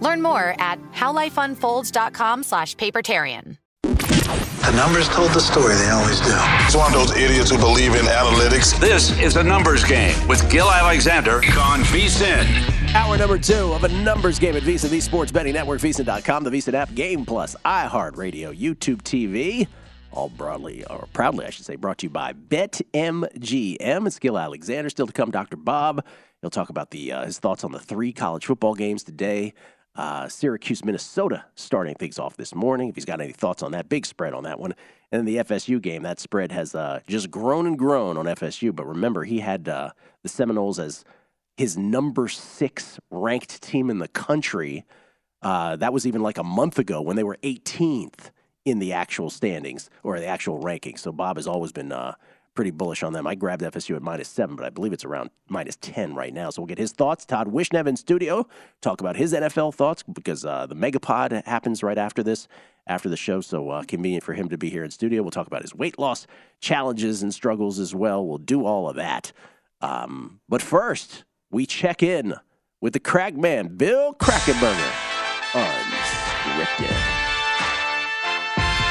Learn 0.00 0.22
more 0.22 0.54
at 0.58 0.78
howlifeunfolds.com 0.92 2.42
slash 2.42 2.74
papertarian. 2.76 3.58
The 4.66 4.72
numbers 4.72 5.08
told 5.08 5.30
the 5.30 5.38
story, 5.40 5.76
they 5.76 5.90
always 5.90 6.18
do. 6.18 6.34
It's 6.64 6.74
one 6.74 6.92
of 6.92 6.98
those 6.98 7.16
idiots 7.16 7.50
who 7.50 7.56
believe 7.58 7.94
in 7.94 8.04
analytics. 8.06 8.78
This 8.80 9.16
is 9.20 9.36
a 9.36 9.42
numbers 9.42 9.84
game 9.84 10.26
with 10.26 10.50
Gill 10.50 10.68
Alexander 10.68 11.36
on 11.36 11.82
VSIN. 11.82 12.92
Hour 12.92 13.16
number 13.16 13.38
two 13.38 13.72
of 13.74 13.84
a 13.84 13.88
numbers 13.88 14.40
game 14.40 14.56
at 14.56 14.64
VSIN, 14.64 14.90
the 14.90 15.00
sports 15.00 15.30
betting 15.30 15.54
network, 15.54 15.80
VSIN.com, 15.80 16.42
the 16.42 16.50
VSIN 16.50 16.74
app, 16.74 16.92
Game 16.94 17.24
Plus, 17.24 17.54
iHeartRadio, 17.64 18.58
YouTube 18.58 19.02
TV. 19.02 19.68
All 20.10 20.30
broadly, 20.30 20.84
or 20.86 21.06
proudly, 21.12 21.46
I 21.46 21.50
should 21.50 21.64
say, 21.66 21.76
brought 21.76 21.98
to 21.98 22.06
you 22.06 22.10
by 22.10 22.32
BetMGM. 22.32 24.06
It's 24.06 24.18
Gill 24.18 24.36
Alexander. 24.36 24.90
Still 24.90 25.06
to 25.06 25.12
come, 25.12 25.30
Dr. 25.30 25.56
Bob. 25.56 26.04
He'll 26.40 26.50
talk 26.50 26.70
about 26.70 26.90
the 26.90 27.12
uh, 27.12 27.24
his 27.24 27.38
thoughts 27.38 27.62
on 27.62 27.70
the 27.72 27.78
three 27.78 28.12
college 28.12 28.46
football 28.46 28.74
games 28.74 29.04
today. 29.04 29.52
Uh, 29.96 30.28
Syracuse, 30.28 30.84
Minnesota 30.84 31.46
starting 31.54 31.94
things 31.94 32.18
off 32.18 32.36
this 32.36 32.54
morning. 32.54 32.90
If 32.90 32.96
he's 32.96 33.06
got 33.06 33.20
any 33.20 33.32
thoughts 33.32 33.62
on 33.62 33.72
that, 33.72 33.88
big 33.88 34.04
spread 34.04 34.34
on 34.34 34.44
that 34.44 34.60
one. 34.60 34.74
And 35.10 35.20
then 35.20 35.24
the 35.24 35.42
FSU 35.42 35.80
game, 35.80 36.02
that 36.02 36.20
spread 36.20 36.52
has 36.52 36.74
uh, 36.74 37.00
just 37.06 37.30
grown 37.30 37.66
and 37.66 37.78
grown 37.78 38.18
on 38.18 38.26
FSU. 38.26 38.74
But 38.74 38.86
remember, 38.86 39.24
he 39.24 39.40
had 39.40 39.68
uh, 39.68 39.90
the 40.22 40.28
Seminoles 40.28 40.78
as 40.78 41.04
his 41.56 41.78
number 41.78 42.28
six 42.28 42.98
ranked 43.10 43.62
team 43.62 43.88
in 43.88 43.98
the 43.98 44.08
country. 44.08 44.84
Uh, 45.40 45.76
that 45.76 45.92
was 45.92 46.06
even 46.06 46.22
like 46.22 46.36
a 46.36 46.44
month 46.44 46.78
ago 46.78 47.00
when 47.00 47.16
they 47.16 47.24
were 47.24 47.38
18th 47.42 48.30
in 48.66 48.78
the 48.80 48.92
actual 48.92 49.30
standings 49.30 49.88
or 50.02 50.18
the 50.18 50.26
actual 50.26 50.60
rankings. 50.60 50.98
So 50.98 51.12
Bob 51.12 51.36
has 51.36 51.46
always 51.46 51.72
been 51.72 51.92
uh, 51.92 52.16
pretty 52.56 52.72
bullish 52.72 53.02
on 53.02 53.12
them. 53.12 53.26
I 53.26 53.36
grabbed 53.36 53.62
FSU 53.62 53.94
at 53.94 54.02
minus 54.02 54.28
seven, 54.28 54.56
but 54.56 54.64
I 54.64 54.70
believe 54.70 54.92
it's 54.92 55.04
around 55.04 55.30
minus 55.48 55.76
10 55.76 56.14
right 56.14 56.34
now. 56.34 56.50
So 56.50 56.62
we'll 56.62 56.66
get 56.66 56.78
his 56.78 56.92
thoughts. 56.92 57.24
Todd 57.24 57.52
Wishnev 57.52 57.86
in 57.86 57.96
studio, 57.96 58.48
talk 58.80 59.00
about 59.00 59.16
his 59.16 59.32
NFL 59.32 59.74
thoughts 59.74 60.02
because 60.02 60.44
uh, 60.44 60.66
the 60.66 60.74
Megapod 60.74 61.44
happens 61.46 61.82
right 61.82 61.98
after 61.98 62.22
this, 62.22 62.48
after 62.86 63.08
the 63.08 63.16
show. 63.16 63.40
So 63.40 63.70
uh, 63.70 63.84
convenient 63.84 64.24
for 64.24 64.32
him 64.32 64.48
to 64.48 64.58
be 64.58 64.70
here 64.70 64.82
in 64.82 64.90
studio. 64.90 65.22
We'll 65.22 65.30
talk 65.30 65.46
about 65.46 65.62
his 65.62 65.74
weight 65.74 65.98
loss 65.98 66.26
challenges 66.60 67.22
and 67.22 67.32
struggles 67.32 67.78
as 67.78 67.94
well. 67.94 68.26
We'll 68.26 68.38
do 68.38 68.64
all 68.64 68.88
of 68.88 68.96
that. 68.96 69.32
Um, 69.80 70.40
but 70.48 70.62
first, 70.62 71.24
we 71.50 71.66
check 71.66 72.02
in 72.02 72.34
with 72.80 72.94
the 72.94 73.00
crack 73.00 73.36
man, 73.36 73.76
Bill 73.76 74.14
Krackomberger. 74.14 74.92
Unscripted. 75.52 76.96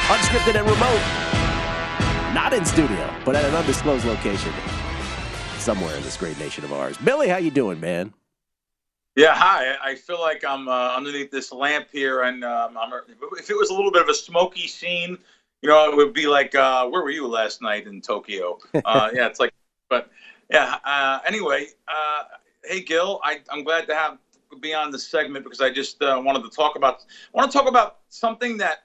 Unscripted 0.08 0.54
and 0.54 0.70
remote 0.70 1.35
not 2.36 2.52
in 2.52 2.66
studio, 2.66 3.10
but 3.24 3.34
at 3.34 3.46
an 3.46 3.54
undisclosed 3.54 4.04
location 4.04 4.52
somewhere 5.56 5.96
in 5.96 6.02
this 6.02 6.18
great 6.18 6.38
nation 6.38 6.64
of 6.64 6.72
ours. 6.74 6.98
Billy, 6.98 7.28
how 7.28 7.38
you 7.38 7.50
doing, 7.50 7.80
man? 7.80 8.12
Yeah, 9.14 9.34
hi. 9.34 9.74
I 9.82 9.94
feel 9.94 10.20
like 10.20 10.44
I'm 10.44 10.68
uh, 10.68 10.94
underneath 10.94 11.30
this 11.30 11.50
lamp 11.50 11.88
here, 11.90 12.24
and 12.24 12.44
um, 12.44 12.76
I'm, 12.76 12.92
if 13.38 13.48
it 13.48 13.56
was 13.56 13.70
a 13.70 13.74
little 13.74 13.90
bit 13.90 14.02
of 14.02 14.10
a 14.10 14.14
smoky 14.14 14.68
scene, 14.68 15.16
you 15.62 15.70
know, 15.70 15.90
it 15.90 15.96
would 15.96 16.12
be 16.12 16.26
like, 16.26 16.54
uh, 16.54 16.86
where 16.86 17.00
were 17.00 17.08
you 17.08 17.26
last 17.26 17.62
night 17.62 17.86
in 17.86 18.02
Tokyo? 18.02 18.58
Uh, 18.84 19.08
yeah, 19.14 19.26
it's 19.26 19.40
like, 19.40 19.54
but 19.88 20.10
yeah. 20.50 20.76
Uh, 20.84 21.20
anyway, 21.26 21.68
uh, 21.88 22.24
hey 22.64 22.82
Gill, 22.82 23.18
I, 23.24 23.40
I'm 23.50 23.64
glad 23.64 23.86
to 23.86 23.94
have 23.94 24.18
be 24.60 24.74
on 24.74 24.90
this 24.90 25.08
segment 25.08 25.42
because 25.42 25.62
I 25.62 25.70
just 25.70 26.02
uh, 26.02 26.20
wanted 26.22 26.42
to 26.42 26.50
talk 26.50 26.76
about. 26.76 26.98
I 27.34 27.38
want 27.38 27.50
to 27.50 27.56
talk 27.56 27.66
about 27.66 28.00
something 28.10 28.58
that 28.58 28.84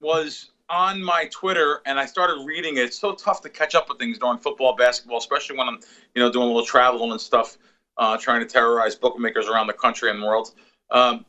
was 0.00 0.51
on 0.72 1.02
my 1.04 1.26
Twitter 1.26 1.82
and 1.84 2.00
I 2.00 2.06
started 2.06 2.44
reading 2.46 2.78
it. 2.78 2.84
It's 2.84 2.98
so 2.98 3.12
tough 3.12 3.42
to 3.42 3.50
catch 3.50 3.74
up 3.74 3.90
with 3.90 3.98
things 3.98 4.18
during 4.18 4.38
football, 4.38 4.74
basketball, 4.74 5.18
especially 5.18 5.58
when 5.58 5.68
I'm, 5.68 5.78
you 6.14 6.22
know, 6.22 6.30
doing 6.30 6.44
a 6.44 6.48
little 6.48 6.64
traveling 6.64 7.12
and 7.12 7.20
stuff, 7.20 7.58
uh, 7.98 8.16
trying 8.16 8.40
to 8.40 8.46
terrorize 8.46 8.96
bookmakers 8.96 9.48
around 9.48 9.66
the 9.68 9.74
country 9.74 10.10
and 10.10 10.22
the 10.22 10.26
world. 10.26 10.50
Um, 10.90 11.26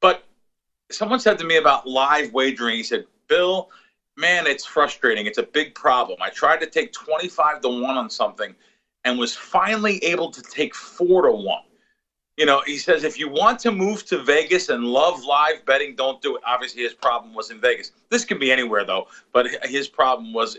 but 0.00 0.24
someone 0.90 1.20
said 1.20 1.38
to 1.38 1.44
me 1.44 1.56
about 1.56 1.86
live 1.86 2.32
wagering. 2.32 2.76
He 2.76 2.82
said, 2.82 3.04
"Bill, 3.28 3.68
man, 4.16 4.48
it's 4.48 4.66
frustrating. 4.66 5.26
It's 5.26 5.38
a 5.38 5.44
big 5.44 5.74
problem. 5.74 6.18
I 6.20 6.30
tried 6.30 6.60
to 6.60 6.66
take 6.66 6.92
25 6.92 7.60
to 7.62 7.68
one 7.68 7.96
on 7.96 8.10
something, 8.10 8.56
and 9.04 9.18
was 9.18 9.36
finally 9.36 10.04
able 10.04 10.30
to 10.30 10.42
take 10.42 10.74
four 10.74 11.22
to 11.22 11.32
one." 11.32 11.62
You 12.40 12.46
know, 12.46 12.62
he 12.64 12.78
says 12.78 13.04
if 13.04 13.18
you 13.18 13.28
want 13.28 13.58
to 13.58 13.70
move 13.70 14.06
to 14.06 14.16
Vegas 14.16 14.70
and 14.70 14.82
love 14.82 15.22
live 15.24 15.62
betting, 15.66 15.94
don't 15.94 16.22
do 16.22 16.36
it. 16.36 16.42
Obviously, 16.46 16.82
his 16.82 16.94
problem 16.94 17.34
was 17.34 17.50
in 17.50 17.60
Vegas. 17.60 17.92
This 18.08 18.24
can 18.24 18.38
be 18.38 18.50
anywhere 18.50 18.82
though, 18.82 19.08
but 19.34 19.46
his 19.64 19.88
problem 19.88 20.32
was. 20.32 20.56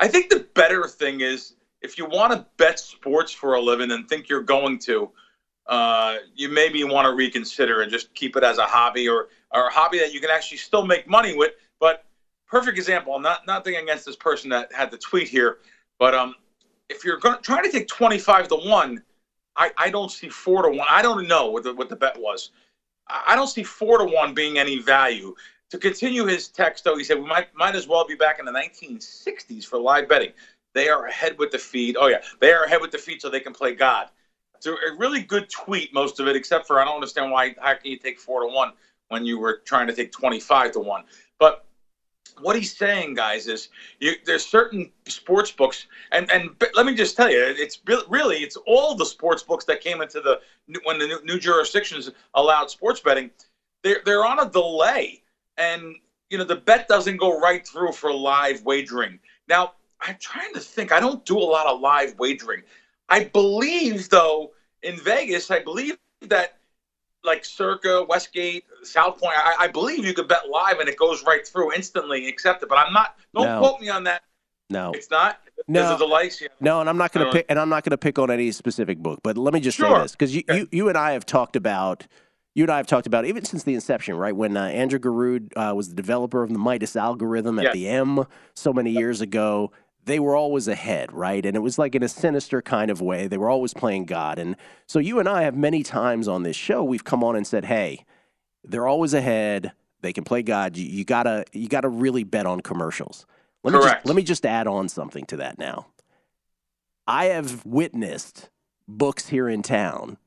I 0.00 0.08
think 0.08 0.28
the 0.28 0.46
better 0.52 0.86
thing 0.86 1.22
is 1.22 1.54
if 1.80 1.96
you 1.96 2.04
want 2.04 2.34
to 2.34 2.44
bet 2.58 2.78
sports 2.78 3.32
for 3.32 3.54
a 3.54 3.60
living 3.60 3.90
and 3.90 4.06
think 4.06 4.28
you're 4.28 4.42
going 4.42 4.78
to, 4.80 5.08
uh, 5.66 6.16
you 6.34 6.50
maybe 6.50 6.84
want 6.84 7.06
to 7.06 7.14
reconsider 7.14 7.80
and 7.80 7.90
just 7.90 8.12
keep 8.12 8.36
it 8.36 8.44
as 8.44 8.58
a 8.58 8.66
hobby 8.66 9.08
or 9.08 9.28
or 9.54 9.68
a 9.68 9.72
hobby 9.72 9.98
that 9.98 10.12
you 10.12 10.20
can 10.20 10.28
actually 10.28 10.58
still 10.58 10.84
make 10.84 11.08
money 11.08 11.34
with. 11.34 11.52
But 11.80 12.04
perfect 12.46 12.76
example. 12.76 13.18
Not 13.18 13.46
nothing 13.46 13.76
against 13.76 14.04
this 14.04 14.16
person 14.16 14.50
that 14.50 14.70
had 14.74 14.90
the 14.90 14.98
tweet 14.98 15.28
here, 15.28 15.56
but 15.98 16.14
um, 16.14 16.34
if 16.90 17.02
you're 17.02 17.16
going 17.16 17.36
to 17.36 17.40
try 17.40 17.62
to 17.62 17.72
take 17.72 17.88
25 17.88 18.48
to 18.48 18.56
one 18.56 19.02
I, 19.56 19.70
I 19.76 19.90
don't 19.90 20.10
see 20.10 20.28
four 20.28 20.62
to 20.62 20.68
one. 20.68 20.86
I 20.88 21.02
don't 21.02 21.26
know 21.26 21.50
what 21.50 21.64
the, 21.64 21.74
what 21.74 21.88
the 21.88 21.96
bet 21.96 22.18
was. 22.18 22.50
I 23.08 23.34
don't 23.34 23.48
see 23.48 23.62
four 23.62 23.98
to 23.98 24.04
one 24.04 24.34
being 24.34 24.58
any 24.58 24.78
value. 24.78 25.34
To 25.70 25.78
continue 25.78 26.24
his 26.26 26.48
text, 26.48 26.84
though, 26.84 26.96
he 26.96 27.04
said 27.04 27.18
we 27.18 27.26
might 27.26 27.46
might 27.54 27.74
as 27.74 27.86
well 27.86 28.06
be 28.06 28.14
back 28.14 28.38
in 28.38 28.44
the 28.44 28.52
1960s 28.52 29.64
for 29.64 29.78
live 29.78 30.08
betting. 30.08 30.32
They 30.74 30.88
are 30.88 31.06
ahead 31.06 31.38
with 31.38 31.50
the 31.50 31.58
feed. 31.58 31.96
Oh 31.98 32.06
yeah, 32.06 32.20
they 32.40 32.52
are 32.52 32.64
ahead 32.64 32.80
with 32.80 32.90
the 32.90 32.98
feed, 32.98 33.20
so 33.20 33.28
they 33.28 33.40
can 33.40 33.52
play 33.52 33.72
God. 33.72 34.08
It's 34.56 34.66
a 34.66 34.76
really 34.96 35.22
good 35.22 35.48
tweet, 35.50 35.92
most 35.92 36.20
of 36.20 36.28
it, 36.28 36.36
except 36.36 36.66
for 36.66 36.80
I 36.80 36.84
don't 36.84 36.94
understand 36.94 37.30
why. 37.30 37.54
How 37.58 37.74
can 37.74 37.90
you 37.90 37.96
take 37.96 38.18
four 38.18 38.42
to 38.42 38.46
one 38.46 38.72
when 39.12 39.26
you 39.26 39.38
were 39.38 39.60
trying 39.66 39.86
to 39.86 39.92
take 39.92 40.10
25 40.10 40.72
to 40.72 40.80
1. 40.80 41.04
But 41.38 41.62
what 42.40 42.56
he's 42.56 42.76
saying, 42.76 43.14
guys, 43.14 43.46
is 43.46 43.68
you, 44.00 44.12
there's 44.24 44.44
certain 44.44 44.90
sports 45.06 45.50
books, 45.50 45.86
and 46.10 46.30
and 46.30 46.50
let 46.74 46.86
me 46.86 46.94
just 46.94 47.16
tell 47.16 47.30
you, 47.30 47.38
it's 47.40 47.80
really 48.08 48.36
it's 48.38 48.56
all 48.66 48.94
the 48.94 49.04
sports 49.04 49.42
books 49.42 49.64
that 49.66 49.80
came 49.80 50.00
into 50.00 50.20
the 50.20 50.40
when 50.84 50.98
the 50.98 51.06
new, 51.06 51.20
new 51.24 51.38
jurisdictions 51.38 52.10
allowed 52.34 52.70
sports 52.70 53.00
betting. 53.00 53.30
They're 53.82 54.00
they're 54.04 54.24
on 54.24 54.38
a 54.38 54.48
delay, 54.48 55.22
and 55.56 55.96
you 56.30 56.38
know 56.38 56.44
the 56.44 56.56
bet 56.56 56.88
doesn't 56.88 57.16
go 57.16 57.38
right 57.38 57.66
through 57.66 57.92
for 57.92 58.12
live 58.12 58.64
wagering. 58.64 59.18
Now 59.48 59.72
I'm 60.00 60.16
trying 60.18 60.52
to 60.54 60.60
think. 60.60 60.92
I 60.92 61.00
don't 61.00 61.24
do 61.24 61.38
a 61.38 61.40
lot 61.40 61.66
of 61.66 61.80
live 61.80 62.18
wagering. 62.18 62.62
I 63.08 63.24
believe 63.24 64.08
though 64.08 64.52
in 64.82 64.98
Vegas, 64.98 65.50
I 65.50 65.62
believe 65.62 65.96
that 66.22 66.58
like 67.24 67.44
Circa, 67.44 68.04
Westgate, 68.08 68.64
South 68.82 69.18
Point, 69.20 69.36
I, 69.36 69.54
I, 69.60 69.68
believe 69.68 70.04
you 70.04 70.14
could 70.14 70.28
bet 70.28 70.48
live 70.48 70.78
and 70.80 70.88
it 70.88 70.96
goes 70.96 71.24
right 71.24 71.46
through 71.46 71.72
instantly, 71.72 72.28
accept 72.28 72.62
it. 72.62 72.68
But 72.68 72.78
I'm 72.78 72.92
not. 72.92 73.16
Don't 73.34 73.46
no. 73.46 73.58
quote 73.58 73.80
me 73.80 73.88
on 73.88 74.04
that. 74.04 74.22
No, 74.70 74.92
it's 74.92 75.10
not. 75.10 75.40
No, 75.68 75.96
the 75.96 76.04
lights, 76.04 76.40
yeah. 76.40 76.48
no, 76.60 76.80
and 76.80 76.88
I'm 76.88 76.96
not 76.96 77.12
going 77.12 77.26
to 77.26 77.32
pick, 77.32 77.46
and 77.48 77.58
I'm 77.58 77.68
not 77.68 77.84
going 77.84 77.90
to 77.90 77.98
pick 77.98 78.18
on 78.18 78.30
any 78.30 78.50
specific 78.50 78.98
book. 78.98 79.20
But 79.22 79.36
let 79.38 79.54
me 79.54 79.60
just 79.60 79.76
sure. 79.76 79.96
say 79.96 80.02
this 80.02 80.12
because 80.12 80.34
you, 80.34 80.42
you, 80.48 80.68
you 80.72 80.88
and 80.88 80.98
I 80.98 81.12
have 81.12 81.26
talked 81.26 81.56
about. 81.56 82.06
You 82.54 82.64
and 82.64 82.70
I 82.70 82.76
have 82.76 82.86
talked 82.86 83.06
about 83.06 83.24
even 83.24 83.46
since 83.46 83.62
the 83.62 83.72
inception, 83.72 84.14
right? 84.14 84.36
When 84.36 84.58
uh, 84.58 84.64
Andrew 84.64 84.98
Garrood 84.98 85.54
uh, 85.56 85.72
was 85.74 85.88
the 85.88 85.94
developer 85.94 86.42
of 86.42 86.52
the 86.52 86.58
Midas 86.58 86.96
algorithm 86.96 87.58
at 87.58 87.64
yes. 87.64 87.72
the 87.72 87.88
M 87.88 88.26
so 88.54 88.74
many 88.74 88.90
years 88.90 89.22
ago, 89.22 89.72
they 90.04 90.18
were 90.18 90.36
always 90.36 90.68
ahead, 90.68 91.12
right? 91.12 91.44
And 91.44 91.56
it 91.56 91.60
was 91.60 91.78
like 91.78 91.94
in 91.94 92.02
a 92.02 92.08
sinister 92.08 92.60
kind 92.60 92.90
of 92.90 93.00
way. 93.00 93.28
They 93.28 93.38
were 93.38 93.50
always 93.50 93.72
playing 93.72 94.06
God. 94.06 94.38
And 94.38 94.56
so 94.86 94.98
you 94.98 95.18
and 95.18 95.28
I 95.28 95.42
have 95.42 95.56
many 95.56 95.82
times 95.82 96.28
on 96.28 96.42
this 96.42 96.56
show, 96.56 96.82
we've 96.82 97.04
come 97.04 97.22
on 97.22 97.36
and 97.36 97.46
said, 97.46 97.66
hey, 97.66 98.04
they're 98.64 98.86
always 98.86 99.14
ahead. 99.14 99.72
They 100.00 100.12
can 100.12 100.24
play 100.24 100.42
God. 100.42 100.76
You, 100.76 100.84
you 100.84 101.04
gotta 101.04 101.44
you 101.52 101.68
gotta 101.68 101.88
really 101.88 102.24
bet 102.24 102.46
on 102.46 102.60
commercials. 102.60 103.26
Let 103.62 103.72
Correct. 103.72 103.84
me 103.84 103.92
just 103.92 104.06
let 104.06 104.16
me 104.16 104.22
just 104.22 104.46
add 104.46 104.66
on 104.66 104.88
something 104.88 105.24
to 105.26 105.36
that 105.38 105.58
now. 105.58 105.86
I 107.06 107.26
have 107.26 107.64
witnessed 107.64 108.50
books 108.88 109.28
here 109.28 109.48
in 109.48 109.62
town, 109.62 110.18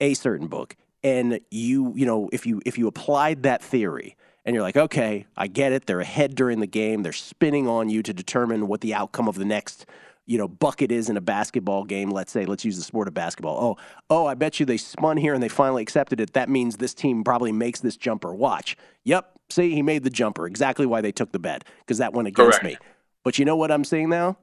a 0.00 0.14
certain 0.14 0.46
book, 0.46 0.76
and 1.02 1.40
you 1.50 1.92
you 1.96 2.06
know 2.06 2.28
if 2.32 2.46
you 2.46 2.62
if 2.64 2.78
you 2.78 2.86
applied 2.86 3.42
that 3.42 3.62
theory 3.62 4.16
and 4.44 4.54
you're 4.54 4.62
like, 4.62 4.76
okay, 4.76 5.26
I 5.36 5.46
get 5.46 5.72
it. 5.72 5.86
They're 5.86 6.00
ahead 6.00 6.34
during 6.34 6.60
the 6.60 6.66
game. 6.66 7.02
They're 7.02 7.12
spinning 7.12 7.66
on 7.66 7.88
you 7.88 8.02
to 8.02 8.12
determine 8.12 8.68
what 8.68 8.82
the 8.82 8.94
outcome 8.94 9.26
of 9.26 9.36
the 9.36 9.44
next, 9.44 9.86
you 10.26 10.36
know, 10.36 10.48
bucket 10.48 10.92
is 10.92 11.08
in 11.08 11.16
a 11.16 11.20
basketball 11.20 11.84
game. 11.84 12.10
Let's 12.10 12.30
say, 12.30 12.44
let's 12.44 12.64
use 12.64 12.76
the 12.76 12.82
sport 12.82 13.08
of 13.08 13.14
basketball. 13.14 13.58
Oh, 13.58 13.82
oh, 14.10 14.26
I 14.26 14.34
bet 14.34 14.60
you 14.60 14.66
they 14.66 14.76
spun 14.76 15.16
here 15.16 15.32
and 15.32 15.42
they 15.42 15.48
finally 15.48 15.82
accepted 15.82 16.20
it. 16.20 16.34
That 16.34 16.48
means 16.48 16.76
this 16.76 16.94
team 16.94 17.24
probably 17.24 17.52
makes 17.52 17.80
this 17.80 17.96
jumper. 17.96 18.34
Watch. 18.34 18.76
Yep. 19.04 19.30
See, 19.50 19.74
he 19.74 19.82
made 19.82 20.04
the 20.04 20.10
jumper. 20.10 20.46
Exactly 20.46 20.86
why 20.86 21.00
they 21.00 21.12
took 21.12 21.32
the 21.32 21.38
bet 21.38 21.64
because 21.80 21.98
that 21.98 22.12
went 22.12 22.28
against 22.28 22.60
Correct. 22.60 22.80
me. 22.80 22.86
But 23.22 23.38
you 23.38 23.44
know 23.44 23.56
what 23.56 23.70
I'm 23.70 23.84
saying 23.84 24.10
now? 24.10 24.36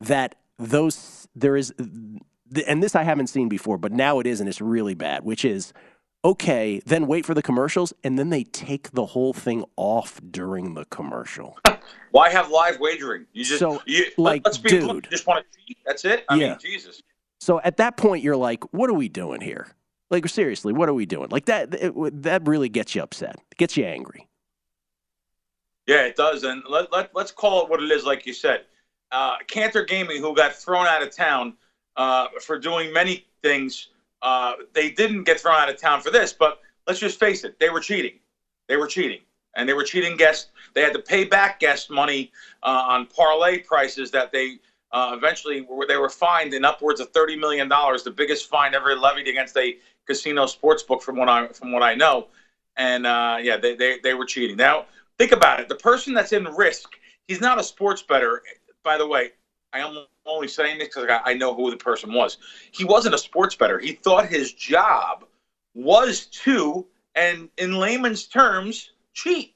That 0.00 0.34
those 0.58 1.28
there 1.34 1.56
is, 1.56 1.72
and 1.78 2.82
this 2.82 2.94
I 2.94 3.02
haven't 3.02 3.28
seen 3.28 3.48
before, 3.48 3.78
but 3.78 3.92
now 3.92 4.18
it 4.18 4.26
is, 4.26 4.40
and 4.40 4.48
it's 4.48 4.60
really 4.60 4.94
bad. 4.94 5.24
Which 5.24 5.44
is 5.44 5.72
okay, 6.24 6.80
then 6.86 7.06
wait 7.06 7.24
for 7.24 7.34
the 7.34 7.42
commercials, 7.42 7.92
and 8.04 8.18
then 8.18 8.30
they 8.30 8.44
take 8.44 8.90
the 8.92 9.06
whole 9.06 9.32
thing 9.32 9.64
off 9.76 10.20
during 10.30 10.74
the 10.74 10.84
commercial. 10.86 11.58
Why 12.10 12.30
have 12.30 12.50
live 12.50 12.80
wagering? 12.80 13.26
You 13.32 13.44
just 13.44 13.60
so, 13.60 13.80
you, 13.86 14.06
like, 14.16 14.42
let's 14.44 14.58
be, 14.58 14.70
dude, 14.70 15.08
just 15.10 15.26
want 15.26 15.46
to 15.50 15.58
cheat. 15.66 15.78
That's 15.86 16.04
it. 16.04 16.24
I 16.28 16.36
yeah. 16.36 16.48
mean, 16.50 16.58
Jesus. 16.60 17.02
So 17.40 17.60
at 17.62 17.78
that 17.78 17.96
point, 17.96 18.22
you're 18.22 18.36
like, 18.36 18.62
what 18.72 18.90
are 18.90 18.94
we 18.94 19.08
doing 19.08 19.40
here? 19.40 19.74
Like 20.10 20.28
seriously, 20.28 20.72
what 20.72 20.88
are 20.88 20.94
we 20.94 21.06
doing? 21.06 21.28
Like 21.30 21.46
that. 21.46 21.72
It, 21.72 22.22
that 22.22 22.46
really 22.46 22.68
gets 22.68 22.94
you 22.94 23.02
upset. 23.02 23.36
It 23.52 23.58
gets 23.58 23.76
you 23.76 23.84
angry. 23.84 24.26
Yeah, 25.86 26.02
it 26.02 26.16
does. 26.16 26.42
And 26.42 26.62
let, 26.68 26.92
let 26.92 27.10
let's 27.14 27.30
call 27.30 27.62
it 27.62 27.70
what 27.70 27.80
it 27.80 27.90
is. 27.90 28.04
Like 28.04 28.26
you 28.26 28.34
said, 28.34 28.64
uh, 29.12 29.36
Cantor 29.46 29.84
Gaming, 29.84 30.20
who 30.20 30.34
got 30.34 30.52
thrown 30.54 30.86
out 30.86 31.02
of 31.02 31.14
town 31.14 31.54
uh, 31.96 32.26
for 32.40 32.58
doing 32.58 32.92
many 32.92 33.26
things 33.42 33.88
uh, 34.22 34.54
they 34.72 34.90
didn't 34.90 35.24
get 35.24 35.40
thrown 35.40 35.56
out 35.56 35.68
of 35.68 35.80
town 35.80 36.00
for 36.00 36.10
this, 36.10 36.32
but 36.32 36.60
let's 36.86 37.00
just 37.00 37.18
face 37.18 37.44
it, 37.44 37.58
they 37.58 37.70
were 37.70 37.80
cheating. 37.80 38.18
They 38.68 38.76
were 38.76 38.86
cheating. 38.86 39.20
And 39.56 39.68
they 39.68 39.74
were 39.74 39.82
cheating 39.82 40.16
guests. 40.16 40.50
They 40.74 40.82
had 40.82 40.92
to 40.92 41.00
pay 41.00 41.24
back 41.24 41.58
guest 41.58 41.90
money 41.90 42.30
uh, 42.62 42.84
on 42.88 43.06
parlay 43.06 43.58
prices 43.58 44.10
that 44.12 44.30
they 44.30 44.58
uh, 44.92 45.14
eventually 45.16 45.62
were, 45.62 45.86
they 45.86 45.96
were 45.96 46.08
fined 46.08 46.54
in 46.54 46.64
upwards 46.64 47.00
of 47.00 47.12
$30 47.12 47.38
million, 47.38 47.68
the 47.68 48.14
biggest 48.14 48.48
fine 48.48 48.74
ever 48.74 48.94
levied 48.96 49.28
against 49.28 49.56
a 49.56 49.76
casino 50.06 50.46
sports 50.46 50.82
book 50.82 51.02
from 51.02 51.16
what 51.16 51.28
I, 51.28 51.48
from 51.48 51.72
what 51.72 51.82
I 51.82 51.94
know. 51.94 52.28
And 52.76 53.06
uh, 53.06 53.38
yeah, 53.40 53.56
they, 53.56 53.74
they, 53.74 53.98
they 54.00 54.14
were 54.14 54.24
cheating. 54.24 54.56
Now, 54.56 54.86
think 55.18 55.32
about 55.32 55.60
it. 55.60 55.68
The 55.68 55.76
person 55.76 56.14
that's 56.14 56.32
in 56.32 56.44
risk, 56.44 56.90
he's 57.28 57.40
not 57.40 57.58
a 57.58 57.62
sports 57.62 58.02
better. 58.02 58.42
By 58.82 58.98
the 58.98 59.06
way, 59.06 59.32
I 59.72 59.80
am 59.80 60.04
only 60.26 60.48
saying 60.48 60.78
this 60.78 60.88
because 60.88 61.08
I 61.24 61.34
know 61.34 61.54
who 61.54 61.70
the 61.70 61.76
person 61.76 62.12
was. 62.12 62.38
He 62.72 62.84
wasn't 62.84 63.14
a 63.14 63.18
sports 63.18 63.54
better. 63.54 63.78
He 63.78 63.92
thought 63.92 64.26
his 64.26 64.52
job 64.52 65.24
was 65.74 66.26
to, 66.26 66.86
and 67.14 67.48
in 67.56 67.78
layman's 67.78 68.26
terms, 68.26 68.90
cheat. 69.14 69.54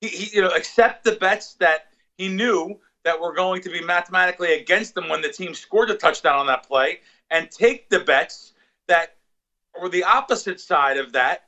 He, 0.00 0.08
he, 0.08 0.36
you 0.36 0.42
know, 0.42 0.48
accept 0.48 1.04
the 1.04 1.12
bets 1.12 1.54
that 1.54 1.86
he 2.16 2.28
knew 2.28 2.78
that 3.04 3.20
were 3.20 3.34
going 3.34 3.60
to 3.62 3.70
be 3.70 3.82
mathematically 3.82 4.54
against 4.54 4.96
him 4.96 5.08
when 5.08 5.20
the 5.20 5.28
team 5.28 5.54
scored 5.54 5.90
a 5.90 5.94
touchdown 5.94 6.38
on 6.38 6.46
that 6.46 6.66
play, 6.66 7.00
and 7.30 7.50
take 7.50 7.90
the 7.90 8.00
bets 8.00 8.54
that 8.88 9.16
were 9.80 9.88
the 9.88 10.04
opposite 10.04 10.60
side 10.60 10.96
of 10.96 11.12
that. 11.12 11.44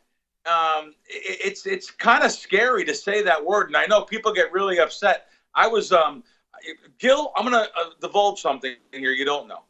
Um, 0.47 0.95
it, 1.09 1.39
it's 1.45 1.67
it's 1.67 1.91
kind 1.91 2.25
of 2.25 2.31
scary 2.31 2.85
to 2.85 2.95
say 2.95 3.23
that 3.23 3.45
word, 3.45 3.69
and 3.69 3.77
I 3.77 3.87
know 3.87 4.03
people 4.03 4.33
get 4.33 4.53
really 4.53 4.79
upset. 4.79 5.29
I 5.55 5.67
was 5.67 5.93
um, 5.93 6.23
Gill, 6.99 7.33
I'm 7.37 7.49
going 7.49 7.65
to 7.65 7.71
uh, 7.79 7.91
divulge 8.01 8.41
something 8.41 8.75
here 8.93 9.13
you 9.13 9.25
don't 9.25 9.49
know. 9.49 9.63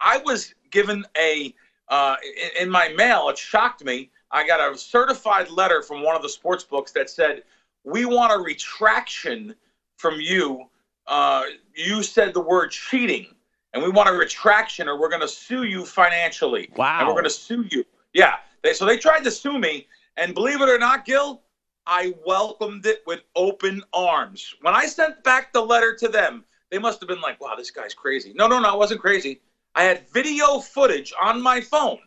I 0.00 0.18
was 0.18 0.54
given 0.70 1.04
a 1.16 1.54
uh, 1.88 2.16
in, 2.56 2.64
in, 2.64 2.70
my 2.70 2.88
mail. 2.90 3.28
It 3.30 3.38
shocked 3.38 3.84
me. 3.84 4.10
I 4.30 4.46
got 4.46 4.60
a 4.60 4.76
certified 4.76 5.50
letter 5.50 5.82
from 5.82 6.02
one 6.02 6.14
of 6.14 6.22
the 6.22 6.28
sports 6.28 6.62
books 6.62 6.92
that 6.92 7.08
said, 7.08 7.42
"We 7.84 8.04
want 8.04 8.32
a 8.32 8.38
retraction 8.38 9.54
from 9.96 10.20
you. 10.20 10.66
Uh, 11.06 11.44
you 11.74 12.02
said 12.02 12.34
the 12.34 12.40
word 12.40 12.70
cheating, 12.70 13.34
and 13.72 13.82
we 13.82 13.88
want 13.88 14.08
a 14.08 14.12
retraction, 14.12 14.86
or 14.86 15.00
we're 15.00 15.08
going 15.08 15.22
to 15.22 15.28
sue 15.28 15.64
you 15.64 15.84
financially. 15.86 16.68
Wow! 16.76 16.98
And 16.98 17.08
we're 17.08 17.14
going 17.14 17.24
to 17.24 17.30
sue 17.30 17.66
you. 17.70 17.84
Yeah. 18.12 18.36
They, 18.62 18.72
so 18.72 18.84
they 18.84 18.98
tried 18.98 19.24
to 19.24 19.30
sue 19.30 19.58
me, 19.58 19.86
and 20.16 20.34
believe 20.34 20.60
it 20.60 20.68
or 20.68 20.78
not, 20.78 21.04
Gill, 21.04 21.42
I 21.90 22.14
welcomed 22.26 22.84
it 22.84 23.02
with 23.06 23.22
open 23.34 23.82
arms. 23.94 24.54
When 24.60 24.74
I 24.74 24.84
sent 24.84 25.24
back 25.24 25.54
the 25.54 25.62
letter 25.62 25.96
to 25.96 26.08
them, 26.08 26.44
they 26.70 26.78
must 26.78 27.00
have 27.00 27.08
been 27.08 27.22
like, 27.22 27.40
wow, 27.40 27.54
this 27.56 27.70
guy's 27.70 27.94
crazy. 27.94 28.34
No, 28.36 28.46
no, 28.46 28.60
no, 28.60 28.68
I 28.68 28.76
wasn't 28.76 29.00
crazy. 29.00 29.40
I 29.74 29.84
had 29.84 30.06
video 30.10 30.58
footage 30.58 31.14
on 31.20 31.40
my 31.40 31.62
phone, 31.62 31.98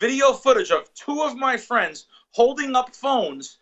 video 0.00 0.32
footage 0.32 0.72
of 0.72 0.92
two 0.94 1.22
of 1.22 1.36
my 1.36 1.56
friends 1.56 2.06
holding 2.32 2.74
up 2.74 2.92
phones, 2.92 3.58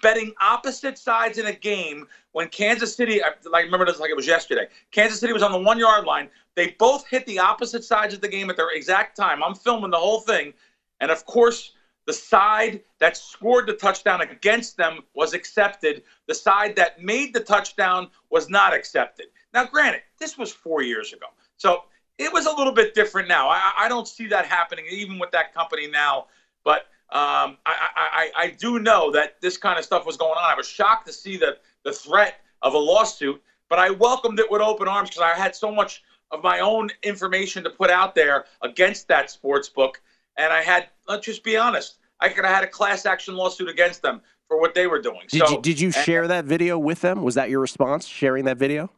betting 0.00 0.32
opposite 0.40 0.96
sides 0.96 1.36
in 1.36 1.44
a 1.44 1.52
game 1.52 2.06
when 2.32 2.48
Kansas 2.48 2.96
City, 2.96 3.22
I 3.22 3.32
remember 3.60 3.84
this 3.84 4.00
like 4.00 4.08
it 4.08 4.16
was 4.16 4.26
yesterday. 4.26 4.66
Kansas 4.92 5.20
City 5.20 5.34
was 5.34 5.42
on 5.42 5.52
the 5.52 5.58
one 5.58 5.78
yard 5.78 6.06
line. 6.06 6.30
They 6.54 6.74
both 6.78 7.06
hit 7.06 7.26
the 7.26 7.38
opposite 7.38 7.84
sides 7.84 8.14
of 8.14 8.22
the 8.22 8.28
game 8.28 8.48
at 8.48 8.56
their 8.56 8.70
exact 8.70 9.14
time. 9.14 9.42
I'm 9.42 9.54
filming 9.54 9.90
the 9.90 9.98
whole 9.98 10.20
thing. 10.20 10.54
And 11.00 11.10
of 11.10 11.26
course, 11.26 11.72
the 12.12 12.18
side 12.18 12.82
that 12.98 13.16
scored 13.16 13.66
the 13.66 13.72
touchdown 13.72 14.20
against 14.20 14.76
them 14.76 15.00
was 15.14 15.32
accepted. 15.32 16.02
The 16.28 16.34
side 16.34 16.76
that 16.76 17.02
made 17.02 17.32
the 17.32 17.40
touchdown 17.40 18.10
was 18.28 18.50
not 18.50 18.74
accepted. 18.74 19.28
Now, 19.54 19.64
granted, 19.64 20.02
this 20.18 20.36
was 20.36 20.52
four 20.52 20.82
years 20.82 21.14
ago. 21.14 21.28
So 21.56 21.84
it 22.18 22.30
was 22.30 22.44
a 22.44 22.52
little 22.52 22.74
bit 22.74 22.94
different 22.94 23.28
now. 23.28 23.48
I, 23.48 23.72
I 23.78 23.88
don't 23.88 24.06
see 24.06 24.26
that 24.26 24.44
happening 24.44 24.84
even 24.90 25.18
with 25.18 25.30
that 25.30 25.54
company 25.54 25.86
now. 25.86 26.26
But 26.64 26.80
um, 27.08 27.56
I, 27.64 27.88
I, 27.96 28.30
I 28.36 28.50
do 28.58 28.78
know 28.78 29.10
that 29.12 29.40
this 29.40 29.56
kind 29.56 29.78
of 29.78 29.84
stuff 29.86 30.04
was 30.04 30.18
going 30.18 30.32
on. 30.32 30.44
I 30.44 30.54
was 30.54 30.68
shocked 30.68 31.06
to 31.06 31.14
see 31.14 31.38
the, 31.38 31.56
the 31.82 31.92
threat 31.92 32.40
of 32.60 32.74
a 32.74 32.78
lawsuit, 32.78 33.42
but 33.70 33.78
I 33.78 33.88
welcomed 33.88 34.38
it 34.38 34.50
with 34.50 34.60
open 34.60 34.86
arms 34.86 35.08
because 35.08 35.22
I 35.22 35.34
had 35.34 35.56
so 35.56 35.72
much 35.72 36.02
of 36.30 36.42
my 36.42 36.58
own 36.58 36.90
information 37.02 37.64
to 37.64 37.70
put 37.70 37.88
out 37.88 38.14
there 38.14 38.44
against 38.60 39.08
that 39.08 39.30
sports 39.30 39.70
book 39.70 40.02
and 40.36 40.52
I 40.52 40.62
had 40.62 40.88
let's 41.08 41.26
just 41.26 41.44
be 41.44 41.56
honest, 41.56 41.98
I 42.22 42.28
could 42.28 42.44
have 42.44 42.54
had 42.54 42.64
a 42.64 42.68
class 42.68 43.04
action 43.04 43.34
lawsuit 43.34 43.68
against 43.68 44.00
them 44.00 44.22
for 44.46 44.60
what 44.60 44.74
they 44.74 44.86
were 44.86 45.00
doing. 45.00 45.22
Did 45.28 45.46
so, 45.46 45.54
you, 45.54 45.60
did 45.60 45.80
you 45.80 45.90
share 45.90 46.28
that 46.28 46.44
video 46.44 46.78
with 46.78 47.00
them? 47.00 47.22
Was 47.22 47.34
that 47.34 47.50
your 47.50 47.60
response, 47.60 48.06
sharing 48.06 48.44
that 48.44 48.58
video? 48.58 48.90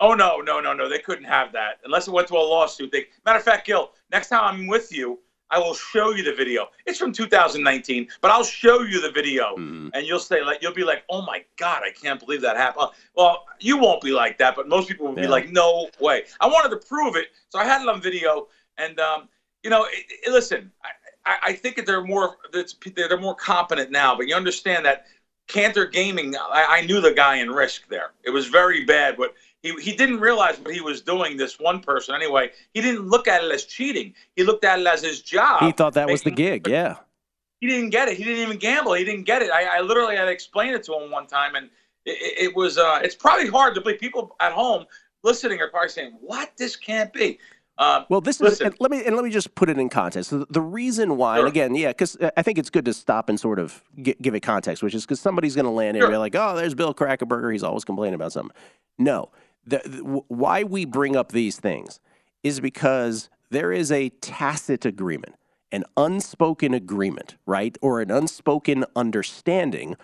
Oh 0.00 0.14
no, 0.14 0.40
no, 0.40 0.60
no, 0.60 0.74
no! 0.74 0.88
They 0.88 0.98
couldn't 0.98 1.24
have 1.24 1.52
that 1.52 1.78
unless 1.84 2.06
it 2.06 2.10
went 2.10 2.28
to 2.28 2.34
a 2.34 2.36
lawsuit. 2.36 2.92
They, 2.92 3.06
matter 3.24 3.38
of 3.38 3.44
fact, 3.44 3.66
Gill, 3.66 3.92
next 4.10 4.28
time 4.28 4.42
I'm 4.42 4.66
with 4.66 4.92
you, 4.92 5.20
I 5.50 5.58
will 5.58 5.74
show 5.74 6.10
you 6.10 6.22
the 6.22 6.34
video. 6.34 6.68
It's 6.84 6.98
from 6.98 7.12
2019, 7.12 8.08
but 8.20 8.30
I'll 8.30 8.44
show 8.44 8.82
you 8.82 9.00
the 9.00 9.10
video, 9.10 9.56
mm. 9.56 9.90
and 9.94 10.06
you'll 10.06 10.18
say 10.18 10.42
like 10.42 10.60
you'll 10.60 10.74
be 10.74 10.84
like, 10.84 11.04
"Oh 11.08 11.22
my 11.22 11.44
God, 11.56 11.82
I 11.82 11.92
can't 11.92 12.20
believe 12.20 12.42
that 12.42 12.56
happened." 12.56 12.90
Well, 13.14 13.44
you 13.60 13.78
won't 13.78 14.02
be 14.02 14.10
like 14.10 14.36
that, 14.38 14.54
but 14.56 14.68
most 14.68 14.88
people 14.88 15.06
will 15.06 15.14
yeah. 15.14 15.22
be 15.22 15.28
like, 15.28 15.50
"No 15.50 15.88
way." 16.00 16.24
I 16.40 16.46
wanted 16.46 16.78
to 16.78 16.86
prove 16.86 17.16
it, 17.16 17.28
so 17.48 17.58
I 17.58 17.64
had 17.64 17.80
it 17.80 17.88
on 17.88 18.02
video, 18.02 18.48
and 18.76 18.98
um, 19.00 19.28
you 19.62 19.70
know, 19.70 19.84
it, 19.84 20.04
it, 20.26 20.32
listen, 20.32 20.70
I, 20.84 20.88
I, 21.26 21.36
I 21.42 21.52
think 21.52 21.76
that 21.76 21.86
they're 21.86 22.04
more 22.04 22.36
they're 22.94 23.20
more 23.20 23.34
competent 23.34 23.90
now. 23.90 24.16
But 24.16 24.28
you 24.28 24.34
understand 24.34 24.86
that 24.86 25.06
Cantor 25.48 25.86
Gaming, 25.86 26.34
I, 26.36 26.66
I 26.68 26.86
knew 26.86 27.00
the 27.00 27.12
guy 27.12 27.36
in 27.36 27.50
risk 27.50 27.88
there. 27.88 28.12
It 28.24 28.30
was 28.30 28.46
very 28.46 28.84
bad, 28.84 29.16
but 29.16 29.34
he, 29.62 29.74
he 29.80 29.96
didn't 29.96 30.20
realize 30.20 30.58
what 30.58 30.74
he 30.74 30.80
was 30.80 31.02
doing. 31.02 31.36
This 31.36 31.58
one 31.58 31.80
person, 31.80 32.14
anyway, 32.14 32.50
he 32.72 32.80
didn't 32.80 33.08
look 33.08 33.28
at 33.28 33.44
it 33.44 33.52
as 33.52 33.64
cheating. 33.64 34.14
He 34.34 34.44
looked 34.44 34.64
at 34.64 34.78
it 34.78 34.86
as 34.86 35.02
his 35.02 35.20
job. 35.20 35.62
He 35.62 35.72
thought 35.72 35.94
that 35.94 36.08
was 36.08 36.22
the 36.22 36.30
gig. 36.30 36.68
Yeah. 36.68 36.96
He 37.60 37.68
didn't 37.68 37.90
get 37.90 38.08
it. 38.08 38.16
He 38.16 38.24
didn't 38.24 38.42
even 38.42 38.58
gamble. 38.58 38.92
He 38.92 39.04
didn't 39.04 39.24
get 39.24 39.42
it. 39.42 39.50
I, 39.50 39.78
I 39.78 39.80
literally 39.80 40.16
had 40.16 40.26
to 40.26 40.30
explain 40.30 40.74
it 40.74 40.82
to 40.84 40.94
him 40.94 41.10
one 41.10 41.26
time, 41.26 41.54
and 41.54 41.70
it, 42.04 42.48
it 42.48 42.56
was. 42.56 42.76
Uh, 42.76 43.00
it's 43.02 43.14
probably 43.14 43.48
hard 43.48 43.74
to 43.76 43.80
believe. 43.80 43.98
People 43.98 44.36
at 44.40 44.52
home 44.52 44.84
listening 45.24 45.60
are 45.60 45.68
probably 45.68 45.88
saying, 45.88 46.18
"What? 46.20 46.52
This 46.56 46.76
can't 46.76 47.12
be." 47.12 47.38
Uh, 47.78 48.04
well, 48.08 48.22
this 48.22 48.40
listen. 48.40 48.68
is 48.68 48.74
let 48.80 48.90
me 48.90 49.04
and 49.04 49.14
let 49.16 49.24
me 49.24 49.30
just 49.30 49.54
put 49.54 49.68
it 49.68 49.78
in 49.78 49.88
context. 49.88 50.30
So 50.30 50.46
the 50.48 50.62
reason 50.62 51.16
why, 51.16 51.36
sure. 51.36 51.46
and 51.46 51.48
again, 51.48 51.74
yeah, 51.74 51.88
because 51.88 52.16
I 52.36 52.42
think 52.42 52.58
it's 52.58 52.70
good 52.70 52.86
to 52.86 52.94
stop 52.94 53.28
and 53.28 53.38
sort 53.38 53.58
of 53.58 53.82
g- 54.00 54.16
give 54.20 54.34
it 54.34 54.40
context, 54.40 54.82
which 54.82 54.94
is 54.94 55.04
because 55.04 55.20
somebody's 55.20 55.54
going 55.54 55.66
to 55.66 55.70
land 55.70 55.96
in 55.96 56.00
sure. 56.00 56.08
and 56.08 56.14
be 56.14 56.18
like, 56.18 56.34
"Oh, 56.34 56.56
there's 56.56 56.74
Bill 56.74 56.94
Krackomberger. 56.94 57.52
He's 57.52 57.62
always 57.62 57.84
complaining 57.84 58.14
about 58.14 58.32
something." 58.32 58.56
No, 58.98 59.30
the, 59.66 59.82
the, 59.84 60.22
why 60.28 60.62
we 60.62 60.86
bring 60.86 61.16
up 61.16 61.32
these 61.32 61.58
things 61.58 62.00
is 62.42 62.60
because 62.60 63.28
there 63.50 63.72
is 63.72 63.92
a 63.92 64.08
tacit 64.08 64.86
agreement, 64.86 65.34
an 65.70 65.84
unspoken 65.98 66.72
agreement, 66.72 67.36
right, 67.44 67.76
or 67.82 68.00
an 68.00 68.10
unspoken 68.10 68.86
understanding 68.94 69.96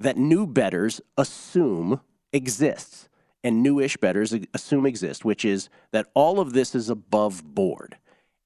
that 0.00 0.16
new 0.16 0.46
betters 0.46 1.00
assume 1.18 2.00
exists 2.32 3.08
and 3.44 3.62
newish 3.62 3.96
betters 3.96 4.34
assume 4.54 4.86
exist, 4.86 5.24
which 5.24 5.44
is 5.44 5.68
that 5.92 6.08
all 6.14 6.40
of 6.40 6.52
this 6.52 6.74
is 6.74 6.88
above 6.88 7.44
board. 7.44 7.96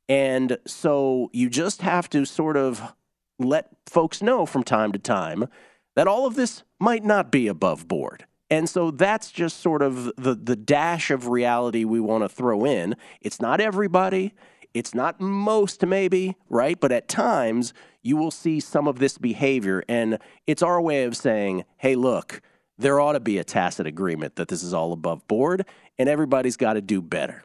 And 0.09 0.59
so 0.67 1.31
you 1.33 1.49
just 1.51 1.83
have 1.83 2.09
to 2.11 2.25
sort 2.25 2.57
of 2.57 2.95
let 3.39 3.69
folks 3.87 4.23
know 4.23 4.47
from 4.47 4.63
time 4.63 4.93
to 4.93 4.99
time 4.99 5.47
that 5.95 6.07
all 6.07 6.27
of 6.27 6.37
this 6.37 6.63
might 6.79 7.05
not 7.05 7.31
be 7.31 7.49
above 7.49 7.89
board. 7.89 8.27
And 8.49 8.69
so 8.69 8.91
that's 8.91 9.33
just 9.33 9.61
sort 9.61 9.83
of 9.83 10.13
the, 10.17 10.35
the 10.35 10.57
dash 10.57 11.11
of 11.11 11.27
reality 11.27 11.85
we 11.85 12.01
want 12.01 12.23
to 12.23 12.29
throw 12.29 12.65
in. 12.65 12.95
It's 13.21 13.41
not 13.41 13.61
everybody, 13.61 14.35
it's 14.73 14.95
not 14.95 15.21
most, 15.21 15.85
maybe, 15.85 16.37
right? 16.49 16.79
But 16.79 16.93
at 16.93 17.09
times 17.09 17.73
you 18.03 18.17
will 18.17 18.31
see 18.31 18.61
some 18.61 18.87
of 18.87 18.99
this 18.99 19.19
behavior. 19.19 19.83
And 19.89 20.19
it's 20.47 20.63
our 20.63 20.81
way 20.81 21.05
of 21.05 21.17
saying, 21.17 21.65
hey, 21.79 21.97
look, 21.97 22.41
there 22.79 23.01
ought 23.01 23.13
to 23.13 23.21
be 23.21 23.39
a 23.39 23.45
tacit 23.45 23.87
agreement 23.87 24.37
that 24.37 24.49
this 24.49 24.63
is 24.63 24.75
all 24.75 24.93
above 24.93 25.27
board 25.29 25.65
and 25.99 26.09
everybody's 26.09 26.57
got 26.57 26.75
to 26.75 26.81
do 26.81 27.01
better. 27.01 27.45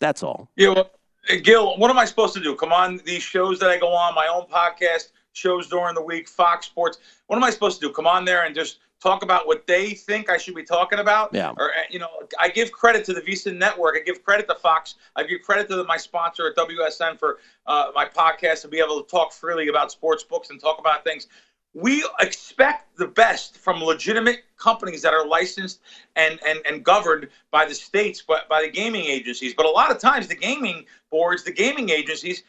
That's 0.00 0.22
all. 0.22 0.48
Yeah, 0.56 0.70
well, 0.70 0.90
Gill, 1.42 1.76
what 1.78 1.90
am 1.90 1.98
I 1.98 2.04
supposed 2.04 2.34
to 2.34 2.40
do? 2.40 2.54
Come 2.54 2.72
on 2.72 3.00
these 3.04 3.22
shows 3.22 3.58
that 3.60 3.70
I 3.70 3.78
go 3.78 3.92
on, 3.92 4.14
my 4.14 4.26
own 4.26 4.46
podcast, 4.46 5.10
shows 5.32 5.68
during 5.68 5.94
the 5.94 6.02
week, 6.02 6.28
Fox 6.28 6.66
Sports. 6.66 6.98
What 7.26 7.36
am 7.36 7.44
I 7.44 7.50
supposed 7.50 7.80
to 7.80 7.86
do? 7.86 7.92
Come 7.92 8.06
on 8.06 8.24
there 8.24 8.44
and 8.44 8.54
just 8.54 8.78
talk 9.00 9.22
about 9.22 9.46
what 9.46 9.66
they 9.66 9.90
think 9.90 10.28
I 10.28 10.36
should 10.36 10.54
be 10.54 10.64
talking 10.64 10.98
about? 10.98 11.32
Yeah. 11.32 11.52
Or, 11.56 11.70
uh, 11.70 11.82
you 11.90 11.98
know, 11.98 12.08
I 12.38 12.48
give 12.48 12.72
credit 12.72 13.04
to 13.06 13.14
the 13.14 13.20
VSiN 13.20 13.56
Network. 13.56 13.96
I 13.96 14.00
give 14.04 14.24
credit 14.24 14.48
to 14.48 14.54
Fox. 14.56 14.96
I 15.14 15.22
give 15.22 15.42
credit 15.42 15.68
to 15.68 15.76
the, 15.76 15.84
my 15.84 15.96
sponsor 15.96 16.48
at 16.48 16.56
WSN 16.56 17.18
for 17.18 17.38
uh, 17.66 17.90
my 17.94 18.06
podcast 18.06 18.62
to 18.62 18.68
be 18.68 18.78
able 18.80 19.02
to 19.02 19.08
talk 19.08 19.32
freely 19.32 19.68
about 19.68 19.92
sports 19.92 20.24
books 20.24 20.50
and 20.50 20.60
talk 20.60 20.78
about 20.78 21.04
things 21.04 21.28
we 21.78 22.04
expect 22.18 22.96
the 22.96 23.06
best 23.06 23.56
from 23.56 23.80
legitimate 23.80 24.42
companies 24.56 25.00
that 25.02 25.14
are 25.14 25.24
licensed 25.24 25.80
and, 26.16 26.40
and, 26.44 26.58
and 26.66 26.84
governed 26.84 27.28
by 27.52 27.64
the 27.64 27.74
states, 27.74 28.22
but 28.26 28.48
by 28.48 28.62
the 28.62 28.68
gaming 28.68 29.04
agencies. 29.04 29.54
But 29.54 29.64
a 29.64 29.70
lot 29.70 29.92
of 29.92 30.00
times, 30.00 30.26
the 30.26 30.34
gaming 30.34 30.84
boards, 31.10 31.44
the 31.44 31.52
gaming 31.52 31.90
agencies, 31.90 32.42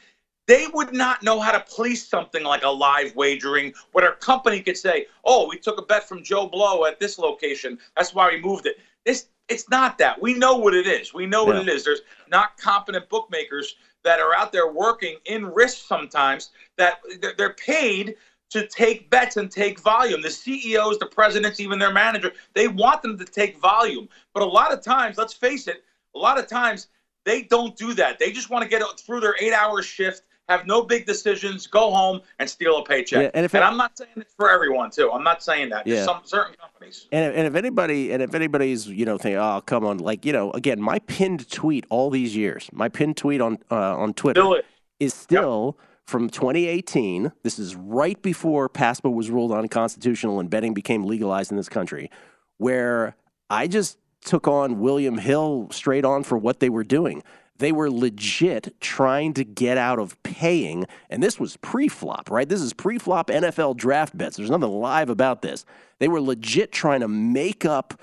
they 0.47 0.65
would 0.73 0.93
not 0.93 1.21
know 1.21 1.39
how 1.39 1.51
to 1.51 1.63
police 1.75 2.03
something 2.03 2.43
like 2.43 2.63
a 2.63 2.69
live 2.69 3.15
wagering, 3.15 3.71
where 3.91 4.09
a 4.09 4.15
company 4.15 4.61
could 4.61 4.77
say, 4.77 5.05
"Oh, 5.23 5.47
we 5.47 5.59
took 5.59 5.77
a 5.77 5.83
bet 5.83 6.07
from 6.07 6.23
Joe 6.23 6.47
Blow 6.47 6.85
at 6.85 6.99
this 6.99 7.19
location. 7.19 7.77
That's 7.95 8.15
why 8.15 8.29
we 8.31 8.41
moved 8.41 8.65
it." 8.65 8.79
It's 9.05 9.27
it's 9.47 9.69
not 9.69 9.99
that. 9.99 10.19
We 10.19 10.33
know 10.33 10.55
what 10.55 10.73
it 10.73 10.87
is. 10.87 11.13
We 11.13 11.27
know 11.27 11.43
what 11.43 11.55
it 11.57 11.67
is. 11.67 11.83
There's 11.83 12.01
not 12.27 12.57
competent 12.57 13.09
bookmakers 13.09 13.75
that 14.03 14.19
are 14.19 14.33
out 14.35 14.51
there 14.51 14.71
working 14.71 15.17
in 15.25 15.45
risk 15.45 15.87
sometimes 15.87 16.51
that 16.77 16.99
they're 17.37 17.53
paid 17.53 18.15
to 18.49 18.67
take 18.67 19.09
bets 19.09 19.37
and 19.37 19.51
take 19.51 19.79
volume. 19.79 20.21
The 20.21 20.31
CEOs, 20.31 20.99
the 20.99 21.05
presidents, 21.05 21.59
even 21.59 21.79
their 21.79 21.93
manager, 21.93 22.33
they 22.53 22.67
want 22.67 23.01
them 23.01 23.17
to 23.17 23.25
take 23.25 23.57
volume. 23.59 24.09
But 24.33 24.43
a 24.43 24.45
lot 24.45 24.73
of 24.73 24.81
times, 24.81 25.17
let's 25.17 25.33
face 25.33 25.67
it, 25.67 25.83
a 26.15 26.19
lot 26.19 26.39
of 26.39 26.47
times 26.47 26.87
they 27.25 27.43
don't 27.43 27.75
do 27.75 27.93
that. 27.93 28.19
They 28.19 28.31
just 28.31 28.49
want 28.49 28.63
to 28.63 28.69
get 28.69 28.81
through 28.99 29.19
their 29.19 29.35
eight 29.39 29.53
hour 29.53 29.83
shift, 29.83 30.23
have 30.47 30.65
no 30.65 30.81
big 30.81 31.05
decisions, 31.05 31.67
go 31.67 31.91
home 31.91 32.21
and 32.39 32.49
steal 32.49 32.79
a 32.79 32.83
paycheck. 32.83 33.21
Yeah, 33.21 33.31
and, 33.35 33.45
if 33.45 33.53
and 33.53 33.63
it, 33.63 33.67
I'm 33.67 33.77
not 33.77 33.97
saying 33.97 34.09
it's 34.15 34.33
for 34.33 34.49
everyone 34.49 34.89
too. 34.89 35.11
I'm 35.11 35.23
not 35.23 35.43
saying 35.43 35.69
that. 35.69 35.85
Yeah. 35.85 36.05
some 36.05 36.21
certain 36.23 36.55
companies. 36.55 37.07
And, 37.11 37.35
and 37.35 37.45
if 37.45 37.55
anybody 37.55 38.11
and 38.11 38.23
if 38.23 38.33
anybody's 38.33 38.87
you 38.87 39.05
know 39.05 39.19
thinking, 39.19 39.37
oh 39.37 39.61
come 39.65 39.85
on, 39.85 39.99
like 39.99 40.25
you 40.25 40.33
know, 40.33 40.51
again, 40.51 40.81
my 40.81 40.97
pinned 40.99 41.49
tweet 41.51 41.85
all 41.89 42.09
these 42.09 42.35
years, 42.35 42.67
my 42.71 42.89
pinned 42.89 43.17
tweet 43.17 43.41
on 43.41 43.59
uh, 43.69 43.95
on 43.95 44.13
Twitter 44.13 44.63
is 44.99 45.13
still. 45.13 45.75
Yep 45.77 45.85
from 46.09 46.29
2018. 46.29 47.31
This 47.43 47.59
is 47.59 47.75
right 47.75 48.21
before 48.21 48.67
PASPA 48.67 49.13
was 49.13 49.29
ruled 49.29 49.51
unconstitutional 49.51 50.39
and 50.39 50.49
betting 50.49 50.73
became 50.73 51.05
legalized 51.05 51.51
in 51.51 51.57
this 51.57 51.69
country, 51.69 52.09
where 52.57 53.15
I 53.49 53.67
just 53.67 53.97
took 54.25 54.47
on 54.47 54.79
William 54.79 55.17
Hill 55.17 55.69
straight 55.71 56.03
on 56.03 56.23
for 56.23 56.37
what 56.37 56.59
they 56.59 56.69
were 56.69 56.83
doing. 56.83 57.23
They 57.57 57.71
were 57.71 57.91
legit 57.91 58.79
trying 58.79 59.33
to 59.33 59.43
get 59.43 59.77
out 59.77 59.99
of 59.99 60.21
paying, 60.23 60.85
and 61.09 61.21
this 61.21 61.39
was 61.39 61.57
pre 61.57 61.87
flop, 61.87 62.31
right? 62.31 62.47
This 62.47 62.61
is 62.61 62.73
pre 62.73 62.97
flop 62.97 63.27
NFL 63.27 63.77
draft 63.77 64.17
bets. 64.17 64.37
There's 64.37 64.49
nothing 64.49 64.69
live 64.69 65.09
about 65.09 65.41
this. 65.41 65.65
They 65.99 66.07
were 66.07 66.21
legit 66.21 66.71
trying 66.71 67.01
to 67.01 67.07
make 67.07 67.65
up 67.65 67.99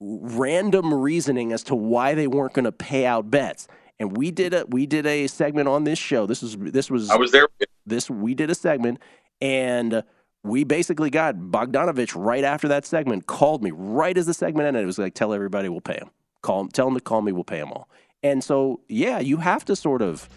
random 0.00 0.94
reasoning 0.94 1.52
as 1.52 1.62
to 1.64 1.74
why 1.74 2.14
they 2.14 2.26
weren't 2.26 2.54
going 2.54 2.64
to 2.64 2.72
pay 2.72 3.04
out 3.04 3.30
bets 3.30 3.68
and 4.00 4.16
we 4.16 4.30
did 4.32 4.54
a 4.54 4.64
we 4.66 4.86
did 4.86 5.06
a 5.06 5.28
segment 5.28 5.68
on 5.68 5.84
this 5.84 5.98
show. 5.98 6.26
This 6.26 6.42
was 6.42 6.56
this 6.58 6.90
was 6.90 7.10
I 7.10 7.16
was 7.16 7.30
there. 7.30 7.46
This 7.86 8.10
we 8.10 8.34
did 8.34 8.50
a 8.50 8.54
segment, 8.54 8.98
and 9.40 10.02
we 10.42 10.64
basically 10.64 11.10
got 11.10 11.36
Bogdanovich 11.36 12.14
right 12.16 12.42
after 12.42 12.66
that 12.68 12.86
segment 12.86 13.26
called 13.26 13.62
me 13.62 13.70
right 13.72 14.16
as 14.16 14.26
the 14.26 14.34
segment 14.34 14.66
ended. 14.66 14.82
It 14.82 14.86
was 14.86 14.98
like, 14.98 15.14
tell 15.14 15.34
everybody 15.34 15.68
we'll 15.68 15.82
pay 15.82 15.98
him. 15.98 16.10
Call 16.40 16.62
him, 16.62 16.68
tell 16.68 16.88
him 16.88 16.94
to 16.94 17.00
call 17.00 17.20
me. 17.20 17.30
We'll 17.30 17.44
pay 17.44 17.58
him 17.58 17.70
all. 17.70 17.88
And 18.22 18.42
so 18.42 18.80
yeah, 18.88 19.20
you 19.20 19.36
have 19.36 19.66
to 19.66 19.76
sort 19.76 20.00
of 20.00 20.28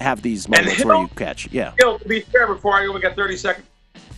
have 0.00 0.22
these 0.22 0.48
moments 0.48 0.74
Hill, 0.74 0.88
where 0.88 0.98
you 0.98 1.08
catch. 1.08 1.48
Yeah. 1.52 1.72
Hill, 1.78 2.00
to 2.00 2.08
be 2.08 2.20
fair, 2.20 2.48
before 2.48 2.74
I 2.74 2.84
only 2.86 3.00
got 3.00 3.14
thirty 3.14 3.36
seconds, 3.36 3.68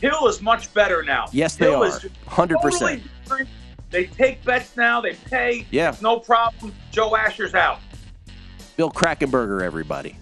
Hill 0.01 0.27
is 0.27 0.41
much 0.41 0.73
better 0.73 1.03
now. 1.03 1.27
Yes, 1.33 1.57
they 1.57 1.73
are. 1.73 1.91
Hundred 2.27 2.61
percent. 2.61 3.03
totally. 3.27 3.49
They 3.91 4.07
take 4.07 4.43
bets 4.43 4.77
now. 4.77 5.01
They 5.01 5.15
pay. 5.15 5.67
Yeah. 5.71 5.95
No 6.01 6.19
problem. 6.19 6.75
Joe 6.91 7.15
Asher's 7.15 7.55
out. 7.55 7.79
Bill 8.77 8.91
Krackomberger, 8.91 9.63
everybody, 9.63 10.19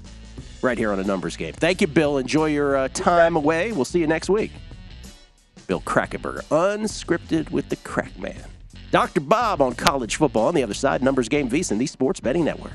right 0.63 0.79
here 0.79 0.93
on 0.93 1.01
a 1.01 1.05
numbers 1.05 1.37
game. 1.37 1.53
Thank 1.55 1.81
you, 1.81 1.89
Bill. 1.89 2.19
Enjoy 2.19 2.47
your 2.47 2.77
uh, 2.77 2.89
time 2.89 3.35
away. 3.35 3.73
We'll 3.73 3.85
see 3.85 3.99
you 3.99 4.07
next 4.07 4.29
week. 4.31 4.53
Bill 5.67 5.81
Krackomberger, 5.81 6.45
unscripted 6.45 7.51
with 7.51 7.69
the 7.69 7.77
Crack 7.77 8.17
Man. 8.19 8.45
Dr. 8.93 9.21
Bob 9.21 9.61
on 9.61 9.75
college 9.75 10.17
football 10.17 10.47
on 10.47 10.55
the 10.55 10.63
other 10.63 10.75
side. 10.75 11.03
Numbers 11.03 11.29
game 11.29 11.51
VSiN, 11.51 11.79
the 11.79 11.87
Sports 11.87 12.21
Betting 12.21 12.45
Network. 12.45 12.75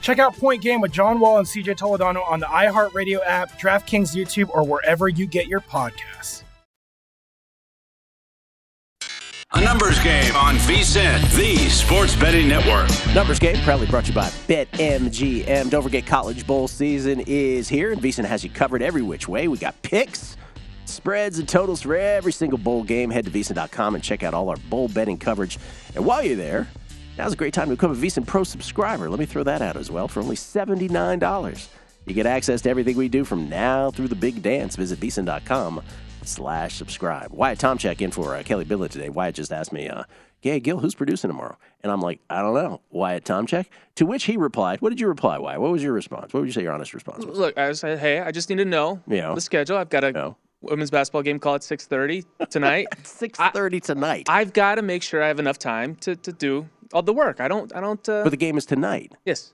Check 0.00 0.18
out 0.18 0.36
Point 0.36 0.62
Game 0.62 0.80
with 0.80 0.92
John 0.92 1.20
Wall 1.20 1.38
and 1.38 1.46
CJ 1.46 1.76
Toledano 1.76 2.28
on 2.28 2.40
the 2.40 2.46
iHeartRadio 2.46 3.20
app, 3.24 3.58
DraftKings 3.60 4.14
YouTube, 4.14 4.48
or 4.50 4.64
wherever 4.64 5.08
you 5.08 5.26
get 5.26 5.46
your 5.46 5.60
podcasts. 5.60 6.42
A 9.52 9.60
numbers 9.60 9.98
game 10.04 10.34
on 10.36 10.54
VSIN, 10.58 11.20
the 11.36 11.56
sports 11.70 12.14
betting 12.14 12.46
network. 12.46 12.88
Numbers 13.12 13.40
game 13.40 13.56
proudly 13.64 13.88
brought 13.88 14.04
to 14.04 14.10
you 14.10 14.14
by 14.14 14.28
BetMGM. 14.46 15.68
Don't 15.68 15.82
forget, 15.82 16.06
college 16.06 16.46
bowl 16.46 16.68
season 16.68 17.24
is 17.26 17.68
here, 17.68 17.90
and 17.90 18.00
VSiN 18.00 18.24
has 18.24 18.44
you 18.44 18.50
covered 18.50 18.80
every 18.80 19.02
which 19.02 19.26
way. 19.26 19.48
We 19.48 19.58
got 19.58 19.80
picks, 19.82 20.36
spreads, 20.84 21.40
and 21.40 21.48
totals 21.48 21.82
for 21.82 21.96
every 21.96 22.30
single 22.30 22.58
bowl 22.58 22.84
game. 22.84 23.10
Head 23.10 23.24
to 23.24 23.30
VSiN.com 23.32 23.96
and 23.96 24.04
check 24.04 24.22
out 24.22 24.34
all 24.34 24.50
our 24.50 24.56
bowl 24.56 24.86
betting 24.86 25.18
coverage. 25.18 25.58
And 25.96 26.04
while 26.04 26.24
you're 26.24 26.36
there, 26.36 26.68
now's 27.20 27.34
a 27.34 27.36
great 27.36 27.52
time 27.52 27.68
to 27.68 27.76
become 27.76 27.92
a 27.92 27.94
VSiN 27.94 28.26
Pro 28.26 28.44
subscriber. 28.44 29.10
Let 29.10 29.18
me 29.18 29.26
throw 29.26 29.42
that 29.42 29.60
out 29.60 29.76
as 29.76 29.90
well 29.90 30.08
for 30.08 30.20
only 30.20 30.36
$79. 30.36 31.68
You 32.06 32.14
get 32.14 32.24
access 32.24 32.62
to 32.62 32.70
everything 32.70 32.96
we 32.96 33.10
do 33.10 33.24
from 33.24 33.50
now 33.50 33.90
through 33.90 34.08
the 34.08 34.14
big 34.14 34.42
dance. 34.42 34.74
Visit 34.74 35.00
VSiN.com 35.00 35.82
slash 36.24 36.76
subscribe. 36.76 37.30
Wyatt 37.30 37.58
Tomchek 37.58 38.00
in 38.00 38.10
for 38.10 38.34
uh, 38.34 38.42
Kelly 38.42 38.64
Billett 38.64 38.90
today. 38.90 39.10
Wyatt 39.10 39.34
just 39.34 39.52
asked 39.52 39.70
me, 39.70 39.86
uh, 39.86 40.04
Gay 40.40 40.60
Gill, 40.60 40.78
who's 40.78 40.94
producing 40.94 41.28
tomorrow? 41.28 41.58
And 41.82 41.92
I'm 41.92 42.00
like, 42.00 42.20
I 42.30 42.40
don't 42.40 42.54
know. 42.54 42.80
Wyatt 42.88 43.24
Tomchek? 43.24 43.66
To 43.96 44.06
which 44.06 44.24
he 44.24 44.38
replied, 44.38 44.80
What 44.80 44.88
did 44.88 44.98
you 44.98 45.06
reply, 45.06 45.38
Wyatt? 45.38 45.60
What 45.60 45.72
was 45.72 45.82
your 45.82 45.92
response? 45.92 46.32
What 46.32 46.40
would 46.40 46.46
you 46.46 46.52
say 46.52 46.62
your 46.62 46.72
honest 46.72 46.94
response 46.94 47.26
was? 47.26 47.38
Look, 47.38 47.58
I 47.58 47.72
said, 47.72 47.98
hey, 47.98 48.20
I 48.20 48.30
just 48.30 48.48
need 48.48 48.56
to 48.56 48.64
know 48.64 49.02
the 49.34 49.40
schedule. 49.42 49.76
I've 49.76 49.90
got 49.90 50.00
to 50.00 50.08
a 50.08 50.36
women's 50.62 50.90
basketball 50.90 51.22
game 51.22 51.38
called 51.38 51.56
at 51.56 51.60
6.30 51.62 52.24
tonight. 52.50 52.88
6.30 53.02 53.82
tonight. 53.82 54.26
I've 54.28 54.52
got 54.52 54.76
to 54.76 54.82
make 54.82 55.02
sure 55.02 55.22
I 55.22 55.28
have 55.28 55.38
enough 55.38 55.58
time 55.58 55.96
to, 55.96 56.16
to 56.16 56.32
do 56.32 56.68
all 56.92 57.02
the 57.02 57.12
work. 57.12 57.40
I 57.40 57.48
don't, 57.48 57.74
I 57.74 57.80
don't, 57.80 58.06
uh, 58.08 58.22
But 58.24 58.30
the 58.30 58.36
game 58.36 58.56
is 58.58 58.66
tonight. 58.66 59.12
yes. 59.24 59.52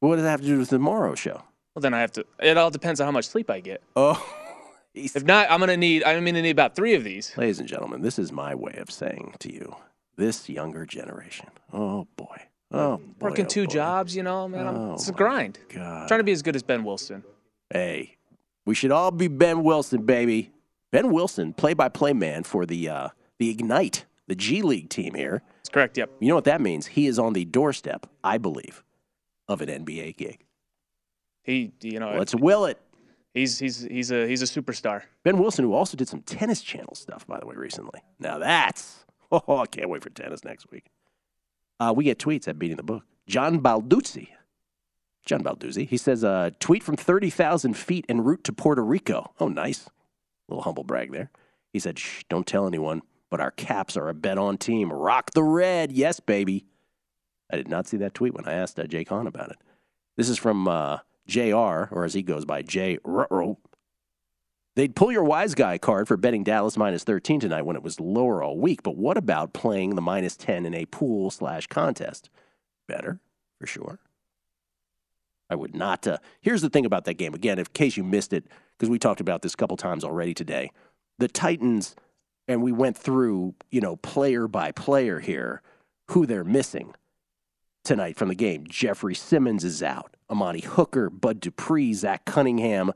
What 0.00 0.16
does 0.16 0.24
that 0.24 0.30
have 0.30 0.40
to 0.40 0.46
do 0.46 0.58
with 0.58 0.68
tomorrow's 0.70 1.20
show? 1.20 1.42
Well, 1.74 1.80
then 1.80 1.94
I 1.94 2.00
have 2.00 2.12
to, 2.12 2.26
it 2.40 2.58
all 2.58 2.70
depends 2.70 3.00
on 3.00 3.06
how 3.06 3.12
much 3.12 3.28
sleep 3.28 3.50
I 3.50 3.60
get. 3.60 3.82
Oh. 3.96 4.20
If 4.94 5.24
not, 5.24 5.50
I'm 5.50 5.58
going 5.58 5.70
to 5.70 5.76
need, 5.78 6.04
I'm 6.04 6.22
to 6.22 6.32
need 6.32 6.50
about 6.50 6.76
three 6.76 6.94
of 6.94 7.02
these. 7.02 7.32
Ladies 7.38 7.58
and 7.58 7.66
gentlemen, 7.66 8.02
this 8.02 8.18
is 8.18 8.30
my 8.30 8.54
way 8.54 8.74
of 8.74 8.90
saying 8.90 9.36
to 9.38 9.50
you, 9.50 9.74
this 10.16 10.50
younger 10.50 10.84
generation. 10.84 11.46
Oh, 11.72 12.06
boy. 12.16 12.42
Oh, 12.70 12.98
boy. 12.98 13.28
Working 13.28 13.46
oh, 13.46 13.48
two 13.48 13.66
boy. 13.66 13.72
jobs, 13.72 14.14
you 14.14 14.22
know, 14.22 14.48
man, 14.48 14.66
Oh, 14.66 14.92
it's 14.92 15.08
a 15.08 15.12
grind. 15.12 15.58
God. 15.70 16.08
Trying 16.08 16.20
to 16.20 16.24
be 16.24 16.32
as 16.32 16.42
good 16.42 16.56
as 16.56 16.62
Ben 16.62 16.84
Wilson. 16.84 17.24
Hey, 17.70 18.18
we 18.64 18.74
should 18.74 18.90
all 18.90 19.10
be 19.10 19.28
Ben 19.28 19.62
Wilson, 19.62 20.04
baby. 20.04 20.52
Ben 20.90 21.10
Wilson, 21.10 21.52
play-by-play 21.52 22.12
man 22.12 22.44
for 22.44 22.66
the 22.66 22.88
uh, 22.88 23.08
the 23.38 23.50
Ignite, 23.50 24.04
the 24.28 24.34
G 24.34 24.62
League 24.62 24.88
team 24.88 25.14
here. 25.14 25.42
That's 25.56 25.68
correct. 25.68 25.96
Yep. 25.96 26.10
You 26.20 26.28
know 26.28 26.34
what 26.34 26.44
that 26.44 26.60
means? 26.60 26.86
He 26.86 27.06
is 27.06 27.18
on 27.18 27.32
the 27.32 27.44
doorstep, 27.44 28.06
I 28.22 28.38
believe, 28.38 28.84
of 29.48 29.60
an 29.62 29.68
NBA 29.68 30.16
gig. 30.16 30.44
He, 31.42 31.72
you 31.80 31.98
know, 31.98 32.12
Let's 32.16 32.34
will 32.34 32.66
it. 32.66 32.78
he's, 33.34 33.58
he's, 33.58 33.80
he's 33.82 34.12
a, 34.12 34.28
he's 34.28 34.42
a 34.42 34.44
superstar. 34.44 35.02
Ben 35.24 35.38
Wilson, 35.38 35.64
who 35.64 35.74
also 35.74 35.96
did 35.96 36.08
some 36.08 36.22
tennis 36.22 36.62
channel 36.62 36.94
stuff, 36.94 37.26
by 37.26 37.40
the 37.40 37.46
way, 37.46 37.56
recently. 37.56 38.00
Now 38.20 38.38
that's 38.38 39.04
oh, 39.32 39.58
I 39.58 39.66
can't 39.66 39.88
wait 39.88 40.02
for 40.02 40.10
tennis 40.10 40.44
next 40.44 40.70
week. 40.70 40.86
Uh, 41.80 41.92
we 41.96 42.04
get 42.04 42.18
tweets 42.18 42.46
at 42.46 42.58
beating 42.58 42.76
the 42.76 42.82
book. 42.82 43.04
John 43.26 43.60
Balduzzi, 43.60 44.28
John 45.24 45.42
Balduzzi, 45.42 45.86
he 45.86 45.96
says, 45.96 46.24
uh, 46.24 46.50
tweet 46.58 46.82
from 46.82 46.96
thirty 46.96 47.30
thousand 47.30 47.76
feet 47.76 48.04
en 48.08 48.22
route 48.22 48.44
to 48.44 48.52
Puerto 48.52 48.84
Rico. 48.84 49.32
Oh, 49.38 49.48
nice, 49.48 49.88
little 50.48 50.62
humble 50.62 50.84
brag 50.84 51.12
there. 51.12 51.30
He 51.72 51.78
said, 51.78 51.98
"Shh, 51.98 52.24
don't 52.28 52.46
tell 52.46 52.66
anyone, 52.66 53.02
but 53.30 53.40
our 53.40 53.52
Caps 53.52 53.96
are 53.96 54.08
a 54.08 54.14
bet 54.14 54.38
on 54.38 54.58
team. 54.58 54.92
Rock 54.92 55.30
the 55.32 55.44
red, 55.44 55.92
yes, 55.92 56.20
baby." 56.20 56.66
I 57.52 57.56
did 57.56 57.68
not 57.68 57.86
see 57.86 57.98
that 57.98 58.14
tweet 58.14 58.34
when 58.34 58.48
I 58.48 58.54
asked 58.54 58.78
uh, 58.78 58.84
Jake 58.84 59.10
about 59.10 59.50
it. 59.50 59.58
This 60.16 60.30
is 60.30 60.38
from 60.38 60.66
uh, 60.66 60.98
Jr. 61.26 61.54
or 61.90 62.04
as 62.04 62.14
he 62.14 62.22
goes 62.22 62.44
by, 62.44 62.62
J. 62.62 62.98
They'd 64.74 64.96
pull 64.96 65.12
your 65.12 65.24
wise 65.24 65.54
guy 65.54 65.76
card 65.76 66.08
for 66.08 66.16
betting 66.16 66.44
Dallas 66.44 66.78
minus 66.78 67.04
13 67.04 67.40
tonight 67.40 67.62
when 67.62 67.76
it 67.76 67.82
was 67.82 68.00
lower 68.00 68.42
all 68.42 68.58
week, 68.58 68.82
but 68.82 68.96
what 68.96 69.18
about 69.18 69.52
playing 69.52 69.94
the 69.94 70.02
minus 70.02 70.34
10 70.36 70.64
in 70.64 70.72
a 70.72 70.86
pool 70.86 71.30
slash 71.30 71.66
contest? 71.66 72.30
Better, 72.88 73.20
for 73.58 73.66
sure. 73.66 73.98
I 75.52 75.54
would 75.54 75.74
not. 75.74 76.06
Uh, 76.06 76.16
here's 76.40 76.62
the 76.62 76.70
thing 76.70 76.86
about 76.86 77.04
that 77.04 77.14
game. 77.14 77.34
Again, 77.34 77.58
in 77.58 77.66
case 77.66 77.96
you 77.96 78.04
missed 78.04 78.32
it, 78.32 78.46
because 78.78 78.88
we 78.88 78.98
talked 78.98 79.20
about 79.20 79.42
this 79.42 79.52
a 79.52 79.56
couple 79.56 79.76
times 79.76 80.02
already 80.02 80.32
today. 80.32 80.70
The 81.18 81.28
Titans, 81.28 81.94
and 82.48 82.62
we 82.62 82.72
went 82.72 82.96
through, 82.96 83.54
you 83.70 83.82
know, 83.82 83.96
player 83.96 84.48
by 84.48 84.72
player 84.72 85.20
here, 85.20 85.62
who 86.08 86.24
they're 86.24 86.42
missing 86.42 86.94
tonight 87.84 88.16
from 88.16 88.28
the 88.28 88.34
game. 88.34 88.64
Jeffrey 88.66 89.14
Simmons 89.14 89.62
is 89.62 89.82
out. 89.82 90.16
Amani 90.30 90.60
Hooker, 90.60 91.10
Bud 91.10 91.40
Dupree, 91.40 91.92
Zach 91.92 92.24
Cunningham, 92.24 92.92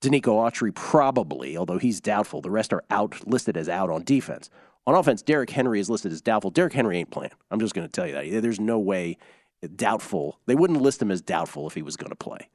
Denico 0.00 0.34
Autry 0.34 0.74
probably, 0.74 1.56
although 1.56 1.78
he's 1.78 2.00
doubtful. 2.00 2.40
The 2.40 2.50
rest 2.50 2.72
are 2.72 2.82
out 2.90 3.26
listed 3.26 3.56
as 3.56 3.68
out 3.68 3.90
on 3.90 4.04
defense. 4.04 4.48
On 4.86 4.94
offense, 4.94 5.22
Derrick 5.22 5.50
Henry 5.50 5.80
is 5.80 5.88
listed 5.90 6.12
as 6.12 6.20
doubtful. 6.20 6.50
Derrick 6.50 6.72
Henry 6.72 6.98
ain't 6.98 7.10
playing. 7.10 7.32
I'm 7.50 7.60
just 7.60 7.74
going 7.74 7.86
to 7.86 7.92
tell 7.92 8.06
you 8.06 8.14
that. 8.14 8.42
There's 8.42 8.60
no 8.60 8.78
way 8.78 9.18
doubtful. 9.68 10.40
They 10.46 10.54
wouldn't 10.54 10.82
list 10.82 11.02
him 11.02 11.10
as 11.10 11.20
doubtful 11.20 11.66
if 11.66 11.74
he 11.74 11.82
was 11.82 11.96
going 11.96 12.10
to 12.10 12.16
play. 12.16 12.48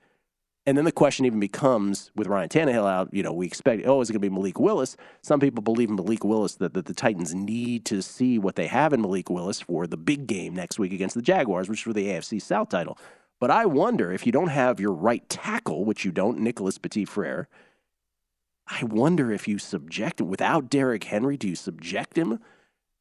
And 0.66 0.78
then 0.78 0.86
the 0.86 0.92
question 0.92 1.26
even 1.26 1.40
becomes 1.40 2.12
with 2.16 2.28
Ryan 2.28 2.50
Tannehill 2.50 2.88
out, 2.88 3.10
you 3.12 3.24
know, 3.24 3.34
we 3.34 3.48
expect, 3.48 3.88
oh, 3.88 4.02
is 4.02 4.10
it 4.10 4.14
going 4.14 4.22
to 4.22 4.30
be 4.30 4.36
Malik 4.36 4.60
Willis? 4.60 4.98
Some 5.24 5.40
people 5.40 5.64
believe 5.64 5.90
in 5.90 5.96
Malik 5.96 6.24
Willis 6.24 6.56
that, 6.56 6.74
that 6.74 6.86
the 6.86 6.94
Titans 6.94 7.34
need 7.34 7.86
to 7.86 8.04
see 8.04 8.38
what 8.38 8.56
they 8.56 8.68
have 8.68 8.94
in 8.94 9.02
Malik 9.02 9.30
Willis 9.30 9.62
for 9.62 9.88
the 9.88 9.98
big 9.98 10.28
game 10.28 10.54
next 10.54 10.78
week 10.78 10.94
against 10.94 11.16
the 11.16 11.22
Jaguars, 11.22 11.70
which 11.70 11.80
is 11.80 11.84
for 11.84 11.94
the 11.94 12.08
AFC 12.08 12.42
South 12.42 12.70
title. 12.70 12.98
But 13.40 13.50
I 13.50 13.66
wonder 13.66 14.12
if 14.12 14.26
you 14.26 14.32
don't 14.32 14.50
have 14.50 14.80
your 14.80 14.94
right 14.94 15.28
tackle, 15.30 15.86
which 15.86 16.04
you 16.04 16.12
don't, 16.12 16.40
Nicholas 16.40 16.78
Petit 16.78 17.06
Frere, 17.06 17.48
I 18.68 18.84
wonder 18.84 19.32
if 19.32 19.48
you 19.48 19.58
subject 19.58 20.22
him 20.22 20.28
without 20.28 20.70
Derrick 20.70 21.06
Henry, 21.06 21.38
do 21.38 21.48
you 21.48 21.56
subject 21.56 22.18
him 22.18 22.40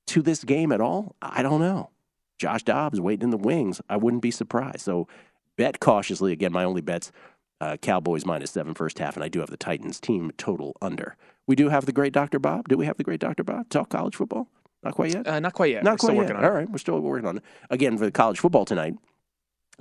to 0.07 0.23
this 0.23 0.43
game 0.43 0.73
at 0.73 0.81
all? 0.81 1.17
I 1.21 1.43
don't 1.43 1.61
know. 1.61 1.91
Josh 2.39 2.63
Dobbs 2.63 3.01
waiting 3.01 3.25
in 3.25 3.31
the 3.31 3.37
wings. 3.37 3.81
I 3.89 3.97
wouldn't 3.97 4.23
be 4.23 4.31
surprised. 4.31 4.81
So 4.81 5.09
bet 5.57 5.81
cautiously. 5.81 6.33
Again, 6.33 6.53
my 6.53 6.65
only 6.65 6.81
bets 6.81 7.13
uh, 7.61 7.77
Cowboys 7.79 8.25
minus 8.25 8.51
seven 8.53 8.75
first 8.75 8.99
half, 8.99 9.17
and 9.17 9.25
I 9.25 9.29
do 9.29 9.41
have 9.41 9.51
the 9.51 9.57
Titans 9.57 9.99
team 10.01 10.31
total 10.37 10.77
under. 10.81 11.17
We 11.47 11.57
do 11.57 11.69
have 11.71 11.87
the 11.87 11.93
great 11.93 12.13
Dr. 12.13 12.39
Bob. 12.39 12.69
Do 12.69 12.77
we 12.77 12.87
have 12.87 12.97
the 12.97 13.05
great 13.05 13.21
Dr. 13.21 13.43
Bob? 13.43 13.69
Talk 13.69 13.89
college 13.89 14.17
football? 14.17 14.49
Not 14.85 14.95
quite 14.95 15.13
yet? 15.13 15.27
Uh, 15.27 15.41
not 15.41 15.55
quite 15.55 15.73
yet. 15.73 15.83
Not 15.83 15.93
We're 15.93 15.97
quite 15.97 16.07
still 16.07 16.15
yet. 16.15 16.21
working 16.21 16.37
on 16.37 16.45
it. 16.45 16.49
right, 16.55 16.71
we're 16.71 16.79
still 16.79 17.01
working 17.01 17.27
on 17.27 17.37
it. 17.39 17.43
Again, 17.71 17.99
for 17.99 18.05
the 18.05 18.13
college 18.13 18.39
football 18.39 18.65
tonight, 18.65 18.95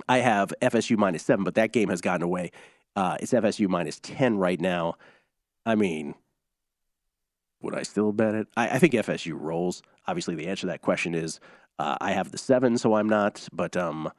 I 0.08 0.18
have 0.18 0.52
FSU 0.60 0.96
minus 0.96 1.22
seven, 1.22 1.44
but 1.44 1.54
that 1.54 1.72
game 1.72 1.88
has 1.90 2.00
gotten 2.00 2.22
away. 2.22 2.50
Uh, 2.96 3.16
it's 3.20 3.32
FSU 3.32 3.68
minus 3.68 4.00
10 4.00 4.38
right 4.38 4.60
now. 4.60 4.94
I 5.64 5.76
mean, 5.76 6.14
would 7.60 7.74
I 7.74 7.82
still 7.82 8.10
bet 8.12 8.34
it? 8.34 8.48
I, 8.56 8.70
I 8.70 8.78
think 8.78 8.94
FSU 8.94 9.38
rolls. 9.38 9.82
Obviously, 10.08 10.34
the 10.34 10.48
answer 10.48 10.62
to 10.62 10.66
that 10.68 10.80
question 10.82 11.14
is 11.14 11.38
uh, 11.78 11.96
I 12.00 12.12
have 12.12 12.30
the 12.30 12.38
seven, 12.38 12.78
so 12.78 12.94
I'm 12.94 13.08
not. 13.08 13.48
But 13.52 13.76
um, 13.76 14.10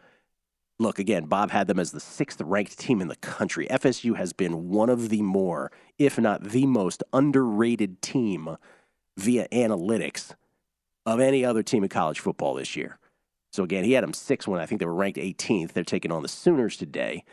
look, 0.80 1.00
again, 1.00 1.26
Bob 1.26 1.52
had 1.52 1.67
them 1.67 1.80
as 1.80 1.91
the 1.91 2.00
sixth 2.00 2.41
ranked 2.41 2.78
team 2.78 3.02
in 3.02 3.08
the 3.08 3.15
country. 3.17 3.67
FSU 3.67 4.15
has 4.15 4.34
been 4.34 4.69
one 4.69 4.89
of 4.89 5.10
the 5.10 5.22
more, 5.22 5.72
if 5.98 6.17
not 6.17 6.43
the 6.43 6.65
most, 6.65 7.04
underrated 7.13 8.02
team 8.02 8.58
via 9.17 9.48
analytics 9.50 10.34
of 11.06 11.19
any 11.19 11.43
other 11.43 11.63
team 11.63 11.84
in 11.84 11.89
college 11.89 12.19
football 12.19 12.54
this 12.54 12.76
year. 12.76 12.98
So 13.52 13.63
again, 13.63 13.84
he 13.84 13.93
had 13.93 14.04
them 14.04 14.13
six 14.13 14.48
when 14.48 14.62
I 14.62 14.65
think 14.65 14.80
they 14.80 14.86
were 14.86 14.93
ranked 14.93 15.17
18th. 15.17 15.74
They're 15.74 15.84
taking 15.84 16.12
on 16.12 16.22
the 16.22 16.28
Sooners 16.28 16.78
today. 16.78 17.24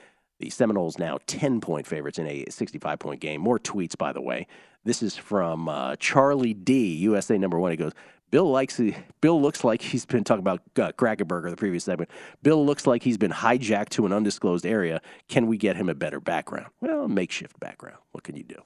The 0.40 0.50
Seminoles 0.50 0.98
now 0.98 1.18
10 1.26 1.60
point 1.60 1.86
favorites 1.86 2.18
in 2.18 2.26
a 2.26 2.46
65 2.48 2.98
point 2.98 3.20
game. 3.20 3.40
More 3.40 3.58
tweets, 3.58 3.96
by 3.96 4.12
the 4.12 4.20
way. 4.20 4.46
This 4.84 5.02
is 5.02 5.16
from 5.16 5.68
uh, 5.68 5.96
Charlie 5.96 6.54
D, 6.54 6.94
USA 6.94 7.36
number 7.38 7.58
one. 7.58 7.70
He 7.70 7.76
goes, 7.76 7.92
Bill 8.30 8.50
likes. 8.50 8.80
Bill 9.20 9.40
looks 9.40 9.64
like 9.64 9.82
he's 9.82 10.04
been 10.04 10.24
talking 10.24 10.40
about 10.40 10.60
uh, 10.76 10.92
Krackomberger 10.92 11.50
the 11.50 11.56
previous 11.56 11.84
segment. 11.84 12.10
Bill 12.42 12.64
looks 12.64 12.86
like 12.86 13.02
he's 13.02 13.18
been 13.18 13.30
hijacked 13.30 13.90
to 13.90 14.06
an 14.06 14.12
undisclosed 14.12 14.66
area. 14.66 15.00
Can 15.28 15.46
we 15.46 15.56
get 15.56 15.76
him 15.76 15.88
a 15.88 15.94
better 15.94 16.20
background? 16.20 16.66
Well, 16.80 17.08
makeshift 17.08 17.58
background. 17.60 17.98
What 18.12 18.24
can 18.24 18.36
you 18.36 18.42
do? 18.42 18.60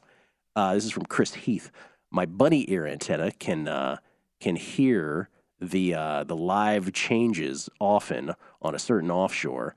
Uh, 0.56 0.74
this 0.74 0.84
is 0.84 0.92
from 0.92 1.06
Chris 1.06 1.34
Heath. 1.34 1.70
My 2.10 2.26
bunny 2.26 2.64
ear 2.70 2.86
antenna 2.86 3.30
can 3.32 3.68
uh, 3.68 3.98
can 4.40 4.56
hear 4.56 5.28
the 5.60 5.94
uh, 5.94 6.24
the 6.24 6.36
live 6.36 6.92
changes 6.92 7.68
often 7.78 8.34
on 8.62 8.74
a 8.74 8.78
certain 8.78 9.10
offshore. 9.10 9.74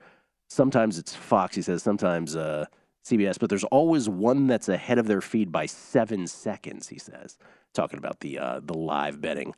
Sometimes 0.48 0.98
it's 0.98 1.14
Fox, 1.14 1.56
he 1.56 1.62
says. 1.62 1.82
Sometimes 1.82 2.34
uh, 2.36 2.66
CBS, 3.04 3.38
but 3.38 3.50
there's 3.50 3.64
always 3.64 4.08
one 4.08 4.46
that's 4.46 4.68
ahead 4.68 4.98
of 4.98 5.06
their 5.06 5.20
feed 5.20 5.52
by 5.52 5.66
seven 5.66 6.26
seconds. 6.26 6.88
He 6.88 6.98
says, 6.98 7.38
talking 7.74 7.98
about 7.98 8.20
the 8.20 8.38
uh, 8.38 8.60
the 8.62 8.74
live 8.74 9.20
betting. 9.20 9.54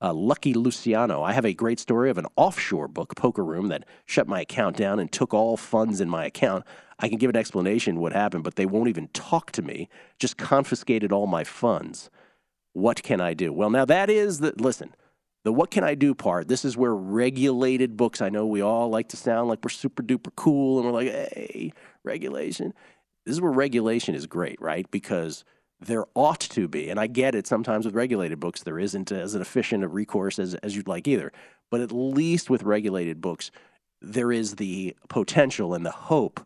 Uh, 0.00 0.12
Lucky 0.12 0.52
Luciano, 0.52 1.22
I 1.22 1.32
have 1.32 1.46
a 1.46 1.54
great 1.54 1.80
story 1.80 2.10
of 2.10 2.18
an 2.18 2.26
offshore 2.36 2.86
book, 2.86 3.16
Poker 3.16 3.42
Room, 3.42 3.68
that 3.68 3.84
shut 4.04 4.28
my 4.28 4.42
account 4.42 4.76
down 4.76 4.98
and 4.98 5.10
took 5.10 5.32
all 5.32 5.56
funds 5.56 6.02
in 6.02 6.10
my 6.10 6.26
account. 6.26 6.64
I 6.98 7.08
can 7.08 7.16
give 7.16 7.30
an 7.30 7.36
explanation 7.36 7.98
what 7.98 8.12
happened, 8.12 8.44
but 8.44 8.56
they 8.56 8.66
won't 8.66 8.88
even 8.88 9.08
talk 9.08 9.52
to 9.52 9.62
me. 9.62 9.88
Just 10.18 10.36
confiscated 10.36 11.12
all 11.12 11.26
my 11.26 11.44
funds. 11.44 12.10
What 12.74 13.02
can 13.02 13.22
I 13.22 13.32
do? 13.32 13.54
Well, 13.54 13.70
now 13.70 13.86
that 13.86 14.10
is 14.10 14.40
the 14.40 14.52
listen 14.58 14.94
the 15.46 15.52
what 15.52 15.70
can 15.70 15.84
I 15.84 15.94
do 15.94 16.12
part, 16.12 16.48
this 16.48 16.64
is 16.64 16.76
where 16.76 16.92
regulated 16.92 17.96
books, 17.96 18.20
I 18.20 18.30
know 18.30 18.44
we 18.44 18.62
all 18.62 18.90
like 18.90 19.10
to 19.10 19.16
sound 19.16 19.48
like 19.48 19.60
we're 19.62 19.70
super 19.70 20.02
duper 20.02 20.34
cool 20.34 20.78
and 20.78 20.86
we're 20.86 20.92
like, 20.92 21.06
hey, 21.06 21.72
regulation. 22.06 22.72
This 23.24 23.34
is 23.34 23.40
where 23.40 23.52
regulation 23.52 24.14
is 24.14 24.26
great, 24.26 24.60
right? 24.60 24.90
Because 24.90 25.44
there 25.80 26.04
ought 26.14 26.40
to 26.40 26.68
be, 26.68 26.88
and 26.88 26.98
I 26.98 27.06
get 27.06 27.34
it 27.34 27.46
sometimes 27.46 27.84
with 27.84 27.94
regulated 27.94 28.40
books, 28.40 28.62
there 28.62 28.78
isn't 28.78 29.12
as 29.12 29.34
an 29.34 29.42
efficient 29.42 29.84
a 29.84 29.88
recourse 29.88 30.38
as, 30.38 30.54
as 30.56 30.74
you'd 30.74 30.88
like 30.88 31.06
either. 31.06 31.32
But 31.70 31.80
at 31.80 31.92
least 31.92 32.48
with 32.48 32.62
regulated 32.62 33.20
books, 33.20 33.50
there 34.00 34.32
is 34.32 34.54
the 34.54 34.96
potential 35.08 35.74
and 35.74 35.84
the 35.84 35.90
hope 35.90 36.40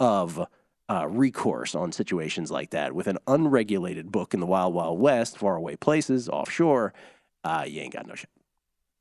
of 0.00 0.46
uh, 0.90 1.06
recourse 1.08 1.74
on 1.74 1.92
situations 1.92 2.50
like 2.50 2.70
that. 2.70 2.94
With 2.94 3.06
an 3.06 3.18
unregulated 3.26 4.12
book 4.12 4.34
in 4.34 4.40
the 4.40 4.46
wild, 4.46 4.74
wild 4.74 4.98
west, 4.98 5.38
faraway 5.38 5.76
places, 5.76 6.28
offshore, 6.28 6.92
uh, 7.42 7.64
you 7.66 7.80
ain't 7.80 7.94
got 7.94 8.06
no 8.06 8.14
shit. 8.14 8.30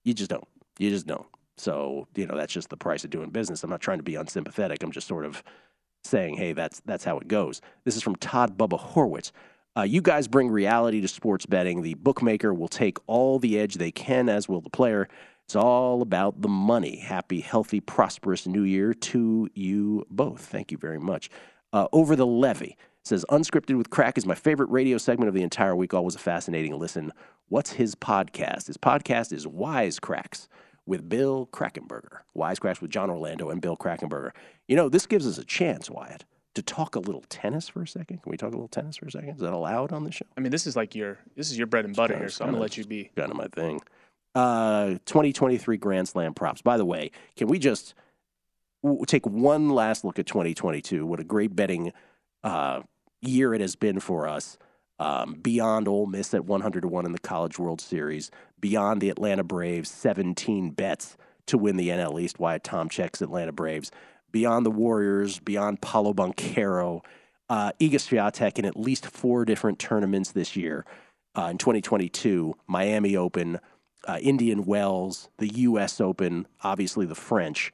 You 0.03 0.13
just 0.13 0.29
don't. 0.29 0.47
You 0.77 0.89
just 0.89 1.07
don't. 1.07 1.27
So, 1.57 2.07
you 2.15 2.25
know, 2.25 2.35
that's 2.35 2.53
just 2.53 2.69
the 2.69 2.77
price 2.77 3.03
of 3.03 3.09
doing 3.09 3.29
business. 3.29 3.63
I'm 3.63 3.69
not 3.69 3.81
trying 3.81 3.99
to 3.99 4.03
be 4.03 4.15
unsympathetic. 4.15 4.81
I'm 4.81 4.91
just 4.91 5.07
sort 5.07 5.25
of 5.25 5.43
saying, 6.03 6.37
hey, 6.37 6.53
that's 6.53 6.81
that's 6.85 7.03
how 7.03 7.17
it 7.17 7.27
goes. 7.27 7.61
This 7.83 7.95
is 7.95 8.03
from 8.03 8.15
Todd 8.17 8.57
Bubba 8.57 8.79
Horwitz. 8.79 9.31
Uh, 9.75 9.81
you 9.81 10.01
guys 10.01 10.27
bring 10.27 10.49
reality 10.49 11.01
to 11.01 11.07
sports 11.07 11.45
betting. 11.45 11.81
The 11.81 11.95
bookmaker 11.95 12.53
will 12.53 12.67
take 12.67 12.97
all 13.07 13.39
the 13.39 13.57
edge 13.57 13.75
they 13.75 13.91
can, 13.91 14.29
as 14.29 14.47
will 14.47 14.61
the 14.61 14.69
player. 14.69 15.07
It's 15.45 15.55
all 15.55 16.01
about 16.01 16.41
the 16.41 16.47
money. 16.49 16.97
Happy, 16.97 17.41
healthy, 17.41 17.79
prosperous 17.79 18.45
new 18.45 18.63
year 18.63 18.93
to 18.93 19.49
you 19.55 20.05
both. 20.09 20.41
Thank 20.41 20.71
you 20.71 20.77
very 20.77 20.99
much. 20.99 21.29
Uh, 21.73 21.87
Over 21.91 22.15
the 22.15 22.27
Levy 22.27 22.77
says, 23.03 23.25
Unscripted 23.29 23.77
with 23.77 23.89
Crack 23.89 24.17
is 24.17 24.25
my 24.25 24.35
favorite 24.35 24.69
radio 24.69 24.97
segment 24.97 25.27
of 25.27 25.33
the 25.33 25.41
entire 25.41 25.75
week. 25.75 25.93
Always 25.93 26.15
a 26.15 26.19
fascinating 26.19 26.77
listen. 26.77 27.11
What's 27.49 27.73
his 27.73 27.95
podcast? 27.95 28.67
His 28.67 28.77
podcast 28.77 29.33
is 29.33 29.45
Wisecracks 29.45 30.47
with 30.85 31.07
Bill 31.07 31.47
Krackomberger. 31.51 32.19
Wisecracks 32.35 32.81
with 32.81 32.91
John 32.91 33.09
Orlando 33.09 33.49
and 33.49 33.61
Bill 33.61 33.77
Krackomberger. 33.77 34.31
You 34.67 34.75
know, 34.75 34.89
this 34.89 35.05
gives 35.05 35.27
us 35.27 35.37
a 35.37 35.45
chance, 35.45 35.89
Wyatt, 35.89 36.25
to 36.55 36.61
talk 36.61 36.95
a 36.95 36.99
little 36.99 37.23
tennis 37.29 37.69
for 37.69 37.83
a 37.83 37.87
second. 37.87 38.21
Can 38.21 38.29
we 38.29 38.37
talk 38.37 38.49
a 38.49 38.55
little 38.55 38.67
tennis 38.67 38.97
for 38.97 39.05
a 39.05 39.11
second? 39.11 39.29
Is 39.29 39.39
that 39.39 39.53
allowed 39.53 39.91
on 39.91 40.03
the 40.03 40.11
show? 40.11 40.25
I 40.37 40.41
mean, 40.41 40.51
this 40.51 40.67
is 40.67 40.75
like 40.75 40.95
your 40.95 41.19
this 41.35 41.51
is 41.51 41.57
your 41.57 41.67
bread 41.67 41.85
and 41.85 41.95
butter 41.95 42.17
here, 42.17 42.29
so 42.29 42.45
I'm 42.45 42.51
gonna 42.51 42.61
let 42.61 42.77
you 42.77 42.85
be. 42.85 43.11
Kind 43.15 43.31
of 43.31 43.37
my 43.37 43.47
thing. 43.47 43.81
Uh, 44.35 44.97
2023 45.05 45.77
Grand 45.77 46.07
Slam 46.07 46.33
props. 46.33 46.61
By 46.61 46.77
the 46.77 46.85
way, 46.85 47.11
can 47.35 47.47
we 47.47 47.59
just 47.59 47.93
w- 48.81 49.05
take 49.05 49.27
one 49.27 49.69
last 49.69 50.03
look 50.03 50.17
at 50.17 50.25
2022? 50.25 51.05
What 51.05 51.19
a 51.19 51.23
great 51.23 51.55
betting 51.55 51.93
uh, 52.43 52.81
year 53.21 53.53
it 53.53 53.61
has 53.61 53.75
been 53.75 53.99
for 53.99 54.27
us 54.27 54.57
um, 54.99 55.33
beyond 55.41 55.87
Ole 55.87 56.05
Miss 56.05 56.33
at 56.33 56.45
100 56.45 56.81
to 56.81 56.87
1 56.87 57.05
in 57.05 57.11
the 57.11 57.19
College 57.19 57.59
World 57.59 57.81
Series, 57.81 58.31
beyond 58.59 59.01
the 59.01 59.09
Atlanta 59.09 59.43
Braves 59.43 59.89
17 59.89 60.71
bets 60.71 61.17
to 61.47 61.57
win 61.57 61.77
the 61.77 61.89
NL 61.89 62.21
East 62.21 62.39
Wyatt 62.39 62.63
Tomchek's 62.63 63.21
Atlanta 63.21 63.51
Braves, 63.51 63.91
beyond 64.31 64.65
the 64.65 64.71
Warriors, 64.71 65.39
beyond 65.39 65.81
Paolo 65.81 66.13
Banchero, 66.13 67.01
uh, 67.49 67.71
Iga 67.79 67.95
Swiatek 67.95 68.57
in 68.57 68.65
at 68.65 68.77
least 68.77 69.05
four 69.05 69.45
different 69.45 69.79
tournaments 69.79 70.31
this 70.31 70.55
year. 70.55 70.85
Uh, 71.35 71.49
in 71.51 71.57
2022, 71.57 72.53
Miami 72.67 73.17
Open, 73.17 73.59
uh, 74.07 74.19
Indian 74.21 74.65
Wells, 74.65 75.29
the 75.37 75.47
U.S. 75.47 75.99
Open, 75.99 76.47
obviously 76.63 77.05
the 77.05 77.15
French. 77.15 77.73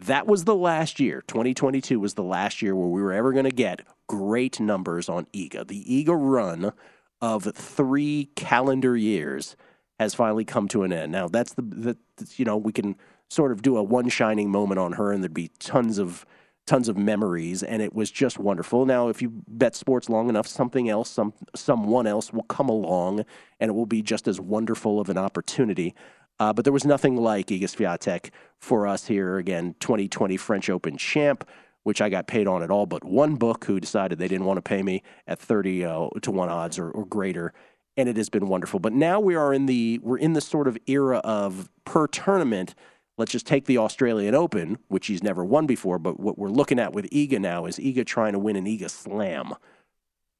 That 0.00 0.26
was 0.26 0.44
the 0.44 0.54
last 0.54 1.00
year. 1.00 1.22
2022 1.26 1.98
was 1.98 2.14
the 2.14 2.22
last 2.22 2.62
year 2.62 2.74
where 2.76 2.88
we 2.88 3.02
were 3.02 3.12
ever 3.12 3.32
going 3.32 3.44
to 3.44 3.50
get 3.50 3.80
great 4.06 4.60
numbers 4.60 5.08
on 5.08 5.26
Iga. 5.34 5.66
The 5.66 5.84
Iga 5.84 6.16
run 6.16 6.72
of 7.20 7.44
three 7.54 8.30
calendar 8.36 8.96
years 8.96 9.56
has 9.98 10.14
finally 10.14 10.44
come 10.44 10.68
to 10.68 10.84
an 10.84 10.92
end. 10.92 11.10
Now, 11.10 11.26
that's 11.26 11.54
the, 11.54 11.62
the 11.62 11.96
you 12.36 12.44
know, 12.44 12.56
we 12.56 12.72
can 12.72 12.96
sort 13.28 13.50
of 13.50 13.62
do 13.62 13.76
a 13.76 13.82
one 13.82 14.08
shining 14.08 14.50
moment 14.50 14.78
on 14.78 14.92
her 14.92 15.12
and 15.12 15.22
there'd 15.22 15.34
be 15.34 15.50
tons 15.58 15.98
of 15.98 16.24
tons 16.68 16.88
of 16.88 16.98
memories 16.98 17.62
and 17.62 17.80
it 17.80 17.94
was 17.94 18.10
just 18.10 18.38
wonderful. 18.38 18.84
Now, 18.84 19.08
if 19.08 19.22
you 19.22 19.42
bet 19.48 19.74
sports 19.74 20.08
long 20.08 20.28
enough, 20.28 20.46
something 20.46 20.88
else, 20.88 21.10
some 21.10 21.32
someone 21.56 22.06
else 22.06 22.32
will 22.32 22.44
come 22.44 22.68
along 22.68 23.24
and 23.58 23.70
it 23.70 23.72
will 23.72 23.86
be 23.86 24.02
just 24.02 24.28
as 24.28 24.38
wonderful 24.38 25.00
of 25.00 25.08
an 25.08 25.18
opportunity. 25.18 25.94
Uh, 26.40 26.52
but 26.52 26.64
there 26.64 26.72
was 26.72 26.84
nothing 26.84 27.16
like 27.16 27.48
Iga 27.48 27.64
Swiatek 27.64 28.30
for 28.58 28.86
us 28.86 29.06
here 29.06 29.38
again, 29.38 29.74
2020 29.80 30.36
French 30.36 30.70
Open 30.70 30.96
champ 30.96 31.44
which 31.88 32.02
I 32.02 32.10
got 32.10 32.26
paid 32.26 32.46
on 32.46 32.62
at 32.62 32.70
all 32.70 32.84
but 32.84 33.02
one 33.02 33.36
book 33.36 33.64
who 33.64 33.80
decided 33.80 34.18
they 34.18 34.28
didn't 34.28 34.44
want 34.44 34.58
to 34.58 34.62
pay 34.62 34.82
me 34.82 35.02
at 35.26 35.38
30 35.38 35.86
uh, 35.86 36.08
to 36.20 36.30
1 36.30 36.48
odds 36.50 36.78
or, 36.78 36.90
or 36.90 37.06
greater. 37.06 37.54
And 37.96 38.10
it 38.10 38.18
has 38.18 38.28
been 38.28 38.46
wonderful. 38.46 38.78
But 38.78 38.92
now 38.92 39.18
we 39.20 39.34
are 39.34 39.54
in 39.54 39.64
the 39.64 39.98
we're 40.02 40.18
in 40.18 40.34
the 40.34 40.42
sort 40.42 40.68
of 40.68 40.76
era 40.86 41.16
of 41.18 41.70
per 41.86 42.06
tournament 42.06 42.74
let's 43.16 43.32
just 43.32 43.46
take 43.46 43.64
the 43.64 43.78
Australian 43.78 44.34
Open 44.34 44.76
which 44.88 45.06
he's 45.06 45.22
never 45.22 45.42
won 45.42 45.66
before 45.66 45.98
but 45.98 46.20
what 46.20 46.38
we're 46.38 46.50
looking 46.50 46.78
at 46.78 46.92
with 46.92 47.08
Iga 47.10 47.40
now 47.40 47.64
is 47.64 47.78
Iga 47.78 48.04
trying 48.04 48.34
to 48.34 48.38
win 48.38 48.56
an 48.56 48.66
Iga 48.66 48.90
slam 48.90 49.54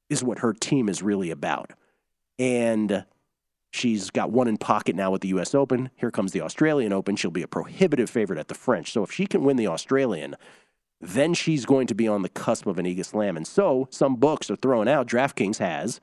is 0.07 0.23
what 0.23 0.39
her 0.39 0.53
team 0.53 0.87
is 0.87 1.01
really 1.01 1.31
about. 1.31 1.71
And 2.37 3.05
She's 3.71 4.09
got 4.09 4.31
one 4.31 4.47
in 4.47 4.57
pocket 4.57 4.95
now 4.95 5.11
with 5.11 5.21
the 5.21 5.27
U.S. 5.29 5.53
Open. 5.53 5.91
Here 5.95 6.11
comes 6.11 6.31
the 6.31 6.41
Australian 6.41 6.91
Open. 6.91 7.15
She'll 7.15 7.29
be 7.29 7.43
a 7.43 7.47
prohibitive 7.47 8.09
favorite 8.09 8.39
at 8.39 8.47
the 8.47 8.55
French. 8.55 8.91
So 8.91 9.03
if 9.03 9.11
she 9.11 9.27
can 9.27 9.43
win 9.43 9.57
the 9.57 9.67
Australian, 9.67 10.35
then 10.99 11.33
she's 11.33 11.65
going 11.65 11.87
to 11.87 11.95
be 11.95 12.07
on 12.07 12.23
the 12.23 12.29
cusp 12.29 12.65
of 12.65 12.79
an 12.79 12.85
Iga 12.85 13.05
Slam. 13.05 13.37
And 13.37 13.47
so 13.47 13.87
some 13.91 14.15
books 14.15 14.49
are 14.49 14.55
throwing 14.55 14.89
out. 14.89 15.07
DraftKings 15.07 15.59
has 15.59 16.01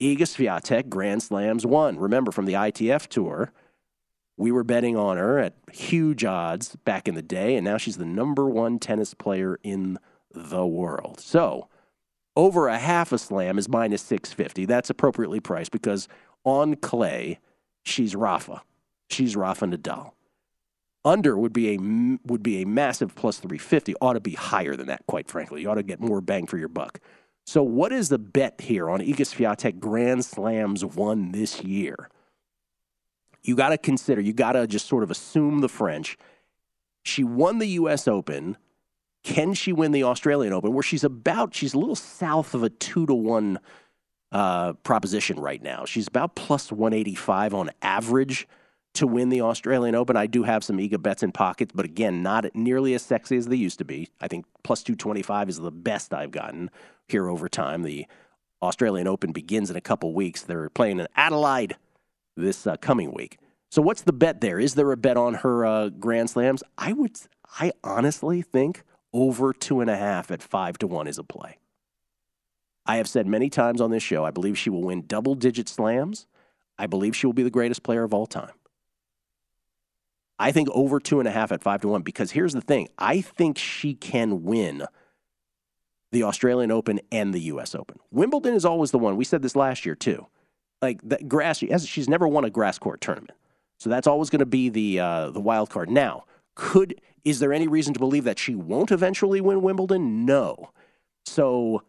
Iga 0.00 0.22
Swiatek 0.22 0.88
Grand 0.88 1.22
Slams 1.22 1.64
one. 1.64 1.98
Remember 1.98 2.32
from 2.32 2.46
the 2.46 2.54
ITF 2.54 3.06
tour, 3.06 3.52
we 4.36 4.52
were 4.52 4.64
betting 4.64 4.96
on 4.96 5.16
her 5.16 5.38
at 5.38 5.54
huge 5.72 6.24
odds 6.24 6.76
back 6.84 7.08
in 7.08 7.14
the 7.14 7.22
day, 7.22 7.56
and 7.56 7.64
now 7.64 7.76
she's 7.76 7.96
the 7.96 8.04
number 8.04 8.48
one 8.48 8.78
tennis 8.78 9.14
player 9.14 9.58
in 9.62 9.98
the 10.32 10.66
world. 10.66 11.20
So 11.20 11.68
over 12.36 12.68
a 12.68 12.78
half 12.78 13.10
a 13.10 13.18
slam 13.18 13.58
is 13.58 13.68
minus 13.68 14.02
650. 14.02 14.64
That's 14.66 14.90
appropriately 14.90 15.40
priced 15.40 15.72
because 15.72 16.06
on 16.48 16.76
clay, 16.76 17.38
she's 17.84 18.16
Rafa. 18.16 18.62
She's 19.10 19.36
Rafa 19.36 19.66
Nadal. 19.66 20.12
Under 21.04 21.38
would 21.38 21.52
be 21.52 21.74
a 21.74 21.78
would 22.24 22.42
be 22.42 22.62
a 22.62 22.66
massive 22.66 23.14
plus 23.14 23.38
350. 23.38 23.94
Ought 24.00 24.14
to 24.14 24.20
be 24.20 24.32
higher 24.32 24.74
than 24.74 24.86
that, 24.88 25.06
quite 25.06 25.28
frankly. 25.28 25.62
You 25.62 25.70
ought 25.70 25.76
to 25.76 25.82
get 25.82 26.00
more 26.00 26.20
bang 26.20 26.46
for 26.46 26.58
your 26.58 26.68
buck. 26.68 27.00
So, 27.46 27.62
what 27.62 27.92
is 27.92 28.08
the 28.08 28.18
bet 28.18 28.60
here 28.60 28.90
on 28.90 29.00
Iga 29.00 29.16
Swiatek 29.20 29.78
Grand 29.78 30.24
Slams 30.24 30.84
won 30.84 31.32
this 31.32 31.62
year? 31.62 32.10
You 33.42 33.54
got 33.54 33.70
to 33.70 33.78
consider. 33.78 34.20
You 34.20 34.32
got 34.32 34.52
to 34.52 34.66
just 34.66 34.86
sort 34.86 35.02
of 35.02 35.10
assume 35.10 35.60
the 35.60 35.68
French. 35.68 36.18
She 37.04 37.24
won 37.24 37.58
the 37.58 37.68
U.S. 37.68 38.08
Open. 38.08 38.56
Can 39.22 39.54
she 39.54 39.72
win 39.72 39.92
the 39.92 40.04
Australian 40.04 40.52
Open? 40.52 40.74
Where 40.74 40.82
she's 40.82 41.04
about, 41.04 41.54
she's 41.54 41.74
a 41.74 41.78
little 41.78 41.96
south 41.96 42.54
of 42.54 42.62
a 42.62 42.68
two 42.68 43.06
to 43.06 43.14
one 43.14 43.58
uh, 44.32 44.74
proposition 44.74 45.38
right 45.38 45.62
now. 45.62 45.84
She's 45.84 46.06
about 46.06 46.34
plus 46.34 46.70
185 46.70 47.54
on 47.54 47.70
average 47.82 48.46
to 48.94 49.06
win 49.06 49.28
the 49.28 49.42
Australian 49.42 49.94
Open. 49.94 50.16
I 50.16 50.26
do 50.26 50.42
have 50.42 50.64
some 50.64 50.78
Iga 50.78 51.00
bets 51.00 51.22
in 51.22 51.32
pockets, 51.32 51.72
but 51.74 51.84
again, 51.84 52.22
not 52.22 52.46
nearly 52.54 52.94
as 52.94 53.02
sexy 53.02 53.36
as 53.36 53.46
they 53.46 53.56
used 53.56 53.78
to 53.78 53.84
be. 53.84 54.08
I 54.20 54.28
think 54.28 54.44
plus 54.64 54.82
225 54.82 55.48
is 55.48 55.58
the 55.58 55.70
best 55.70 56.12
I've 56.12 56.30
gotten 56.30 56.70
here 57.06 57.28
over 57.28 57.48
time. 57.48 57.82
The 57.82 58.06
Australian 58.60 59.06
Open 59.06 59.32
begins 59.32 59.70
in 59.70 59.76
a 59.76 59.80
couple 59.80 60.12
weeks. 60.14 60.42
They're 60.42 60.70
playing 60.70 60.98
in 61.00 61.06
Adelaide 61.14 61.76
this 62.36 62.66
uh, 62.66 62.76
coming 62.76 63.12
week. 63.12 63.38
So 63.70 63.82
what's 63.82 64.02
the 64.02 64.12
bet 64.12 64.40
there? 64.40 64.58
Is 64.58 64.74
there 64.74 64.90
a 64.92 64.96
bet 64.96 65.16
on 65.16 65.34
her 65.34 65.64
uh, 65.64 65.88
Grand 65.90 66.30
Slams? 66.30 66.62
I 66.76 66.92
would, 66.92 67.18
I 67.60 67.72
honestly 67.84 68.42
think 68.42 68.82
over 69.12 69.52
two 69.52 69.80
and 69.80 69.90
a 69.90 69.96
half 69.96 70.30
at 70.30 70.42
five 70.42 70.78
to 70.78 70.86
one 70.86 71.06
is 71.06 71.18
a 71.18 71.24
play. 71.24 71.58
I 72.88 72.96
have 72.96 73.06
said 73.06 73.26
many 73.26 73.50
times 73.50 73.80
on 73.82 73.90
this 73.90 74.02
show, 74.02 74.24
I 74.24 74.30
believe 74.30 74.58
she 74.58 74.70
will 74.70 74.82
win 74.82 75.04
double 75.06 75.34
digit 75.34 75.68
slams. 75.68 76.26
I 76.78 76.86
believe 76.86 77.14
she 77.14 77.26
will 77.26 77.34
be 77.34 77.42
the 77.42 77.50
greatest 77.50 77.82
player 77.82 78.02
of 78.02 78.14
all 78.14 78.26
time. 78.26 78.52
I 80.38 80.52
think 80.52 80.68
over 80.70 80.98
two 80.98 81.18
and 81.18 81.28
a 81.28 81.32
half 81.32 81.52
at 81.52 81.62
five 81.62 81.82
to 81.82 81.88
one 81.88 82.02
because 82.02 82.30
here's 82.30 82.54
the 82.54 82.60
thing 82.60 82.88
I 82.96 83.20
think 83.20 83.58
she 83.58 83.94
can 83.94 84.44
win 84.44 84.84
the 86.12 86.22
Australian 86.22 86.70
Open 86.70 87.00
and 87.12 87.34
the 87.34 87.40
U.S. 87.40 87.74
Open. 87.74 87.98
Wimbledon 88.10 88.54
is 88.54 88.64
always 88.64 88.90
the 88.90 88.98
one. 88.98 89.16
We 89.16 89.24
said 89.24 89.42
this 89.42 89.56
last 89.56 89.84
year 89.84 89.94
too. 89.94 90.26
Like 90.80 91.00
the 91.06 91.18
grass, 91.18 91.58
she's 91.84 92.08
never 92.08 92.26
won 92.26 92.44
a 92.44 92.50
grass 92.50 92.78
court 92.78 93.00
tournament, 93.00 93.32
so 93.78 93.90
that's 93.90 94.06
always 94.06 94.30
going 94.30 94.38
to 94.38 94.46
be 94.46 94.68
the 94.68 95.00
uh, 95.00 95.30
the 95.30 95.40
wild 95.40 95.70
card. 95.70 95.90
Now, 95.90 96.24
could 96.54 97.00
is 97.24 97.40
there 97.40 97.52
any 97.52 97.66
reason 97.66 97.92
to 97.94 97.98
believe 97.98 98.22
that 98.24 98.38
she 98.38 98.54
won't 98.54 98.92
eventually 98.92 99.40
win 99.40 99.60
Wimbledon? 99.60 100.24
No. 100.24 100.70
So, 101.26 101.82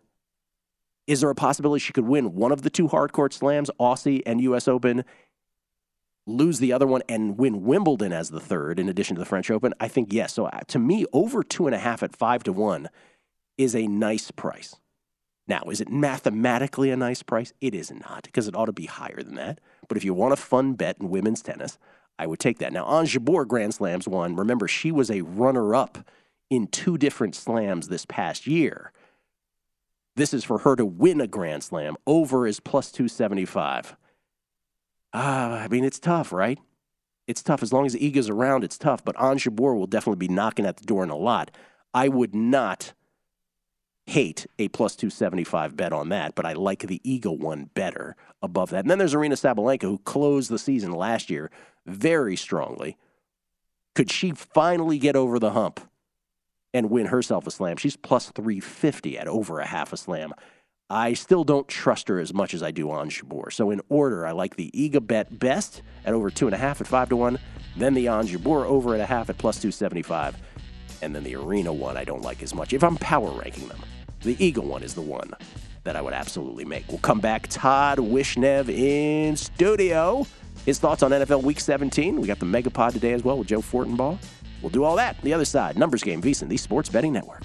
is 1.09 1.21
there 1.21 1.29
a 1.31 1.35
possibility 1.35 1.79
she 1.79 1.91
could 1.91 2.05
win 2.05 2.35
one 2.35 2.51
of 2.51 2.61
the 2.61 2.69
two 2.69 2.87
hard 2.87 3.11
court 3.13 3.33
slams, 3.33 3.71
Aussie 3.79 4.21
and 4.27 4.39
U.S. 4.41 4.67
Open, 4.67 5.03
lose 6.27 6.59
the 6.59 6.71
other 6.71 6.85
one 6.85 7.01
and 7.09 7.35
win 7.35 7.63
Wimbledon 7.63 8.13
as 8.13 8.29
the 8.29 8.39
third, 8.39 8.79
in 8.79 8.87
addition 8.87 9.15
to 9.15 9.19
the 9.19 9.25
French 9.25 9.49
Open? 9.49 9.73
I 9.79 9.87
think 9.87 10.13
yes. 10.13 10.35
So 10.35 10.45
uh, 10.45 10.59
to 10.67 10.77
me, 10.77 11.07
over 11.11 11.41
two 11.41 11.65
and 11.65 11.73
a 11.73 11.79
half 11.79 12.03
at 12.03 12.15
five 12.15 12.43
to 12.43 12.53
one 12.53 12.89
is 13.57 13.75
a 13.75 13.87
nice 13.87 14.29
price. 14.29 14.75
Now, 15.47 15.63
is 15.71 15.81
it 15.81 15.89
mathematically 15.89 16.91
a 16.91 16.95
nice 16.95 17.23
price? 17.23 17.53
It 17.59 17.73
is 17.73 17.91
not, 17.91 18.21
because 18.25 18.47
it 18.47 18.55
ought 18.55 18.67
to 18.67 18.71
be 18.71 18.85
higher 18.85 19.23
than 19.23 19.33
that. 19.33 19.59
But 19.87 19.97
if 19.97 20.03
you 20.03 20.13
want 20.13 20.33
a 20.33 20.37
fun 20.37 20.73
bet 20.73 20.97
in 21.01 21.09
women's 21.09 21.41
tennis, 21.41 21.79
I 22.19 22.27
would 22.27 22.39
take 22.39 22.59
that. 22.59 22.71
Now, 22.71 22.85
Ons 22.85 23.11
Jabeur 23.11 23.47
Grand 23.47 23.73
Slams 23.73 24.07
won. 24.07 24.35
Remember, 24.35 24.67
she 24.67 24.91
was 24.91 25.09
a 25.09 25.21
runner 25.21 25.73
up 25.73 26.07
in 26.51 26.67
two 26.67 26.99
different 26.99 27.33
slams 27.33 27.87
this 27.87 28.05
past 28.05 28.45
year. 28.45 28.91
This 30.19 30.33
is 30.33 30.43
for 30.43 30.57
her 30.59 30.75
to 30.75 30.85
win 30.85 31.21
a 31.21 31.27
Grand 31.27 31.63
Slam. 31.63 31.95
Over 32.05 32.45
is 32.45 32.59
plus 32.59 32.91
275. 32.91 33.95
Uh, 35.13 35.17
I 35.17 35.69
mean, 35.69 35.85
it's 35.85 35.97
tough, 35.97 36.33
right? 36.33 36.59
It's 37.25 37.41
tough. 37.41 37.63
As 37.63 37.71
long 37.71 37.85
as 37.85 37.95
Iga's 37.95 38.29
around, 38.29 38.65
it's 38.65 38.77
tough. 38.77 39.01
But 39.01 39.15
Ons 39.15 39.45
Jabeur 39.45 39.77
will 39.77 39.87
definitely 39.87 40.27
be 40.27 40.33
knocking 40.33 40.65
at 40.65 40.75
the 40.75 40.83
door 40.83 41.05
in 41.05 41.09
a 41.09 41.15
lot. 41.15 41.51
I 41.93 42.09
would 42.09 42.35
not 42.35 42.91
hate 44.07 44.45
a 44.57 44.67
plus 44.67 44.97
275 44.97 45.77
bet 45.77 45.93
on 45.93 46.09
that, 46.09 46.35
but 46.35 46.45
I 46.45 46.51
like 46.51 46.81
the 46.81 47.01
Iga 47.05 47.39
one 47.39 47.69
better 47.73 48.17
above 48.41 48.71
that. 48.71 48.81
And 48.81 48.91
then 48.91 48.97
there's 48.97 49.13
Aryna 49.13 49.39
Sabalenka, 49.39 49.83
who 49.83 49.99
closed 49.99 50.51
the 50.51 50.59
season 50.59 50.91
last 50.91 51.29
year 51.29 51.49
very 51.85 52.35
strongly. 52.35 52.97
Could 53.95 54.11
she 54.11 54.31
finally 54.31 54.97
get 54.97 55.15
over 55.15 55.39
the 55.39 55.51
hump 55.51 55.79
and 56.73 56.89
win 56.89 57.07
herself 57.07 57.47
a 57.47 57.51
slam? 57.51 57.77
She's 57.77 57.95
plus 57.95 58.31
350 58.31 59.17
at 59.17 59.27
over 59.27 59.59
a 59.59 59.65
half 59.65 59.93
a 59.93 59.97
slam. 59.97 60.33
I 60.91 61.13
still 61.13 61.43
don't 61.43 61.67
trust 61.67 62.07
her 62.07 62.19
as 62.19 62.33
much 62.33 62.55
as 62.55 62.63
I 62.63 62.71
do 62.71 62.89
on 62.89 63.11
Jabeur. 63.11 63.53
So 63.53 63.69
in 63.69 63.79
order, 63.89 64.25
I 64.25 64.31
like 64.31 64.55
the 64.55 64.71
Iga 64.71 65.05
bet 65.05 65.37
best 65.37 65.83
at 66.03 66.15
over 66.15 66.31
two 66.31 66.47
and 66.47 66.55
a 66.55 66.57
half 66.57 66.81
at 66.81 66.87
five 66.87 67.09
to 67.09 67.15
one, 67.15 67.37
then 67.77 67.93
the 67.93 68.05
Jabeur 68.05 68.65
over 68.65 68.95
at 68.95 68.99
a 68.99 69.05
half 69.05 69.29
at 69.29 69.37
plus 69.37 69.57
275, 69.57 70.35
and 71.03 71.15
then 71.15 71.23
the 71.23 71.33
Aryna 71.33 71.75
one 71.75 71.95
I 71.95 72.03
don't 72.03 72.23
like 72.23 72.41
as 72.41 72.55
much 72.55 72.73
if 72.73 72.83
I'm 72.83 72.97
power 72.97 73.29
ranking 73.29 73.67
them. 73.67 73.79
The 74.21 74.35
Iga 74.35 74.63
one 74.63 74.81
is 74.81 74.95
the 74.95 75.01
one 75.01 75.31
that 75.83 75.95
I 75.95 76.01
would 76.01 76.13
absolutely 76.13 76.65
make. 76.65 76.87
We'll 76.89 76.97
come 76.97 77.19
back. 77.19 77.47
Todd 77.49 77.99
Wishnev 77.99 78.67
in 78.67 79.35
studio. 79.37 80.25
His 80.65 80.79
thoughts 80.79 81.03
on 81.03 81.11
NFL 81.11 81.43
Week 81.43 81.59
17. 81.59 82.19
We 82.19 82.27
got 82.27 82.39
the 82.39 82.45
Megapod 82.45 82.93
today 82.93 83.13
as 83.13 83.23
well 83.23 83.37
with 83.37 83.47
Joe 83.47 83.61
Fortenbaugh. 83.61 84.17
We'll 84.61 84.69
do 84.69 84.83
all 84.83 84.95
that. 84.97 85.19
The 85.21 85.33
other 85.33 85.45
side, 85.45 85.77
Numbers 85.77 86.03
Game, 86.03 86.21
VSiN, 86.21 86.49
the 86.49 86.57
Sports 86.57 86.89
Betting 86.89 87.13
Network. 87.13 87.43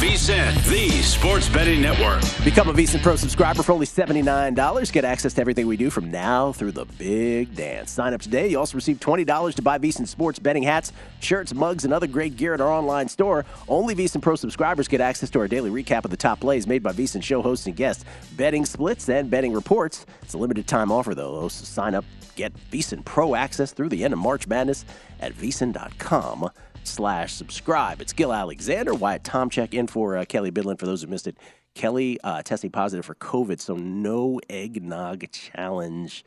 VSiN, 0.00 0.54
the 0.70 0.88
sports 1.02 1.46
betting 1.50 1.82
network. 1.82 2.22
Become 2.42 2.70
a 2.70 2.72
VSiN 2.72 3.02
Pro 3.02 3.16
subscriber 3.16 3.62
for 3.62 3.72
only 3.72 3.84
$79. 3.84 4.92
Get 4.92 5.04
access 5.04 5.34
to 5.34 5.42
everything 5.42 5.66
we 5.66 5.76
do 5.76 5.90
from 5.90 6.10
now 6.10 6.52
through 6.52 6.72
the 6.72 6.86
big 6.86 7.54
dance. 7.54 7.90
Sign 7.90 8.14
up 8.14 8.22
today. 8.22 8.48
You 8.48 8.58
also 8.58 8.76
receive 8.76 8.98
$20 8.98 9.54
to 9.56 9.60
buy 9.60 9.78
VSiN 9.78 10.08
sports 10.08 10.38
betting 10.38 10.62
hats, 10.62 10.94
shirts, 11.20 11.52
mugs, 11.52 11.84
and 11.84 11.92
other 11.92 12.06
great 12.06 12.38
gear 12.38 12.54
at 12.54 12.62
our 12.62 12.70
online 12.70 13.08
store. 13.08 13.44
Only 13.68 13.94
VSiN 13.94 14.22
Pro 14.22 14.36
subscribers 14.36 14.88
get 14.88 15.02
access 15.02 15.28
to 15.28 15.38
our 15.38 15.48
daily 15.48 15.68
recap 15.68 16.06
of 16.06 16.10
the 16.10 16.16
top 16.16 16.40
plays 16.40 16.66
made 16.66 16.82
by 16.82 16.92
VSiN 16.92 17.22
show 17.22 17.42
hosts 17.42 17.66
and 17.66 17.76
guests, 17.76 18.06
betting 18.38 18.64
splits, 18.64 19.06
and 19.10 19.30
betting 19.30 19.52
reports. 19.52 20.06
It's 20.22 20.32
a 20.32 20.38
limited 20.38 20.66
time 20.66 20.90
offer, 20.90 21.14
though, 21.14 21.46
so 21.48 21.64
sign 21.66 21.94
up. 21.94 22.06
Get 22.36 22.54
VSiN 22.70 23.04
Pro 23.04 23.34
access 23.34 23.72
through 23.72 23.90
the 23.90 24.02
end 24.02 24.14
of 24.14 24.18
March 24.18 24.46
Madness 24.46 24.86
at 25.20 25.34
VSiN.com 25.34 26.48
slash 26.84 27.32
subscribe. 27.32 28.00
It's 28.00 28.12
Gill 28.12 28.32
Alexander, 28.32 28.94
Wyatt 28.94 29.22
Tomchek 29.22 29.74
in 29.74 29.86
for 29.86 30.16
uh, 30.16 30.24
Kelly 30.24 30.50
Bidlin. 30.50 30.78
For 30.78 30.86
those 30.86 31.02
who 31.02 31.08
missed 31.08 31.26
it, 31.26 31.36
Kelly 31.74 32.18
uh, 32.22 32.42
testing 32.42 32.70
positive 32.70 33.04
for 33.04 33.14
COVID, 33.14 33.60
so 33.60 33.76
no 33.76 34.40
eggnog 34.48 35.30
challenge 35.30 36.24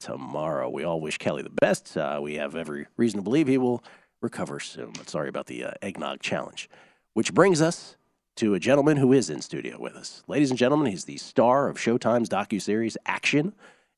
tomorrow. 0.00 0.68
We 0.68 0.84
all 0.84 1.00
wish 1.00 1.18
Kelly 1.18 1.42
the 1.42 1.50
best. 1.50 1.96
Uh, 1.96 2.20
we 2.22 2.34
have 2.34 2.56
every 2.56 2.86
reason 2.96 3.18
to 3.20 3.24
believe 3.24 3.48
he 3.48 3.58
will 3.58 3.82
recover 4.20 4.60
soon. 4.60 4.92
But 4.96 5.08
sorry 5.08 5.28
about 5.28 5.46
the 5.46 5.64
uh, 5.64 5.70
eggnog 5.80 6.20
challenge. 6.20 6.68
Which 7.14 7.32
brings 7.34 7.60
us 7.60 7.96
to 8.36 8.54
a 8.54 8.60
gentleman 8.60 8.96
who 8.96 9.12
is 9.12 9.28
in 9.28 9.42
studio 9.42 9.78
with 9.78 9.94
us. 9.94 10.22
Ladies 10.26 10.50
and 10.50 10.58
gentlemen, 10.58 10.90
he's 10.90 11.04
the 11.04 11.18
star 11.18 11.68
of 11.68 11.76
Showtime's 11.76 12.28
docu-series 12.28 12.96
Action 13.04 13.52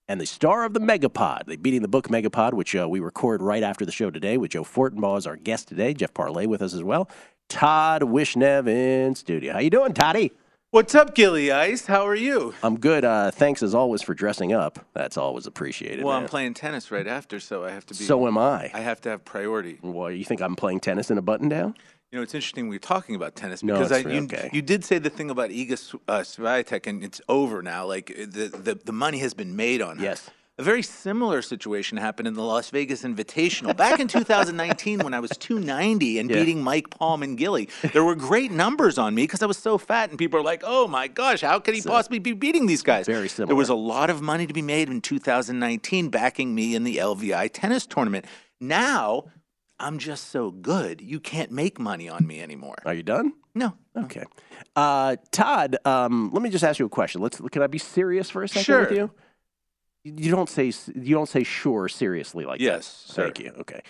and 0.08 0.20
the 0.20 0.26
star 0.26 0.64
of 0.64 0.74
the 0.74 0.80
Megapod, 0.80 1.46
the 1.46 1.56
Beating 1.56 1.82
the 1.82 1.88
Book 1.88 2.08
Megapod, 2.08 2.54
which 2.54 2.76
uh, 2.76 2.88
we 2.88 3.00
record 3.00 3.40
right 3.42 3.62
after 3.62 3.86
the 3.86 3.92
show 3.92 4.10
today 4.10 4.36
with 4.36 4.50
Joe 4.50 4.64
Fortenbaugh 4.64 5.16
as 5.16 5.26
our 5.26 5.36
guest 5.36 5.68
today. 5.68 5.94
Jeff 5.94 6.12
Parlay 6.12 6.46
with 6.46 6.62
us 6.62 6.74
as 6.74 6.82
well. 6.82 7.08
Todd 7.48 8.02
Wishnev 8.02 8.68
in 8.68 9.14
studio. 9.14 9.52
How 9.52 9.58
you 9.60 9.70
doing, 9.70 9.94
Toddy? 9.94 10.32
What's 10.70 10.94
up, 10.94 11.14
Gilly 11.14 11.52
Ice? 11.52 11.86
How 11.86 12.04
are 12.04 12.16
you? 12.16 12.52
I'm 12.60 12.80
good. 12.80 13.04
Uh, 13.04 13.30
thanks 13.30 13.62
as 13.62 13.76
always 13.76 14.02
for 14.02 14.12
dressing 14.12 14.52
up. 14.52 14.84
That's 14.92 15.16
always 15.16 15.46
appreciated. 15.46 16.04
Well, 16.04 16.14
man. 16.14 16.24
I'm 16.24 16.28
playing 16.28 16.54
tennis 16.54 16.90
right 16.90 17.06
after, 17.06 17.38
so 17.38 17.64
I 17.64 17.70
have 17.70 17.86
to 17.86 17.94
be. 17.94 18.02
So 18.02 18.26
am 18.26 18.36
I. 18.36 18.72
I 18.74 18.80
have 18.80 19.00
to 19.02 19.10
have 19.10 19.24
priority. 19.24 19.78
Well, 19.82 20.10
you 20.10 20.24
think 20.24 20.40
I'm 20.42 20.56
playing 20.56 20.80
tennis 20.80 21.12
in 21.12 21.18
a 21.18 21.22
button 21.22 21.48
down? 21.48 21.76
You 22.14 22.20
know, 22.20 22.22
it's 22.22 22.32
interesting 22.36 22.68
we're 22.68 22.78
talking 22.78 23.16
about 23.16 23.34
tennis 23.34 23.64
No, 23.64 23.72
because 23.74 23.90
it's 23.90 24.06
I, 24.06 24.08
you, 24.08 24.22
okay. 24.22 24.48
you 24.52 24.62
did 24.62 24.84
say 24.84 24.98
the 25.00 25.10
thing 25.10 25.30
about 25.30 25.50
Iga 25.50 25.76
Sw- 25.76 25.94
uh, 26.06 26.20
Swiatek, 26.20 26.86
and 26.86 27.02
it's 27.02 27.20
over 27.28 27.60
now. 27.60 27.86
Like 27.86 28.06
the, 28.06 28.46
the 28.56 28.76
the 28.84 28.92
money 28.92 29.18
has 29.18 29.34
been 29.34 29.56
made 29.56 29.82
on 29.82 29.98
her. 29.98 30.04
Yes. 30.04 30.30
A 30.58 30.62
very 30.62 30.82
similar 30.84 31.42
situation 31.42 31.98
happened 31.98 32.28
in 32.28 32.34
the 32.34 32.42
Las 32.44 32.70
Vegas 32.70 33.02
Invitational 33.02 33.76
back 33.76 33.98
in 33.98 34.06
2019 34.18 35.00
when 35.00 35.12
I 35.12 35.18
was 35.18 35.30
290 35.32 36.20
and 36.20 36.30
Yeah. 36.30 36.36
beating 36.36 36.62
Mike 36.62 36.88
Palm 36.90 37.24
and 37.24 37.36
Gilly. 37.36 37.68
There 37.92 38.04
were 38.04 38.14
great 38.14 38.52
numbers 38.52 38.96
on 38.96 39.16
me 39.16 39.24
because 39.24 39.42
I 39.42 39.46
was 39.46 39.58
so 39.58 39.76
fat, 39.76 40.10
and 40.10 40.16
people 40.16 40.38
are 40.38 40.44
like, 40.44 40.62
"Oh 40.64 40.86
my 40.86 41.08
gosh, 41.08 41.40
how 41.40 41.58
could 41.58 41.74
he 41.74 41.82
possibly 41.82 42.20
be 42.20 42.32
beating 42.32 42.66
these 42.66 42.82
guys?" 42.84 43.06
Very 43.06 43.28
similar. 43.28 43.48
There 43.48 43.56
was 43.56 43.70
a 43.70 43.74
lot 43.74 44.08
of 44.08 44.22
money 44.22 44.46
to 44.46 44.54
be 44.54 44.62
made 44.62 44.88
in 44.88 45.00
2019 45.00 46.10
backing 46.10 46.54
me 46.54 46.76
in 46.76 46.84
the 46.84 46.98
LVI 46.98 47.50
tennis 47.52 47.86
tournament. 47.86 48.24
Now, 48.60 49.24
I'm 49.78 49.98
just 49.98 50.28
so 50.30 50.50
good. 50.50 51.00
You 51.00 51.18
can't 51.20 51.50
make 51.50 51.78
money 51.78 52.08
on 52.08 52.26
me 52.26 52.40
anymore. 52.40 52.76
Are 52.86 52.94
you 52.94 53.02
done? 53.02 53.32
No. 53.54 53.74
Okay. 53.96 54.24
Uh, 54.76 55.16
Todd, 55.30 55.76
um, 55.84 56.30
let 56.32 56.42
me 56.42 56.50
just 56.50 56.64
ask 56.64 56.78
you 56.78 56.86
a 56.86 56.90
question. 56.90 57.20
Let's. 57.20 57.40
Can 57.40 57.62
I 57.62 57.66
be 57.66 57.78
serious 57.78 58.30
for 58.30 58.42
a 58.42 58.48
second 58.48 58.62
Sure. 58.64 58.80
with 58.80 58.92
you? 58.92 59.10
You 60.04 60.30
don't 60.30 60.48
say 60.48 60.72
you 60.94 61.14
don't 61.14 61.28
say 61.28 61.44
sure 61.44 61.88
seriously 61.88 62.44
like 62.44 62.60
Yes, 62.60 63.04
that. 63.16 63.22
Thank 63.34 63.40
you. 63.40 63.52
Okay. 63.60 63.80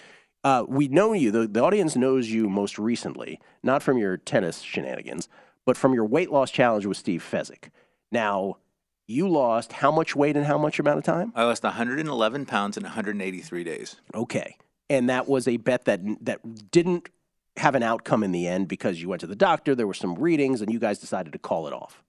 Uh, 0.45 0.65
we 0.69 0.89
know 0.89 1.13
you. 1.13 1.31
The, 1.31 1.49
the 1.49 1.61
audience 1.63 1.97
knows 1.97 2.29
you 2.29 2.49
most 2.49 2.79
recently, 2.79 3.41
not 3.63 3.83
from 3.83 3.97
your 3.99 4.17
tennis 4.19 4.61
shenanigans, 4.61 5.29
but 5.67 5.77
from 5.77 5.95
your 5.95 6.05
weight 6.05 6.31
loss 6.31 6.51
challenge 6.51 6.87
with 6.87 6.99
Steve 6.99 7.27
Fezzik. 7.29 7.71
Now, 8.13 8.59
you 9.07 9.27
lost 9.29 9.73
how 9.73 9.91
much 9.91 10.15
weight 10.15 10.37
in 10.37 10.45
how 10.45 10.59
much 10.59 10.79
amount 10.79 10.99
of 10.99 11.05
time? 11.05 11.33
I 11.35 11.45
lost 11.45 11.63
111 11.65 12.47
pounds 12.47 12.77
in 12.77 12.83
183 12.85 13.65
days. 13.65 13.97
Okay. 14.15 14.57
And 14.95 15.09
that 15.09 15.29
was 15.29 15.47
a 15.49 15.57
bet 15.57 15.85
that 15.87 16.01
that 16.25 16.71
didn't 16.71 17.09
have 17.57 17.75
an 17.75 17.83
outcome 17.83 18.23
in 18.23 18.33
the 18.33 18.47
end 18.47 18.69
because 18.69 19.01
you 19.01 19.09
went 19.09 19.21
to 19.21 19.27
the 19.27 19.37
doctor, 19.37 19.75
there 19.75 19.87
were 19.87 19.95
some 20.05 20.15
readings, 20.17 20.61
and 20.63 20.73
you 20.73 20.79
guys 20.79 20.99
decided 20.99 21.33
to 21.33 21.39
call 21.39 21.67
it 21.69 21.73
off. 21.73 22.03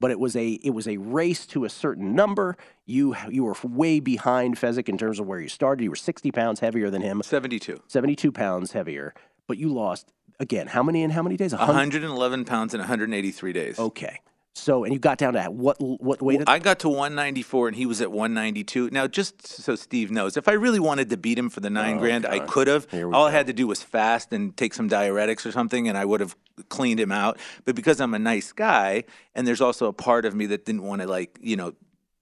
but 0.00 0.10
it 0.12 0.20
was 0.20 0.36
a 0.36 0.48
it 0.68 0.70
was 0.70 0.86
a 0.86 0.96
race 0.98 1.44
to 1.46 1.64
a 1.64 1.68
certain 1.68 2.14
number. 2.14 2.56
You 2.86 3.16
you 3.28 3.42
were 3.44 3.56
way 3.64 3.98
behind 4.00 4.56
Fezzik 4.56 4.88
in 4.88 4.96
terms 4.96 5.18
of 5.20 5.26
where 5.26 5.40
you 5.40 5.48
started. 5.48 5.82
You 5.84 5.90
were 5.90 5.96
60 5.96 6.30
pounds 6.32 6.60
heavier 6.60 6.88
than 6.90 7.02
him. 7.02 7.20
72. 7.22 7.82
72 7.88 8.30
pounds 8.32 8.72
heavier, 8.72 9.12
but 9.48 9.58
you 9.58 9.68
lost 9.68 10.12
again. 10.38 10.66
How 10.68 10.82
many 10.84 11.02
in 11.02 11.10
how 11.10 11.22
many 11.22 11.36
days? 11.36 11.52
A 11.52 11.56
hun- 11.58 11.68
111 11.74 12.44
pounds 12.44 12.74
in 12.74 12.80
183 12.80 13.52
days. 13.52 13.78
Okay. 13.78 14.20
So 14.58 14.84
and 14.84 14.92
you 14.92 14.98
got 14.98 15.18
down 15.18 15.34
to 15.34 15.44
what 15.44 15.76
what 15.80 16.20
weight? 16.22 16.42
I 16.46 16.58
got 16.58 16.78
to 16.80 16.88
194 16.88 17.68
and 17.68 17.76
he 17.76 17.86
was 17.86 18.00
at 18.00 18.10
192. 18.10 18.90
Now, 18.90 19.06
just 19.06 19.46
so 19.46 19.74
Steve 19.76 20.10
knows, 20.10 20.36
if 20.36 20.48
I 20.48 20.52
really 20.52 20.80
wanted 20.80 21.10
to 21.10 21.16
beat 21.16 21.38
him 21.38 21.48
for 21.50 21.60
the 21.60 21.70
nine 21.70 21.96
Oh, 21.96 22.00
grand, 22.00 22.26
I 22.26 22.40
could 22.40 22.66
have. 22.66 22.90
Here 22.90 23.08
we 23.08 23.14
All 23.14 23.26
I 23.26 23.30
had 23.30 23.46
to 23.46 23.52
do 23.52 23.66
was 23.66 23.82
fast 23.82 24.32
and 24.32 24.56
take 24.56 24.74
some 24.74 24.88
diuretics 24.88 25.46
or 25.46 25.52
something, 25.52 25.88
and 25.88 25.96
I 25.96 26.04
would 26.04 26.20
have 26.20 26.36
cleaned 26.68 27.00
him 27.00 27.12
out. 27.12 27.38
But 27.64 27.74
because 27.76 28.00
I'm 28.00 28.14
a 28.14 28.18
nice 28.18 28.52
guy, 28.52 29.04
and 29.34 29.46
there's 29.46 29.60
also 29.60 29.86
a 29.86 29.92
part 29.92 30.24
of 30.24 30.34
me 30.34 30.46
that 30.46 30.64
didn't 30.64 30.82
want 30.82 31.02
to 31.02 31.08
like 31.08 31.38
you 31.40 31.56
know 31.56 31.72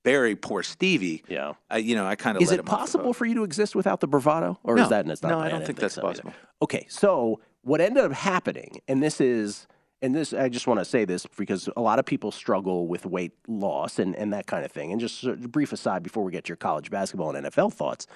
bury 0.05 0.37
poor 0.37 0.63
Stevie. 0.63 1.25
Yeah. 1.29 1.55
I, 1.69 1.79
you 1.79 1.97
know, 1.97 2.07
I 2.07 2.15
kind 2.15 2.37
of 2.37 2.43
Is 2.43 2.51
let 2.51 2.59
it 2.59 2.61
him 2.61 2.67
possible 2.67 3.13
for 3.13 3.27
you 3.27 3.35
to 3.35 3.43
exist 3.45 3.75
without 3.75 3.99
the 4.01 4.07
bravado, 4.07 4.57
or 4.63 4.77
No. 4.77 4.85
is 4.85 4.89
that 4.91 5.09
it's 5.09 5.21
not? 5.23 5.31
No, 5.31 5.39
I 5.41 5.47
I 5.47 5.49
don't 5.49 5.59
didn't 5.61 5.67
think 5.67 5.79
that's 5.81 5.95
so 5.95 6.03
either. 6.03 6.09
possible. 6.23 6.33
Okay, 6.63 6.87
so 6.89 7.41
what 7.63 7.81
ended 7.81 8.05
up 8.05 8.13
happening, 8.13 8.81
and 8.87 9.03
this 9.03 9.21
is, 9.21 9.67
and 10.03 10.15
this, 10.15 10.33
I 10.35 10.49
just 10.49 10.67
want 10.67 10.81
to 10.81 10.85
say 10.85 11.05
this 11.05 11.27
because 11.37 11.69
a 11.77 11.81
lot 11.81 11.99
of 11.99 12.05
people 12.05 12.31
struggle 12.31 12.87
with 12.87 13.07
weight 13.07 13.33
loss 13.49 13.99
and, 13.99 14.15
and 14.15 14.33
that 14.33 14.47
kind 14.47 14.65
of 14.65 14.71
thing. 14.71 14.93
And 14.93 15.01
just 15.01 15.25
a 15.25 15.35
brief 15.37 15.73
aside 15.73 16.03
before 16.03 16.23
we 16.23 16.33
get 16.33 16.45
to 16.45 16.49
your 16.51 16.57
college 16.57 16.91
basketball 16.91 17.35
and 17.35 17.47
NFL 17.47 17.73
thoughts. 17.73 18.07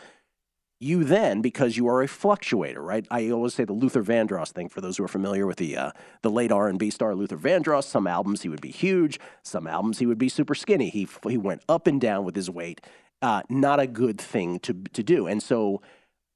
You 0.83 1.05
then, 1.05 1.43
because 1.43 1.77
you 1.77 1.89
are 1.89 2.03
a 2.03 2.07
fluctuator, 2.07 2.79
right? 2.79 3.07
I 3.11 3.31
always 3.31 3.53
say 3.53 3.65
the 3.65 3.75
Luther 3.75 4.03
Vandross 4.03 4.51
thing. 4.51 4.71
For 4.71 4.81
those 4.81 4.97
who 4.97 5.05
are 5.05 5.09
familiar 5.09 5.47
with 5.47 5.59
the 5.59 5.77
uh, 5.77 5.93
the 6.23 6.31
late 6.31 6.51
R 6.51 6.69
and 6.69 6.79
B 6.79 6.89
star 6.89 7.15
Luther 7.15 7.37
Vandross, 7.37 7.85
some 7.85 8.07
albums 8.07 8.41
he 8.41 8.49
would 8.49 8.63
be 8.63 8.71
huge, 8.71 9.21
some 9.43 9.67
albums 9.67 9.99
he 9.99 10.07
would 10.07 10.17
be 10.17 10.31
super 10.31 10.55
skinny. 10.55 10.89
He 10.89 11.07
he 11.29 11.37
went 11.37 11.63
up 11.69 11.87
and 11.87 12.01
down 12.01 12.25
with 12.25 12.35
his 12.35 12.49
weight. 12.49 12.81
Uh, 13.21 13.43
not 13.51 13.79
a 13.79 13.87
good 13.87 14.19
thing 14.19 14.59
to 14.61 14.73
to 14.73 15.03
do. 15.03 15.27
And 15.27 15.43
so 15.43 15.83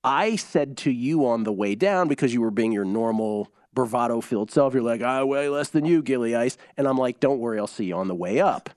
I 0.02 0.36
said 0.36 0.76
to 0.78 0.90
you 0.90 1.26
on 1.26 1.44
the 1.44 1.52
way 1.52 1.74
down 1.74 2.08
because 2.08 2.34
you 2.34 2.42
were 2.42 2.50
being 2.50 2.72
your 2.72 2.84
normal 2.84 3.50
bravado 3.74 4.20
filled 4.20 4.50
self. 4.50 4.74
You're 4.74 4.82
like, 4.82 5.02
I 5.02 5.24
weigh 5.24 5.48
less 5.48 5.68
than 5.68 5.84
you, 5.84 6.02
Gilly 6.02 6.34
Ice, 6.34 6.56
and 6.76 6.86
I'm 6.86 6.98
like, 6.98 7.20
don't 7.20 7.38
worry, 7.38 7.58
I'll 7.58 7.66
see 7.66 7.86
you 7.86 7.96
on 7.96 8.08
the 8.08 8.14
way 8.14 8.40
up. 8.40 8.70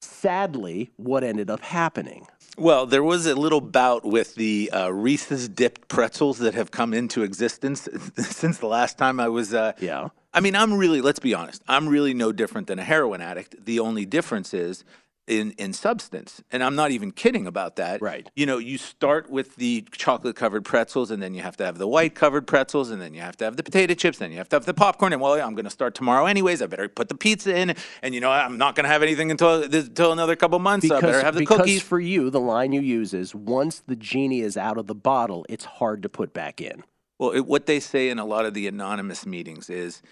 Sadly, 0.00 0.90
what 0.96 1.22
ended 1.22 1.50
up 1.50 1.60
happening? 1.60 2.26
Well, 2.58 2.84
there 2.84 3.02
was 3.02 3.26
a 3.26 3.34
little 3.34 3.60
bout 3.60 4.04
with 4.04 4.34
the 4.34 4.70
uh, 4.72 4.92
Reese's 4.92 5.48
dipped 5.48 5.88
pretzels 5.88 6.38
that 6.38 6.54
have 6.54 6.70
come 6.70 6.92
into 6.92 7.22
existence 7.22 7.88
since 8.16 8.58
the 8.58 8.66
last 8.66 8.98
time 8.98 9.20
I 9.20 9.28
was. 9.28 9.54
Uh, 9.54 9.72
yeah. 9.78 10.08
I 10.32 10.40
mean, 10.40 10.54
I'm 10.54 10.74
really, 10.74 11.00
let's 11.00 11.18
be 11.18 11.34
honest, 11.34 11.62
I'm 11.68 11.88
really 11.88 12.14
no 12.14 12.32
different 12.32 12.66
than 12.66 12.78
a 12.78 12.84
heroin 12.84 13.20
addict. 13.20 13.64
The 13.64 13.80
only 13.80 14.04
difference 14.04 14.52
is 14.52 14.84
in, 15.30 15.52
in 15.52 15.72
substance. 15.72 16.42
And 16.50 16.62
I'm 16.62 16.74
not 16.74 16.90
even 16.90 17.12
kidding 17.12 17.46
about 17.46 17.76
that. 17.76 18.02
Right. 18.02 18.28
You 18.34 18.46
know, 18.46 18.58
you 18.58 18.76
start 18.76 19.30
with 19.30 19.54
the 19.56 19.82
chocolate 19.92 20.34
covered 20.34 20.64
pretzels, 20.64 21.10
and 21.10 21.22
then 21.22 21.34
you 21.34 21.42
have 21.42 21.56
to 21.58 21.64
have 21.64 21.78
the 21.78 21.86
white 21.86 22.14
covered 22.16 22.46
pretzels, 22.46 22.90
and 22.90 23.00
then 23.00 23.14
you 23.14 23.20
have 23.20 23.36
to 23.38 23.44
have 23.44 23.56
the 23.56 23.62
potato 23.62 23.94
chips, 23.94 24.18
and 24.18 24.24
then 24.24 24.32
you 24.32 24.38
have 24.38 24.48
to 24.48 24.56
have 24.56 24.66
the 24.66 24.74
popcorn. 24.74 25.12
And 25.12 25.22
well, 25.22 25.34
I'm 25.34 25.54
going 25.54 25.64
to 25.64 25.70
start 25.70 25.94
tomorrow 25.94 26.26
anyways. 26.26 26.60
I 26.60 26.66
better 26.66 26.88
put 26.88 27.08
the 27.08 27.14
pizza 27.14 27.56
in. 27.56 27.74
And, 28.02 28.14
you 28.14 28.20
know, 28.20 28.30
I'm 28.30 28.58
not 28.58 28.74
going 28.74 28.84
to 28.84 28.90
have 28.90 29.02
anything 29.02 29.30
until, 29.30 29.62
until 29.62 30.12
another 30.12 30.34
couple 30.34 30.58
months. 30.58 30.88
so 30.88 30.96
I 30.96 31.00
better 31.00 31.22
have 31.22 31.34
the 31.34 31.40
because 31.40 31.58
cookies. 31.58 31.82
for 31.82 32.00
you, 32.00 32.28
the 32.30 32.40
line 32.40 32.72
you 32.72 32.80
use 32.80 33.14
is 33.14 33.34
once 33.34 33.82
the 33.86 33.96
genie 33.96 34.40
is 34.40 34.56
out 34.56 34.78
of 34.78 34.88
the 34.88 34.94
bottle, 34.94 35.46
it's 35.48 35.64
hard 35.64 36.02
to 36.02 36.08
put 36.08 36.32
back 36.32 36.60
in. 36.60 36.82
Well, 37.20 37.30
it, 37.32 37.46
what 37.46 37.66
they 37.66 37.80
say 37.80 38.08
in 38.08 38.18
a 38.18 38.24
lot 38.24 38.46
of 38.46 38.54
the 38.54 38.66
anonymous 38.66 39.26
meetings 39.26 39.68
is 39.68 40.02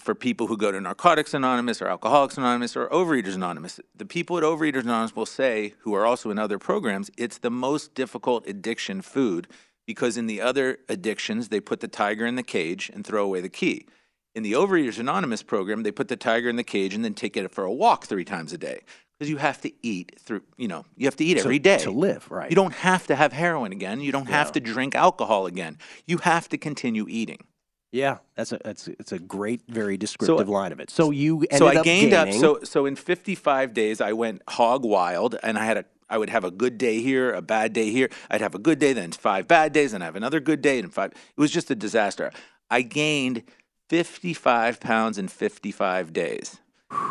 for 0.00 0.14
people 0.14 0.46
who 0.46 0.56
go 0.56 0.72
to 0.72 0.80
Narcotics 0.80 1.34
Anonymous 1.34 1.80
or 1.80 1.88
Alcoholics 1.88 2.36
Anonymous 2.36 2.76
or 2.76 2.88
Overeaters 2.88 3.34
Anonymous, 3.34 3.80
the 3.94 4.04
people 4.04 4.36
at 4.36 4.42
Overeaters 4.42 4.82
Anonymous 4.82 5.14
will 5.14 5.26
say, 5.26 5.74
who 5.80 5.94
are 5.94 6.04
also 6.04 6.30
in 6.30 6.38
other 6.38 6.58
programs, 6.58 7.10
it's 7.16 7.38
the 7.38 7.50
most 7.50 7.94
difficult 7.94 8.46
addiction 8.46 9.00
food 9.00 9.46
because 9.86 10.16
in 10.16 10.26
the 10.26 10.40
other 10.40 10.78
addictions, 10.88 11.48
they 11.48 11.60
put 11.60 11.80
the 11.80 11.88
tiger 11.88 12.26
in 12.26 12.34
the 12.34 12.42
cage 12.42 12.90
and 12.92 13.06
throw 13.06 13.24
away 13.24 13.40
the 13.40 13.48
key. 13.48 13.86
In 14.34 14.42
the 14.42 14.52
Overeaters 14.52 14.98
Anonymous 14.98 15.42
program, 15.42 15.82
they 15.82 15.92
put 15.92 16.08
the 16.08 16.16
tiger 16.16 16.48
in 16.48 16.56
the 16.56 16.64
cage 16.64 16.94
and 16.94 17.04
then 17.04 17.14
take 17.14 17.36
it 17.36 17.50
for 17.52 17.64
a 17.64 17.72
walk 17.72 18.06
three 18.06 18.24
times 18.24 18.52
a 18.52 18.58
day 18.58 18.80
because 19.18 19.30
you 19.30 19.38
have 19.38 19.60
to 19.62 19.72
eat 19.82 20.16
through, 20.20 20.42
you 20.58 20.68
know, 20.68 20.84
you 20.96 21.06
have 21.06 21.16
to 21.16 21.24
eat 21.24 21.34
To- 21.34 21.40
every 21.40 21.58
day 21.58 21.78
to 21.78 21.90
live, 21.90 22.30
right. 22.30 22.50
You 22.50 22.56
don't 22.56 22.74
have 22.74 23.06
to 23.06 23.16
have 23.16 23.32
heroin 23.32 23.72
again. 23.72 24.00
You 24.00 24.12
don't 24.12 24.26
have 24.26 24.52
to 24.52 24.60
drink 24.60 24.94
alcohol 24.94 25.46
again. 25.46 25.78
You 26.06 26.18
have 26.18 26.48
to 26.50 26.58
continue 26.58 27.06
eating. 27.08 27.46
Yeah, 27.92 28.18
that's 28.34 28.52
a 28.52 28.58
that's 28.62 28.88
it's 28.88 29.12
a 29.12 29.18
great, 29.18 29.62
very 29.68 29.96
descriptive 29.96 30.48
line 30.48 30.72
of 30.72 30.80
it. 30.80 30.90
So 30.90 31.10
you 31.10 31.38
ended 31.42 31.58
so 31.58 31.66
I 31.66 31.76
up 31.76 31.84
gained 31.84 32.10
gaining, 32.10 32.34
up. 32.34 32.40
So 32.40 32.60
so 32.62 32.86
in 32.86 32.96
55 32.96 33.72
days, 33.72 34.00
I 34.00 34.12
went 34.12 34.42
hog 34.48 34.84
wild, 34.84 35.36
and 35.42 35.58
I 35.58 35.64
had 35.64 35.78
a. 35.78 35.84
I 36.08 36.18
would 36.18 36.30
have 36.30 36.44
a 36.44 36.52
good 36.52 36.78
day 36.78 37.00
here, 37.00 37.32
a 37.32 37.42
bad 37.42 37.72
day 37.72 37.90
here. 37.90 38.08
I'd 38.30 38.40
have 38.40 38.54
a 38.54 38.60
good 38.60 38.78
day, 38.78 38.92
then 38.92 39.10
five 39.10 39.48
bad 39.48 39.72
days, 39.72 39.92
and 39.92 40.04
I 40.04 40.06
have 40.06 40.14
another 40.14 40.38
good 40.38 40.62
day, 40.62 40.78
and 40.78 40.92
five. 40.92 41.10
It 41.10 41.40
was 41.40 41.50
just 41.50 41.68
a 41.70 41.74
disaster. 41.74 42.30
I 42.70 42.82
gained 42.82 43.42
55 43.88 44.78
pounds 44.78 45.18
in 45.18 45.26
55 45.26 46.12
days, 46.12 46.58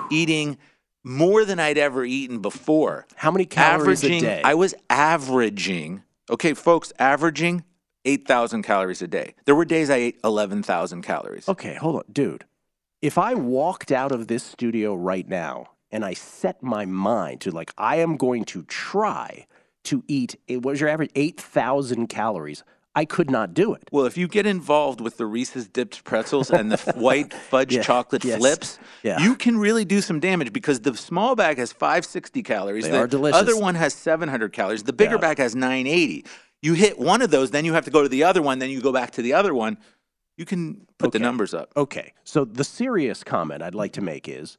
eating 0.10 0.58
more 1.04 1.44
than 1.44 1.60
I'd 1.60 1.78
ever 1.78 2.06
eaten 2.06 2.40
before. 2.40 3.06
How 3.16 3.32
many 3.32 3.46
calories 3.46 4.04
a 4.04 4.20
day? 4.20 4.42
I 4.44 4.54
was 4.54 4.74
averaging. 4.90 6.04
Okay, 6.30 6.54
folks, 6.54 6.94
averaging 6.98 7.64
8,000 8.06 8.63
calories 8.63 9.02
a 9.02 9.08
day. 9.08 9.34
There 9.46 9.56
were 9.56 9.65
days 9.65 9.89
I 9.89 9.96
ate 9.98 10.20
11,000 10.24 11.02
calories. 11.02 11.50
Okay, 11.50 11.76
hold 11.76 11.96
on, 11.98 12.04
dude. 12.12 12.46
If 13.02 13.18
I 13.18 13.34
walked 13.34 13.91
out 13.91 14.12
of 14.12 14.28
this 14.28 14.44
studio 14.44 14.96
right 14.96 15.28
now 15.28 15.72
and 15.91 16.04
I 16.06 16.13
set 16.13 16.63
my 16.63 16.86
mind 16.86 17.41
to 17.41 17.52
like 17.52 17.72
I 17.78 17.98
am 17.98 18.18
going 18.18 18.46
to 18.46 18.63
try 18.63 19.46
to 19.86 20.04
eat 20.08 20.36
what 20.48 20.63
was 20.65 20.80
your 20.80 20.89
average 20.89 21.12
8,000 21.15 22.08
calories, 22.08 22.63
I 22.98 23.04
could 23.06 23.30
not 23.30 23.54
do 23.54 23.74
it. 23.74 23.89
Well, 23.91 24.06
if 24.06 24.18
you 24.18 24.28
get 24.28 24.46
involved 24.46 25.02
with 25.02 25.18
the 25.18 25.26
Reese's 25.26 25.68
dipped 25.68 26.06
pretzels 26.06 26.50
and 26.50 26.72
the 26.72 26.94
white 26.96 27.34
fudge 27.34 27.76
Yeah, 27.76 27.82
chocolate 27.84 28.24
yes, 28.24 28.38
flips, 28.39 28.80
yeah. 29.04 29.20
you 29.20 29.36
can 29.36 29.58
really 29.58 29.84
do 29.84 30.00
some 30.02 30.22
damage 30.22 30.54
because 30.54 30.80
the 30.80 30.96
small 30.96 31.36
bag 31.36 31.58
has 31.58 31.74
560 31.74 32.41
calories. 32.41 32.86
They 32.86 32.91
the 32.91 33.00
are 33.00 33.08
delicious. 33.08 33.39
other 33.41 33.58
one 33.60 33.76
has 33.76 33.94
700 33.94 34.54
calories. 34.54 34.84
The 34.84 34.94
bigger 34.94 35.15
Yeah. 35.15 35.22
bag 35.22 35.38
has 35.39 35.56
980. 35.56 36.26
You 36.62 36.74
hit 36.74 36.98
one 36.98 37.22
of 37.22 37.30
those, 37.32 37.52
then 37.52 37.65
you 37.65 37.74
have 37.74 37.86
to 37.86 37.91
go 37.91 38.02
to 38.02 38.10
the 38.10 38.24
other 38.24 38.41
one, 38.41 38.60
then 38.60 38.70
you 38.70 38.82
go 38.82 38.91
back 38.91 39.12
to 39.12 39.22
the 39.22 39.34
other 39.34 39.54
one. 39.54 39.78
You 40.38 40.46
can 40.46 40.86
put 40.98 41.12
the 41.12 41.20
numbers 41.20 41.54
up. 41.54 41.72
Okay. 41.78 42.13
So 42.24 42.44
the 42.44 42.63
serious 42.63 43.24
comment 43.24 43.62
I'd 43.62 43.76
like 43.76 43.94
to 43.94 44.02
make 44.02 44.28
is 44.28 44.58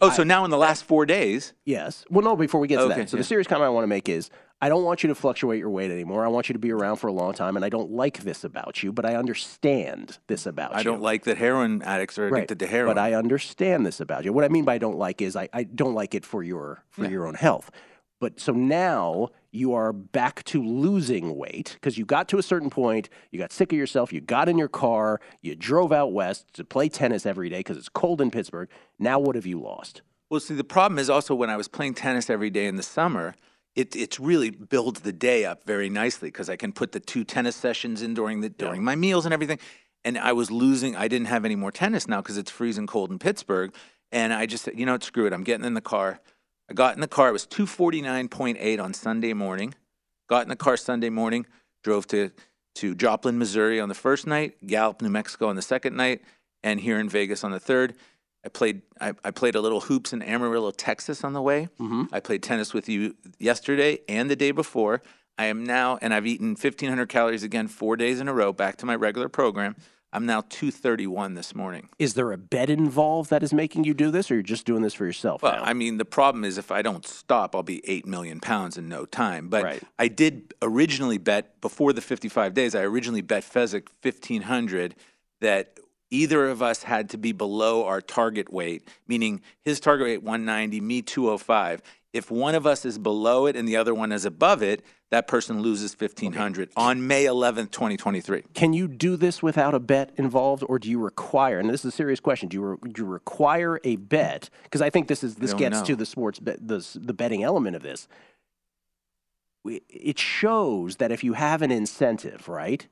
Oh, 0.00 0.10
so 0.10 0.24
now 0.24 0.44
in 0.44 0.50
the 0.50 0.58
last 0.58 0.84
four 0.84 1.06
days, 1.06 1.52
Yes. 1.64 2.04
Well, 2.10 2.24
no, 2.24 2.34
before 2.36 2.60
we 2.60 2.66
get 2.68 2.76
to 2.78 2.82
Okay, 2.82 2.94
that. 3.02 3.10
So 3.10 3.16
yeah. 3.16 3.20
the 3.20 3.24
serious 3.24 3.46
comment 3.46 3.66
I 3.66 3.68
want 3.70 3.84
to 3.84 3.88
make 3.88 4.08
is 4.08 4.28
I 4.60 4.68
don't 4.68 4.82
want 4.84 5.02
you 5.02 5.08
to 5.08 5.14
fluctuate 5.14 5.58
your 5.60 5.70
weight 5.70 5.90
anymore. 5.90 6.24
I 6.24 6.28
want 6.28 6.48
you 6.48 6.52
to 6.54 6.58
be 6.58 6.72
around 6.72 6.96
for 6.96 7.06
a 7.06 7.12
long 7.12 7.32
time. 7.32 7.54
And 7.56 7.64
I 7.64 7.68
don't 7.68 7.90
like 7.92 8.18
this 8.24 8.44
about 8.44 8.82
you, 8.82 8.92
but 8.92 9.04
I 9.06 9.14
understand 9.14 10.18
this 10.26 10.46
about 10.46 10.72
you. 10.72 10.78
I 10.78 10.82
don't 10.82 11.00
like 11.02 11.24
that 11.24 11.38
heroin 11.38 11.80
addicts 11.82 12.18
are 12.18 12.26
addicted 12.26 12.58
to 12.60 12.66
heroin. 12.66 12.94
But 12.96 13.00
I 13.00 13.14
understand 13.14 13.86
this 13.86 14.00
about 14.00 14.24
you. 14.24 14.32
What 14.32 14.44
I 14.44 14.48
mean 14.48 14.64
by 14.64 14.74
I 14.74 14.78
don't 14.78 14.98
like 14.98 15.22
is 15.22 15.36
I, 15.36 15.48
I 15.52 15.62
don't 15.62 15.94
like 15.94 16.14
it 16.14 16.24
for 16.26 16.42
your 16.42 16.82
for 16.90 17.04
Yeah. 17.04 17.10
your 17.10 17.26
own 17.26 17.34
health. 17.34 17.70
But 18.24 18.40
so 18.40 18.54
now 18.54 19.28
you 19.50 19.74
are 19.74 19.92
back 19.92 20.44
to 20.44 20.64
losing 20.64 21.36
weight 21.36 21.72
because 21.74 21.98
you 21.98 22.06
got 22.06 22.26
to 22.28 22.38
a 22.38 22.42
certain 22.42 22.70
point, 22.70 23.10
you 23.30 23.38
got 23.38 23.52
sick 23.52 23.70
of 23.70 23.76
yourself, 23.76 24.14
you 24.14 24.22
got 24.22 24.48
in 24.48 24.56
your 24.56 24.66
car, 24.66 25.20
you 25.42 25.54
drove 25.54 25.92
out 25.92 26.14
west 26.14 26.54
to 26.54 26.64
play 26.64 26.88
tennis 26.88 27.26
every 27.26 27.50
day 27.50 27.58
because 27.58 27.76
it's 27.76 27.90
cold 27.90 28.22
in 28.22 28.30
Pittsburgh. 28.30 28.70
Now 28.98 29.18
what 29.18 29.34
have 29.34 29.44
you 29.44 29.60
lost? 29.60 30.00
Well, 30.30 30.40
see, 30.40 30.54
the 30.54 30.64
problem 30.64 30.98
is 30.98 31.10
also 31.10 31.34
when 31.34 31.50
I 31.50 31.58
was 31.58 31.68
playing 31.68 31.96
tennis 31.96 32.30
every 32.30 32.48
day 32.48 32.64
in 32.64 32.76
the 32.76 32.82
summer, 32.82 33.34
it 33.76 33.94
it's 33.94 34.18
really 34.18 34.48
builds 34.48 35.00
the 35.00 35.12
day 35.12 35.44
up 35.44 35.66
very 35.66 35.90
nicely 35.90 36.28
because 36.28 36.48
I 36.48 36.56
can 36.56 36.72
put 36.72 36.92
the 36.92 37.00
two 37.00 37.24
tennis 37.24 37.56
sessions 37.56 38.00
in 38.00 38.14
during 38.14 38.40
the 38.40 38.48
during 38.48 38.82
my 38.82 38.96
meals 38.96 39.26
and 39.26 39.34
everything. 39.34 39.58
And 40.02 40.16
I 40.16 40.32
was 40.32 40.50
losing. 40.50 40.96
I 40.96 41.08
didn't 41.08 41.26
have 41.26 41.44
any 41.44 41.56
more 41.56 41.70
tennis 41.70 42.08
now 42.08 42.22
because 42.22 42.38
it's 42.38 42.50
freezing 42.50 42.86
cold 42.86 43.10
in 43.10 43.18
Pittsburgh. 43.18 43.74
And 44.10 44.32
I 44.32 44.46
just 44.46 44.64
said, 44.64 44.78
you 44.78 44.86
know, 44.86 44.92
what, 44.92 45.02
screw 45.02 45.26
it. 45.26 45.34
I'm 45.34 45.44
getting 45.44 45.66
in 45.66 45.74
the 45.74 45.82
car. 45.82 46.20
I 46.70 46.74
got 46.74 46.94
in 46.94 47.00
the 47.00 47.08
car. 47.08 47.28
It 47.28 47.32
was 47.32 47.46
two 47.46 47.66
forty 47.66 48.00
nine 48.00 48.28
point 48.28 48.58
eight 48.60 48.80
on 48.80 48.94
Sunday 48.94 49.32
morning. 49.32 49.74
Got 50.28 50.42
in 50.42 50.48
the 50.48 50.56
car 50.56 50.76
Sunday 50.76 51.10
morning. 51.10 51.46
Drove 51.82 52.06
to 52.08 52.30
to 52.76 52.94
Joplin, 52.94 53.38
Missouri 53.38 53.80
on 53.80 53.88
the 53.88 53.94
first 53.94 54.26
night. 54.26 54.54
Gallup, 54.66 55.00
New 55.00 55.10
Mexico 55.10 55.48
on 55.48 55.56
the 55.56 55.62
second 55.62 55.96
night, 55.96 56.22
and 56.62 56.80
here 56.80 56.98
in 56.98 57.08
Vegas 57.08 57.44
on 57.44 57.50
the 57.50 57.60
third. 57.60 57.94
I 58.44 58.48
played 58.48 58.82
I, 59.00 59.14
I 59.24 59.30
played 59.30 59.54
a 59.54 59.60
little 59.60 59.80
hoops 59.80 60.12
in 60.12 60.22
Amarillo, 60.22 60.70
Texas 60.70 61.24
on 61.24 61.32
the 61.32 61.42
way. 61.42 61.68
Mm-hmm. 61.80 62.04
I 62.12 62.20
played 62.20 62.42
tennis 62.42 62.74
with 62.74 62.88
you 62.88 63.14
yesterday 63.38 63.98
and 64.08 64.30
the 64.30 64.36
day 64.36 64.50
before. 64.50 65.02
I 65.36 65.46
am 65.46 65.64
now, 65.64 65.98
and 66.00 66.14
I've 66.14 66.26
eaten 66.26 66.50
1,500 66.50 67.08
calories 67.08 67.42
again 67.42 67.66
four 67.66 67.96
days 67.96 68.20
in 68.20 68.28
a 68.28 68.34
row, 68.34 68.52
back 68.52 68.76
to 68.76 68.86
my 68.86 68.94
regular 68.94 69.28
program. 69.28 69.74
I'm 70.14 70.26
now 70.26 70.42
231 70.42 71.34
this 71.34 71.56
morning. 71.56 71.88
Is 71.98 72.14
there 72.14 72.30
a 72.30 72.38
bet 72.38 72.70
involved 72.70 73.30
that 73.30 73.42
is 73.42 73.52
making 73.52 73.82
you 73.82 73.94
do 73.94 74.12
this, 74.12 74.30
or 74.30 74.34
you're 74.34 74.44
just 74.44 74.64
doing 74.64 74.80
this 74.80 74.94
for 74.94 75.04
yourself? 75.04 75.42
Well, 75.42 75.56
now? 75.56 75.64
I 75.64 75.72
mean, 75.72 75.98
the 75.98 76.04
problem 76.04 76.44
is 76.44 76.56
if 76.56 76.70
I 76.70 76.82
don't 76.82 77.04
stop, 77.04 77.56
I'll 77.56 77.64
be 77.64 77.82
8 77.84 78.06
million 78.06 78.38
pounds 78.38 78.78
in 78.78 78.88
no 78.88 79.06
time. 79.06 79.48
But 79.48 79.64
Right. 79.64 79.82
I 79.98 80.06
did 80.06 80.54
originally 80.62 81.18
bet, 81.18 81.60
before 81.60 81.92
the 81.92 82.00
55 82.00 82.54
days, 82.54 82.76
I 82.76 82.82
originally 82.82 83.22
bet 83.22 83.42
Fezzik 83.42 83.88
1,500 84.02 84.94
that 85.40 85.80
either 86.10 86.48
of 86.48 86.62
us 86.62 86.84
had 86.84 87.10
to 87.10 87.18
be 87.18 87.32
below 87.32 87.84
our 87.84 88.00
target 88.00 88.52
weight, 88.52 88.86
meaning 89.08 89.40
his 89.62 89.80
target 89.80 90.06
weight 90.06 90.22
190, 90.22 90.80
me 90.80 91.02
205. 91.02 91.82
If 92.14 92.30
one 92.30 92.54
of 92.54 92.64
us 92.64 92.84
is 92.84 92.96
below 92.96 93.46
it 93.46 93.56
and 93.56 93.66
the 93.66 93.76
other 93.76 93.92
one 93.92 94.12
is 94.12 94.24
above 94.24 94.62
it, 94.62 94.84
that 95.10 95.26
person 95.26 95.62
loses 95.62 95.96
1500 95.98 96.70
on 96.76 97.08
May 97.08 97.24
11th, 97.24 97.72
2023. 97.72 98.44
Can 98.54 98.72
you 98.72 98.86
do 98.86 99.16
this 99.16 99.42
without 99.42 99.74
a 99.74 99.80
bet 99.80 100.12
involved, 100.14 100.62
or 100.68 100.78
do 100.78 100.88
you 100.88 101.00
require? 101.00 101.58
And 101.58 101.68
this 101.68 101.80
is 101.80 101.92
a 101.92 101.96
serious 101.96 102.20
question. 102.20 102.48
Do 102.48 102.56
you, 102.56 102.62
re, 102.62 102.76
do 102.92 103.02
you 103.02 103.08
require 103.08 103.80
a 103.82 103.96
bet? 103.96 104.48
Because 104.62 104.80
I 104.80 104.90
think 104.90 105.08
this 105.08 105.24
is 105.24 105.34
this 105.34 105.54
gets 105.54 105.80
know. 105.80 105.84
to 105.86 105.96
the 105.96 106.06
sports 106.06 106.38
bet, 106.38 106.66
the 106.66 106.86
the 106.94 107.12
betting 107.12 107.42
element 107.42 107.74
of 107.74 107.82
this. 107.82 108.06
It 109.64 110.18
shows 110.18 110.96
that 110.96 111.10
if 111.10 111.24
you 111.24 111.32
have 111.32 111.62
an 111.62 111.72
incentive, 111.72 112.48
right? 112.48 112.86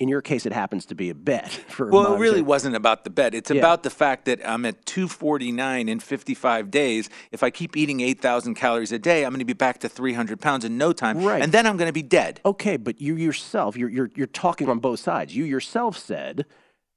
In 0.00 0.08
your 0.08 0.20
case, 0.20 0.46
it 0.46 0.52
happens 0.52 0.84
to 0.86 0.96
be 0.96 1.10
a 1.10 1.14
bet 1.14 1.48
for. 1.68 1.88
Well, 1.88 2.14
it 2.14 2.18
really 2.18 2.42
wasn't 2.42 2.74
about 2.74 3.04
the 3.04 3.10
bet. 3.10 3.34
It's 3.34 3.50
Yeah. 3.50 3.58
about 3.60 3.82
the 3.84 3.90
fact 3.90 4.24
that 4.24 4.40
I'm 4.46 4.64
at 4.66 4.84
249 4.84 5.88
in 5.88 6.00
55 6.00 6.70
days. 6.70 7.08
If 7.30 7.42
I 7.44 7.50
keep 7.50 7.76
eating 7.76 8.00
8,000 8.00 8.54
calories 8.54 8.90
a 8.90 8.98
day, 8.98 9.24
I'm 9.24 9.30
going 9.30 9.38
to 9.38 9.44
be 9.44 9.52
back 9.52 9.78
to 9.80 9.88
300 9.88 10.40
pounds 10.40 10.64
in 10.64 10.76
no 10.76 10.92
time. 10.92 11.22
Right. 11.22 11.40
And 11.40 11.52
then 11.52 11.66
I'm 11.66 11.76
going 11.76 11.88
to 11.88 11.92
be 11.92 12.02
dead. 12.02 12.40
Okay, 12.44 12.76
but 12.76 13.00
you 13.00 13.14
yourself, 13.16 13.76
you're, 13.76 13.88
you're, 13.90 14.10
you're 14.16 14.26
talking 14.26 14.68
on 14.68 14.80
both 14.80 14.98
sides. 14.98 15.36
You 15.36 15.44
yourself 15.44 15.96
said, 15.96 16.46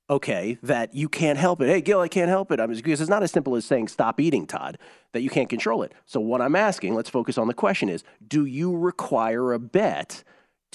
okay, 0.09 0.57
that 0.63 0.95
you 0.95 1.07
can't 1.07 1.37
help 1.37 1.61
it. 1.61 1.67
Hey, 1.67 1.81
Gill, 1.81 1.99
I 2.01 2.07
can't 2.07 2.29
help 2.29 2.51
it. 2.51 2.59
I 2.59 2.65
mean, 2.65 2.77
because 2.77 3.01
it's 3.01 3.09
not 3.09 3.21
as 3.23 3.31
simple 3.31 3.55
as 3.55 3.65
saying 3.65 3.87
stop 3.89 4.19
eating, 4.19 4.47
Todd, 4.47 4.79
that 5.13 5.21
you 5.21 5.29
can't 5.29 5.49
control 5.49 5.83
it. 5.83 5.91
So, 6.05 6.19
what 6.19 6.41
I'm 6.41 6.55
asking, 6.55 6.95
let's 6.95 7.09
focus 7.09 7.37
on 7.37 7.47
the 7.47 7.53
question 7.53 7.89
is 7.89 8.03
do 8.27 8.45
you 8.45 8.75
require 8.75 9.53
a 9.53 9.59
bet 9.59 10.23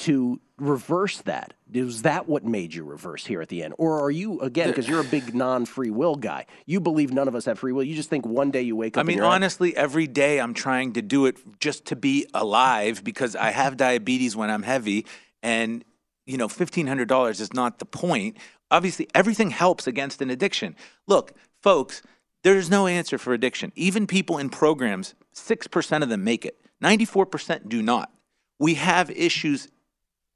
to 0.00 0.40
reverse 0.58 1.20
that? 1.22 1.54
Is 1.72 2.02
that 2.02 2.28
what 2.28 2.44
made 2.44 2.74
you 2.74 2.84
reverse 2.84 3.26
here 3.26 3.40
at 3.40 3.48
the 3.48 3.62
end? 3.62 3.74
Or 3.78 4.00
are 4.00 4.10
you, 4.10 4.40
again, 4.40 4.68
because 4.68 4.88
you're 4.88 5.00
a 5.00 5.04
big 5.04 5.34
non 5.34 5.66
free 5.66 5.90
will 5.90 6.14
guy, 6.14 6.46
you 6.66 6.80
believe 6.80 7.12
none 7.12 7.28
of 7.28 7.34
us 7.34 7.44
have 7.44 7.58
free 7.58 7.72
will? 7.72 7.84
You 7.84 7.94
just 7.94 8.08
think 8.10 8.26
one 8.26 8.50
day 8.50 8.62
you 8.62 8.76
wake 8.76 8.96
up 8.96 9.00
I 9.00 9.00
and 9.02 9.08
mean, 9.08 9.20
out- 9.20 9.32
honestly, 9.32 9.76
every 9.76 10.06
day 10.06 10.40
I'm 10.40 10.54
trying 10.54 10.94
to 10.94 11.02
do 11.02 11.26
it 11.26 11.36
just 11.60 11.86
to 11.86 11.96
be 11.96 12.26
alive 12.34 13.04
because 13.04 13.36
I 13.36 13.50
have 13.50 13.76
diabetes 13.76 14.34
when 14.36 14.50
I'm 14.50 14.62
heavy. 14.62 15.06
And, 15.42 15.84
you 16.26 16.38
know, 16.38 16.48
$1,500 16.48 17.40
is 17.40 17.52
not 17.52 17.78
the 17.78 17.86
point. 17.86 18.36
Obviously, 18.70 19.08
everything 19.14 19.50
helps 19.50 19.86
against 19.86 20.22
an 20.22 20.30
addiction. 20.30 20.76
Look, 21.06 21.32
folks, 21.62 22.02
there's 22.42 22.70
no 22.70 22.86
answer 22.86 23.18
for 23.18 23.34
addiction. 23.34 23.70
Even 23.76 24.06
people 24.06 24.38
in 24.38 24.48
programs, 24.48 25.14
6% 25.34 26.02
of 26.02 26.08
them 26.08 26.24
make 26.24 26.46
it, 26.46 26.58
94% 26.82 27.68
do 27.68 27.82
not. 27.82 28.10
We 28.58 28.74
have 28.74 29.10
issues 29.10 29.68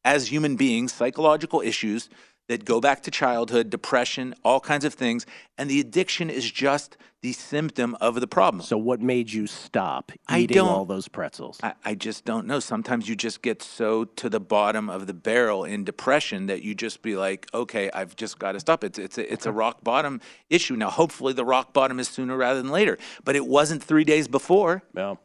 as 0.05 0.29
human 0.29 0.57
beings, 0.57 0.93
psychological 0.93 1.61
issues 1.61 2.09
that 2.49 2.65
go 2.65 2.81
back 2.81 3.03
to 3.03 3.11
childhood, 3.11 3.71
depression, 3.71 4.35
all 4.45 4.61
kinds 4.61 4.85
of 4.85 4.95
things. 4.95 5.25
And 5.57 5.71
the 5.71 5.81
addiction 5.81 6.29
is 6.29 6.51
just 6.51 6.97
the 7.23 7.33
symptom 7.33 7.97
of 8.03 8.21
the 8.21 8.27
problem. 8.27 8.63
So, 8.63 8.77
what 8.77 9.01
made 9.01 9.33
you 9.33 9.47
stop 9.47 10.13
eating 10.31 10.59
all 10.59 10.85
those 10.85 11.09
pretzels? 11.09 11.59
I, 11.63 11.73
I 11.83 11.95
just 11.95 12.27
don't 12.27 12.47
know. 12.47 12.61
Sometimes 12.61 13.09
you 13.09 13.17
just 13.17 13.41
get 13.41 13.63
so 13.63 14.05
to 14.05 14.29
the 14.29 14.41
bottom 14.41 14.91
of 14.91 15.07
the 15.07 15.15
barrel 15.15 15.65
in 15.65 15.85
depression 15.85 16.47
that 16.47 16.63
you 16.63 16.75
just 16.75 17.01
be 17.01 17.17
like, 17.17 17.49
okay, 17.55 17.91
I've 17.95 18.15
just 18.15 18.39
got 18.39 18.53
to 18.53 18.61
stop. 18.61 18.85
It's 18.85 18.99
it's 18.99 19.17
a, 19.17 19.33
it's 19.33 19.47
a 19.47 19.53
rock 19.53 19.83
bottom 19.83 20.21
issue. 20.51 20.77
Now, 20.77 20.91
hopefully, 20.91 21.33
the 21.33 21.47
rock 21.47 21.73
bottom 21.73 21.99
is 21.99 22.09
sooner 22.09 22.37
rather 22.37 22.61
than 22.61 22.71
later. 22.71 22.99
But 23.25 23.37
it 23.37 23.47
wasn't 23.47 23.83
three 23.83 24.05
days 24.05 24.29
before. 24.29 24.83
No. 24.93 25.19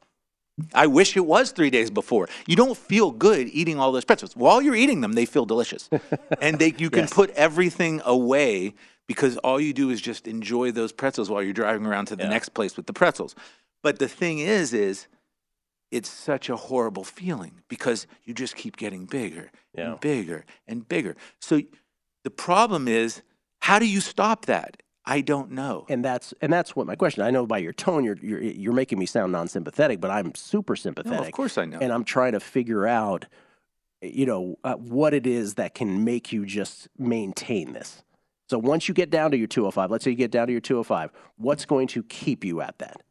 I 0.74 0.88
wish 0.88 1.16
it 1.18 1.26
was 1.26 1.52
three 1.52 1.70
days 1.70 1.90
before. 1.90 2.28
You 2.48 2.56
don't 2.56 2.78
feel 2.78 3.12
good 3.12 3.48
eating 3.50 3.80
all 3.80 3.92
those 3.92 4.06
pretzels. 4.06 4.36
While 4.36 4.62
you're 4.62 4.76
eating 4.76 5.02
them, 5.02 5.14
they 5.14 5.26
feel 5.26 5.46
delicious, 5.46 5.90
and 6.42 6.60
they 6.60 6.74
you 6.78 6.90
can 6.90 7.02
Yes. 7.04 7.14
put 7.14 7.30
everything 7.32 8.02
away 8.06 8.74
because 9.08 9.38
all 9.38 9.60
you 9.60 9.74
do 9.74 9.90
is 9.90 10.00
just 10.02 10.28
enjoy 10.28 10.72
those 10.72 10.92
pretzels 10.92 11.30
while 11.30 11.42
you're 11.42 11.54
driving 11.54 11.86
around 11.86 12.06
to 12.08 12.16
the 12.16 12.28
next 12.28 12.50
place 12.50 12.78
with 12.78 12.86
the 12.86 12.94
pretzels. 12.94 13.36
But 13.82 13.98
the 14.00 14.08
thing 14.08 14.40
is, 14.40 14.74
is 14.74 15.08
it's 15.92 16.10
such 16.10 16.50
a 16.50 16.56
horrible 16.56 17.04
feeling 17.04 17.62
because 17.68 18.06
you 18.24 18.34
just 18.34 18.56
keep 18.56 18.78
getting 18.78 19.06
bigger 19.06 19.52
Yeah. 19.74 19.92
and 19.94 20.00
bigger 20.00 20.46
and 20.68 20.88
bigger. 20.88 21.16
So 21.42 21.62
the 22.24 22.30
problem 22.30 22.88
is, 22.88 23.22
how 23.62 23.80
do 23.80 23.88
you 23.88 24.00
stop 24.02 24.46
that? 24.46 24.84
I 25.10 25.22
don't 25.22 25.52
know. 25.52 25.88
And 25.90 26.06
that's 26.06 26.36
and 26.40 26.54
that's 26.54 26.76
what 26.76 26.86
my 26.86 26.96
question. 26.96 27.24
I 27.24 27.32
know 27.32 27.48
by 27.48 27.58
your 27.58 27.74
tone, 27.74 28.04
you're 28.04 28.18
you're, 28.22 28.42
you're 28.42 28.74
making 28.74 29.00
me 29.00 29.08
sound 29.08 29.32
non-sympathetic, 29.32 30.00
but 30.00 30.12
I'm 30.12 30.36
super 30.36 30.76
sympathetic. 30.76 31.28
Of 31.28 31.32
course 31.34 31.58
I 31.58 31.66
know. 31.66 31.80
And 31.82 31.92
I'm 31.92 32.04
trying 32.04 32.34
to 32.34 32.40
figure 32.40 32.86
out, 32.86 33.26
you 34.04 34.28
know, 34.28 34.60
uh, 34.64 34.76
what 34.76 35.16
it 35.16 35.26
is 35.26 35.56
that 35.56 35.74
can 35.74 36.04
make 36.04 36.32
you 36.32 36.46
just 36.46 36.88
maintain 36.98 37.74
this. 37.74 38.04
So 38.50 38.60
once 38.60 38.88
you 38.88 38.94
get 38.94 39.10
down 39.10 39.32
to 39.32 39.38
your 39.38 39.48
205, 39.48 39.90
let's 39.90 40.04
say 40.04 40.12
you 40.12 40.18
get 40.18 40.32
down 40.32 40.46
to 40.48 40.54
your 40.54 40.62
205, 40.62 41.12
what's 41.38 41.66
going 41.66 41.88
to 41.88 42.04
keep 42.04 42.46
you 42.46 42.62
at 42.62 42.78
that? 42.78 43.02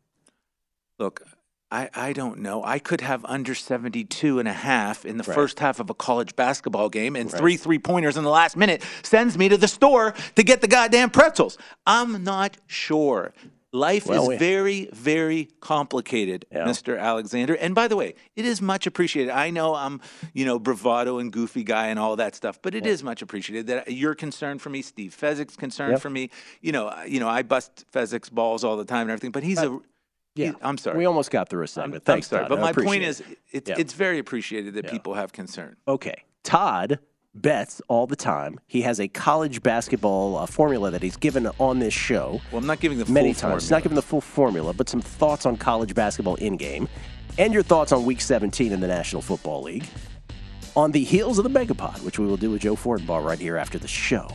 Look, 1.01 1.23
I, 1.71 1.91
I 1.95 2.12
don't 2.14 2.39
know. 2.41 2.64
I 2.64 2.79
could 2.79 3.03
have 3.03 3.25
under 3.27 3.55
72 3.55 4.39
and 4.39 4.49
a 4.49 4.53
half 4.53 5.05
in 5.05 5.19
the 5.19 5.25
Right. 5.25 5.35
first 5.35 5.59
half 5.61 5.81
of 5.81 5.91
a 5.91 5.95
college 5.95 6.35
basketball 6.35 6.89
game, 6.89 7.14
and 7.14 7.31
Right. 7.31 7.39
three 7.39 7.57
three 7.59 7.79
pointers 7.79 8.16
in 8.16 8.25
the 8.25 8.31
last 8.31 8.57
minute 8.57 8.83
sends 9.03 9.37
me 9.37 9.49
to 9.51 9.57
the 9.59 9.69
store 9.69 10.14
to 10.37 10.43
get 10.43 10.61
the 10.62 10.69
goddamn 10.69 11.11
pretzels. 11.11 11.59
I'm 11.87 12.25
not 12.25 12.57
sure. 12.66 13.35
Life 13.71 14.07
Well, 14.07 14.23
is 14.23 14.29
we- 14.31 14.37
very, 14.39 14.89
very 14.95 15.51
complicated, 15.61 16.47
Yeah. 16.51 16.64
Mr. 16.64 16.99
Alexander. 16.99 17.53
And 17.55 17.75
by 17.75 17.87
the 17.87 17.97
way, 17.97 18.14
it 18.35 18.47
is 18.47 18.62
much 18.62 18.87
appreciated. 18.87 19.31
I 19.31 19.51
know 19.51 19.75
I'm, 19.75 20.01
you 20.33 20.47
know, 20.47 20.59
bravado 20.59 21.19
and 21.19 21.31
goofy 21.31 21.64
guy 21.64 21.89
and 21.89 21.99
all 21.99 22.16
that 22.16 22.35
stuff, 22.35 22.59
but 22.62 22.75
it 22.75 22.87
is 22.87 23.03
much 23.03 23.21
appreciated 23.21 23.66
that 23.66 23.93
you're 23.93 24.14
concerned 24.14 24.62
for 24.62 24.71
me. 24.71 24.81
Steve 24.81 25.14
Fezzik's 25.21 25.55
concerned 25.55 25.93
Yep. 25.93 26.01
for 26.01 26.09
me. 26.09 26.31
You 26.62 26.73
know, 26.73 26.89
I- 26.89 27.05
you 27.05 27.21
know, 27.21 27.29
I 27.29 27.43
bust 27.43 27.85
Fezzik's 27.93 28.31
balls 28.31 28.64
all 28.64 28.79
the 28.79 28.87
time 28.87 29.03
and 29.03 29.11
everything, 29.11 29.33
but 29.33 29.43
he's 29.43 29.59
a. 29.59 29.79
Yeah, 30.39 30.53
I'm 30.62 30.78
sorry. 30.78 30.99
We 30.99 31.05
almost 31.05 31.30
got 31.30 31.49
through 31.49 31.62
a 31.62 31.64
I'm, 31.64 31.66
segment. 31.68 31.95
I'm 32.07 32.14
Thanks, 32.14 32.28
sorry, 32.28 32.43
Todd. 32.43 32.49
but 32.51 32.59
I 32.59 32.62
my 32.62 32.72
point 32.72 33.03
is, 33.03 33.20
it. 33.20 33.39
it's 33.51 33.70
Yeah. 33.70 33.76
it's 33.78 33.93
very 33.93 34.18
appreciated 34.18 34.74
that 34.74 34.89
people 34.89 35.14
have 35.14 35.32
concern. 35.32 35.76
Okay. 35.86 36.22
Todd 36.45 37.01
bets 37.34 37.82
all 37.89 38.07
the 38.07 38.16
time. 38.16 38.59
He 38.66 38.82
has 38.82 39.01
a 39.01 39.09
college 39.09 39.62
basketball 39.62 40.36
uh, 40.36 40.47
formula 40.47 40.91
that 40.93 41.03
he's 41.03 41.16
given 41.16 41.49
on 41.59 41.78
this 41.80 41.93
show. 41.95 42.41
Well, 42.53 42.61
I'm 42.61 42.66
not 42.66 42.80
giving 42.80 42.99
the 42.99 43.11
many 43.11 43.32
full 43.32 43.51
times. 43.51 43.62
He's 43.64 43.68
formula. 43.68 43.76
not 43.78 43.82
giving 43.82 43.97
the 43.97 44.03
full 44.03 44.20
formula, 44.20 44.72
but 44.72 44.89
some 44.89 45.01
thoughts 45.01 45.45
on 45.45 45.57
college 45.57 45.95
basketball 45.95 46.36
in 46.36 46.57
game, 46.57 46.89
and 47.36 47.53
your 47.53 47.62
thoughts 47.62 47.93
on 47.93 48.05
Week 48.05 48.20
17 48.20 48.72
in 48.72 48.80
the 48.80 48.86
National 48.89 49.22
Football 49.22 49.62
League. 49.62 49.86
On 50.76 50.93
the 50.93 51.03
heels 51.03 51.39
of 51.39 51.45
the 51.45 51.51
Megapod, 51.51 52.03
which 52.05 52.18
we 52.20 52.26
will 52.26 52.36
do 52.36 52.51
with 52.53 52.62
Joe 52.62 52.76
Fortenbaugh 52.76 53.24
right 53.24 53.39
here 53.39 53.57
after 53.57 53.78
the 53.78 53.89
show. 53.89 54.28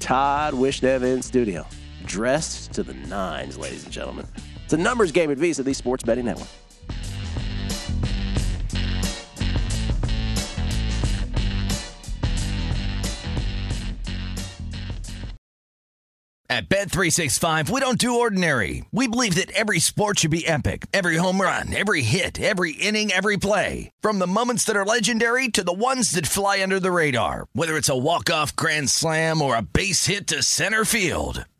Todd 0.00 0.54
Wishnev 0.54 1.02
in 1.02 1.22
studio, 1.22 1.64
dressed 2.04 2.72
to 2.72 2.82
the 2.82 2.94
nines, 2.94 3.56
ladies 3.56 3.84
and 3.84 3.92
gentlemen. 3.92 4.26
It's 4.66 4.72
a 4.72 4.76
numbers 4.76 5.12
game 5.12 5.30
at 5.30 5.38
VSiN, 5.38 5.64
the 5.64 5.74
Sports 5.74 6.02
Betting 6.02 6.24
Network. 6.24 6.48
At 16.48 16.68
Bet365, 16.68 17.70
we 17.70 17.80
don't 17.80 17.98
do 17.98 18.18
ordinary. 18.18 18.84
We 18.90 19.06
believe 19.06 19.36
that 19.36 19.52
every 19.52 19.78
sport 19.78 20.18
should 20.18 20.32
be 20.32 20.44
epic. 20.44 20.86
Every 20.92 21.16
home 21.16 21.40
run, 21.40 21.72
every 21.72 22.02
hit, 22.02 22.40
every 22.40 22.72
inning, 22.72 23.12
every 23.12 23.36
play. 23.36 23.92
From 24.00 24.18
the 24.18 24.26
moments 24.26 24.64
that 24.64 24.76
are 24.76 24.84
legendary 24.84 25.48
to 25.48 25.62
the 25.62 25.72
ones 25.72 26.10
that 26.12 26.26
fly 26.26 26.60
under 26.60 26.80
the 26.80 26.90
radar. 26.90 27.46
Whether 27.52 27.76
it's 27.76 27.88
a 27.88 27.96
walk-off 27.96 28.56
grand 28.56 28.90
slam 28.90 29.42
or 29.42 29.54
a 29.54 29.62
base 29.62 30.06
hit 30.06 30.26
to 30.28 30.42
center 30.42 30.84
field. 30.84 31.44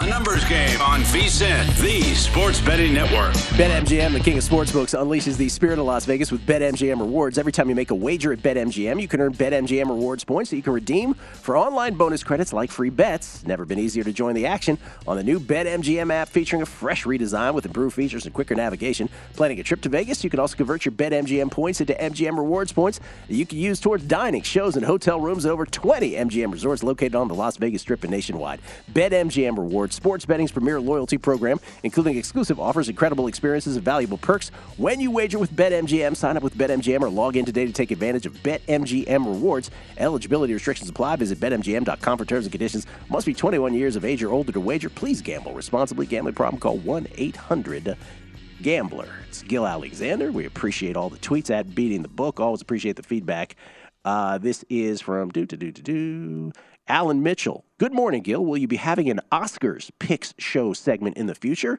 A 0.00 0.06
numbers 0.06 0.42
game 0.46 0.80
on 0.80 1.00
VSIN, 1.02 1.78
the 1.78 2.00
Sports 2.14 2.58
Betting 2.58 2.94
Network. 2.94 3.34
BetMGM, 3.58 4.14
the 4.14 4.20
king 4.20 4.38
of 4.38 4.44
sportsbooks, 4.44 4.98
unleashes 4.98 5.36
the 5.36 5.46
spirit 5.50 5.78
of 5.78 5.84
Las 5.84 6.06
Vegas 6.06 6.32
with 6.32 6.40
BetMGM 6.46 6.98
rewards. 6.98 7.36
Every 7.36 7.52
time 7.52 7.68
you 7.68 7.74
make 7.74 7.90
a 7.90 7.94
wager 7.94 8.32
at 8.32 8.38
BetMGM, 8.38 8.98
you 8.98 9.06
can 9.06 9.20
earn 9.20 9.34
BetMGM 9.34 9.90
rewards 9.90 10.24
points 10.24 10.48
that 10.50 10.56
you 10.56 10.62
can 10.62 10.72
redeem 10.72 11.12
for 11.12 11.54
online 11.54 11.96
bonus 11.96 12.24
credits 12.24 12.54
like 12.54 12.70
free 12.70 12.88
bets. 12.88 13.44
Never 13.44 13.66
been 13.66 13.78
easier 13.78 14.02
to 14.02 14.10
join 14.10 14.34
the 14.34 14.46
action 14.46 14.78
on 15.06 15.18
the 15.18 15.22
new 15.22 15.38
BetMGM 15.38 16.10
app 16.10 16.30
featuring 16.30 16.62
a 16.62 16.66
fresh 16.66 17.04
redesign 17.04 17.52
with 17.52 17.66
improved 17.66 17.94
features 17.94 18.24
and 18.24 18.32
quicker 18.32 18.54
navigation. 18.54 19.06
Planning 19.34 19.60
a 19.60 19.62
trip 19.62 19.82
to 19.82 19.90
Vegas, 19.90 20.24
you 20.24 20.30
can 20.30 20.40
also 20.40 20.56
convert 20.56 20.86
your 20.86 20.92
BetMGM 20.92 21.50
points 21.50 21.82
into 21.82 21.92
MGM 21.92 22.38
rewards 22.38 22.72
points 22.72 23.00
that 23.28 23.34
you 23.34 23.44
can 23.44 23.58
use 23.58 23.78
towards 23.80 24.04
dining, 24.04 24.40
shows, 24.40 24.76
and 24.76 24.86
hotel 24.86 25.20
rooms 25.20 25.44
at 25.44 25.52
over 25.52 25.66
20 25.66 26.12
MGM 26.12 26.50
resorts 26.50 26.82
located 26.82 27.14
on 27.14 27.28
the 27.28 27.34
Las 27.34 27.58
Vegas 27.58 27.82
Strip 27.82 28.02
and 28.02 28.10
nationwide. 28.10 28.60
BetMGM 28.94 29.58
rewards 29.58 29.89
sports 29.92 30.24
betting's 30.24 30.52
premier 30.52 30.80
loyalty 30.80 31.18
program, 31.18 31.60
including 31.82 32.16
exclusive 32.16 32.58
offers, 32.58 32.88
incredible 32.88 33.26
experiences, 33.26 33.76
and 33.76 33.84
valuable 33.84 34.18
perks. 34.18 34.50
When 34.76 35.00
you 35.00 35.10
wager 35.10 35.38
with 35.38 35.52
BetMGM, 35.52 36.16
sign 36.16 36.36
up 36.36 36.42
with 36.42 36.54
BetMGM 36.54 37.00
or 37.00 37.08
log 37.08 37.36
in 37.36 37.44
today 37.44 37.66
to 37.66 37.72
take 37.72 37.90
advantage 37.90 38.26
of 38.26 38.34
BetMGM 38.42 39.24
rewards. 39.24 39.70
Eligibility 39.98 40.52
restrictions 40.52 40.88
apply. 40.88 41.16
Visit 41.16 41.38
BetMGM.com 41.38 42.18
for 42.18 42.24
terms 42.24 42.46
and 42.46 42.52
conditions. 42.52 42.86
Must 43.08 43.26
be 43.26 43.34
21 43.34 43.74
years 43.74 43.96
of 43.96 44.04
age 44.04 44.22
or 44.22 44.30
older 44.30 44.52
to 44.52 44.60
wager. 44.60 44.88
Please 44.88 45.20
gamble 45.22 45.52
responsibly. 45.52 46.06
Gambling 46.06 46.34
problem? 46.34 46.60
Call 46.60 46.78
1 46.78 47.06
800 47.14 47.96
Gambler. 48.62 49.08
It's 49.28 49.42
Gill 49.42 49.66
Alexander. 49.66 50.32
We 50.32 50.44
appreciate 50.44 50.96
all 50.96 51.08
the 51.08 51.18
tweets 51.18 51.50
at 51.50 51.74
Beating 51.74 52.02
the 52.02 52.08
Book. 52.08 52.40
Always 52.40 52.60
appreciate 52.60 52.96
the 52.96 53.02
feedback. 53.02 53.56
Uh, 54.04 54.38
this 54.38 54.64
is 54.68 55.00
from 55.00 55.30
do 55.30 55.46
do 55.46 55.56
do 55.56 55.72
do 55.72 55.82
do. 55.82 56.52
Alan 56.90 57.22
Mitchell. 57.22 57.64
Good 57.78 57.94
morning, 57.94 58.22
Gill. 58.22 58.44
Will 58.44 58.58
you 58.58 58.66
be 58.68 58.76
having 58.76 59.08
an 59.08 59.20
Oscars 59.30 59.90
picks 60.00 60.34
show 60.38 60.72
segment 60.72 61.16
in 61.16 61.26
the 61.26 61.34
future? 61.34 61.78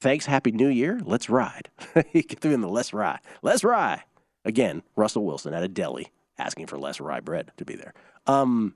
Thanks. 0.00 0.26
Happy 0.26 0.52
New 0.52 0.68
Year. 0.68 1.00
Let's 1.04 1.28
ride. 1.28 1.68
he 2.12 2.22
threw 2.22 2.52
in 2.54 2.60
the 2.60 2.68
let's 2.68 2.92
ride. 2.94 3.18
Let's 3.42 3.64
ride. 3.64 4.02
Again, 4.44 4.82
Russell 4.96 5.24
Wilson 5.24 5.52
at 5.52 5.62
a 5.62 5.68
deli 5.68 6.08
asking 6.38 6.66
for 6.68 6.78
less 6.78 7.00
rye 7.00 7.20
bread 7.20 7.50
to 7.56 7.64
be 7.64 7.74
there. 7.74 7.92
Um, 8.26 8.74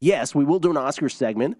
yes, 0.00 0.34
we 0.34 0.44
will 0.44 0.60
do 0.60 0.70
an 0.70 0.76
Oscars 0.76 1.12
segment. 1.12 1.58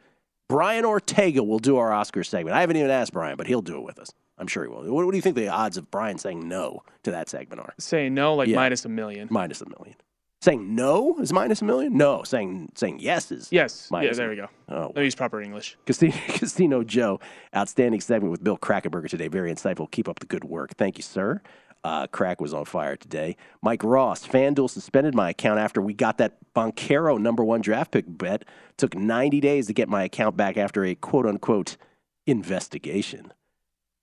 Brian 0.49 0.85
Ortega 0.85 1.43
will 1.43 1.59
do 1.59 1.77
our 1.77 1.91
Oscars 1.91 2.27
segment. 2.27 2.57
I 2.57 2.61
haven't 2.61 2.77
even 2.77 2.91
asked 2.91 3.13
Brian, 3.13 3.37
but 3.37 3.47
he'll 3.47 3.63
do 3.63 3.77
it 3.77 3.83
with 3.85 3.99
us. 3.99 4.11
I'm 4.39 4.47
sure 4.47 4.63
he 4.65 4.69
will. 4.69 4.83
What, 4.93 5.05
what 5.07 5.11
do 5.13 5.17
you 5.17 5.23
think 5.23 5.37
the 5.37 5.49
odds 5.49 5.77
of 5.77 5.91
Brian 5.91 6.19
saying 6.19 6.47
no 6.47 6.83
to 7.05 7.11
that 7.13 7.29
segment 7.29 7.61
are? 7.61 7.73
Saying 7.79 8.15
no, 8.15 8.35
like 8.35 8.49
Yeah. 8.49 8.57
minus 8.57 8.85
a 8.85 8.89
million. 8.89 9.29
Minus 9.31 9.61
a 9.63 9.67
million. 9.69 9.97
Saying 10.45 10.75
no 10.75 11.17
is 11.21 11.33
minus 11.33 11.63
a 11.63 11.65
million? 11.65 11.97
No. 11.97 12.23
Saying 12.23 12.71
saying 12.75 12.99
yes 13.01 13.33
is 13.33 13.49
Yes. 13.51 13.91
minus 13.91 14.19
yeah, 14.19 14.25
there 14.25 14.29
we 14.29 14.37
go. 14.37 14.49
Oh, 14.69 15.01
use 15.01 15.15
proper 15.15 15.41
English. 15.41 15.79
Casino, 15.87 16.15
Casino 16.29 16.85
Joe, 16.85 17.19
outstanding 17.57 18.03
segment 18.03 18.31
with 18.31 18.45
Bill 18.45 18.59
Krackomberger 18.59 19.09
today. 19.09 19.29
Very 19.29 19.51
insightful. 19.51 19.91
Keep 19.91 20.07
up 20.07 20.21
the 20.21 20.27
good 20.27 20.45
work. 20.45 20.75
Thank 20.77 20.99
you, 20.99 21.03
sir. 21.03 21.41
Uh, 21.83 22.09
Crack 22.09 22.43
was 22.43 22.53
on 22.53 22.67
fire 22.67 22.95
today. 22.95 23.39
Mike 23.63 23.83
Ross, 23.83 24.27
FanDuel 24.27 24.69
suspended 24.69 25.15
my 25.15 25.31
account 25.31 25.61
after 25.61 25.81
we 25.81 25.95
got 25.95 26.19
that 26.19 26.37
Banchero 26.55 27.19
number 27.19 27.43
one 27.43 27.63
draft 27.63 27.93
pick 27.93 28.05
bet. 28.07 28.45
Took 28.77 28.95
90 28.95 29.41
days 29.41 29.67
to 29.69 29.73
get 29.73 29.89
my 29.89 30.05
account 30.05 30.37
back 30.37 30.59
after 30.59 30.85
a 30.85 30.95
quote 30.95 31.25
unquote 31.25 31.79
investigation. 32.27 33.33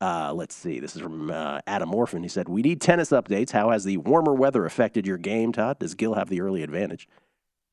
Uh, 0.02 0.34
let's 0.34 0.56
see. 0.56 0.80
This 0.80 0.96
is 0.96 1.02
from 1.02 1.30
uh, 1.30 1.60
Adam 1.68 1.94
Orphan. 1.94 2.24
He 2.24 2.30
said, 2.30 2.50
We 2.50 2.64
need 2.64 2.82
tennis 2.82 3.12
updates. 3.12 3.52
How 3.52 3.70
has 3.70 3.84
the 3.84 3.98
warmer 3.98 4.34
weather 4.34 4.66
affected 4.66 5.06
your 5.06 5.20
game, 5.20 5.52
Todd? 5.52 5.78
Does 5.78 5.94
Gill 5.94 6.16
have 6.16 6.28
the 6.28 6.42
early 6.42 6.64
advantage? 6.64 7.08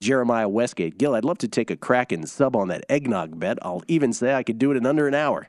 Jeremiah 0.01 0.49
Westgate. 0.49 0.99
Gill, 0.99 1.15
I'd 1.15 1.25
love 1.25 1.39
to 1.39 1.49
take 1.49 1.71
a 1.71 1.77
crack 1.77 2.13
and 2.13 2.29
sub 2.29 2.55
on 2.55 2.69
that 2.69 2.85
eggnog 2.89 3.41
bet. 3.41 3.59
I'll 3.63 3.83
even 3.89 4.13
say 4.13 4.35
I 4.35 4.43
could 4.43 4.59
do 4.59 4.71
it 4.71 4.77
in 4.77 4.85
under 4.85 5.09
an 5.09 5.15
hour. 5.15 5.49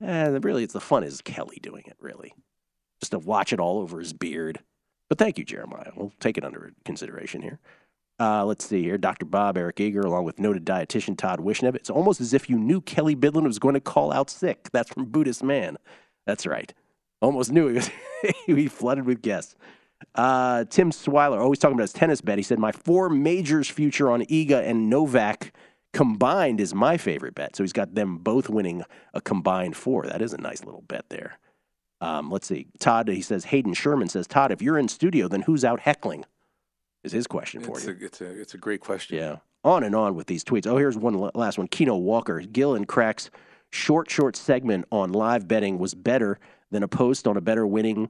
And 0.00 0.42
really, 0.44 0.62
it's 0.62 0.72
the 0.72 0.80
fun 0.80 1.02
is 1.02 1.20
Kelly 1.20 1.58
doing 1.60 1.82
it, 1.86 1.96
really. 2.00 2.32
Just 3.00 3.12
to 3.12 3.18
watch 3.18 3.52
it 3.52 3.60
all 3.60 3.80
over 3.80 3.98
his 3.98 4.12
beard. 4.12 4.60
But 5.08 5.18
thank 5.18 5.38
you, 5.38 5.44
Jeremiah. 5.44 5.90
We'll 5.94 6.12
take 6.20 6.38
it 6.38 6.44
under 6.44 6.72
consideration 6.84 7.42
here. 7.42 7.58
Uh, 8.20 8.44
let's 8.44 8.66
see 8.66 8.82
here. 8.82 8.98
Dr. 8.98 9.24
Bob 9.24 9.56
Eric 9.56 9.80
Eager, 9.80 10.02
along 10.02 10.24
with 10.24 10.38
noted 10.38 10.66
dietitian 10.66 11.16
Todd 11.16 11.40
Wishnev. 11.40 11.74
It's 11.74 11.88
almost 11.88 12.20
as 12.20 12.34
if 12.34 12.50
you 12.50 12.58
knew 12.58 12.82
Kelly 12.82 13.16
Bidlin 13.16 13.44
was 13.44 13.58
going 13.58 13.74
to 13.74 13.80
call 13.80 14.12
out 14.12 14.28
sick. 14.28 14.68
That's 14.72 14.90
from 14.90 15.06
Buddhist 15.06 15.42
Man. 15.42 15.78
That's 16.26 16.46
right. 16.46 16.72
Almost 17.22 17.50
knew 17.50 17.68
he 17.68 17.74
was 17.74 17.90
he 18.46 18.68
flooded 18.68 19.06
with 19.06 19.22
guests. 19.22 19.56
Uh, 20.14 20.64
Tim 20.64 20.90
Swiler, 20.90 21.40
always 21.40 21.58
talking 21.58 21.74
about 21.74 21.84
his 21.84 21.92
tennis 21.94 22.20
bet. 22.20 22.38
He 22.38 22.44
said, 22.44 22.58
My 22.58 22.72
four 22.72 23.08
majors 23.08 23.68
future 23.68 24.10
on 24.10 24.22
Iga 24.22 24.66
and 24.68 24.90
Novak 24.90 25.52
combined 25.94 26.60
is 26.60 26.74
my 26.74 26.98
favorite 26.98 27.34
bet. 27.34 27.56
So 27.56 27.62
he's 27.62 27.72
got 27.72 27.94
them 27.94 28.18
both 28.18 28.50
winning 28.50 28.84
a 29.14 29.22
combined 29.22 29.76
four. 29.76 30.06
That 30.06 30.20
is 30.20 30.34
a 30.34 30.38
nice 30.38 30.64
little 30.64 30.82
bet 30.82 31.06
there. 31.08 31.38
Um, 32.02 32.30
let's 32.30 32.46
see. 32.46 32.66
Todd, 32.78 33.08
he 33.08 33.22
says, 33.22 33.46
Hayden 33.46 33.74
Sherman 33.74 34.08
says, 34.08 34.26
Todd, 34.26 34.52
if 34.52 34.62
you're 34.62 34.78
in 34.78 34.88
studio, 34.88 35.26
then 35.28 35.42
who's 35.42 35.64
out 35.64 35.80
heckling? 35.80 36.24
Is 37.02 37.12
his 37.12 37.26
question 37.26 37.62
for 37.62 37.76
It's 37.78 37.86
you. 37.86 37.92
a, 38.00 38.04
it's 38.04 38.20
a 38.20 38.40
it's 38.40 38.54
a 38.54 38.58
great 38.58 38.80
question. 38.80 39.16
Yeah. 39.16 39.36
On 39.64 39.84
and 39.84 39.94
on 39.94 40.14
with 40.14 40.26
these 40.26 40.42
tweets. 40.44 40.66
Oh, 40.66 40.76
here's 40.76 40.96
one 40.96 41.30
last 41.34 41.58
one. 41.58 41.68
Keno 41.68 41.96
Walker. 41.96 42.40
Gill 42.40 42.74
and 42.74 42.88
Crack's 42.88 43.30
short, 43.70 44.10
short 44.10 44.36
segment 44.36 44.86
on 44.90 45.12
live 45.12 45.46
betting 45.46 45.78
was 45.78 45.94
better 45.94 46.38
than 46.70 46.82
a 46.82 46.88
post 46.88 47.26
on 47.26 47.36
a 47.36 47.40
better 47.40 47.66
winning 47.66 48.08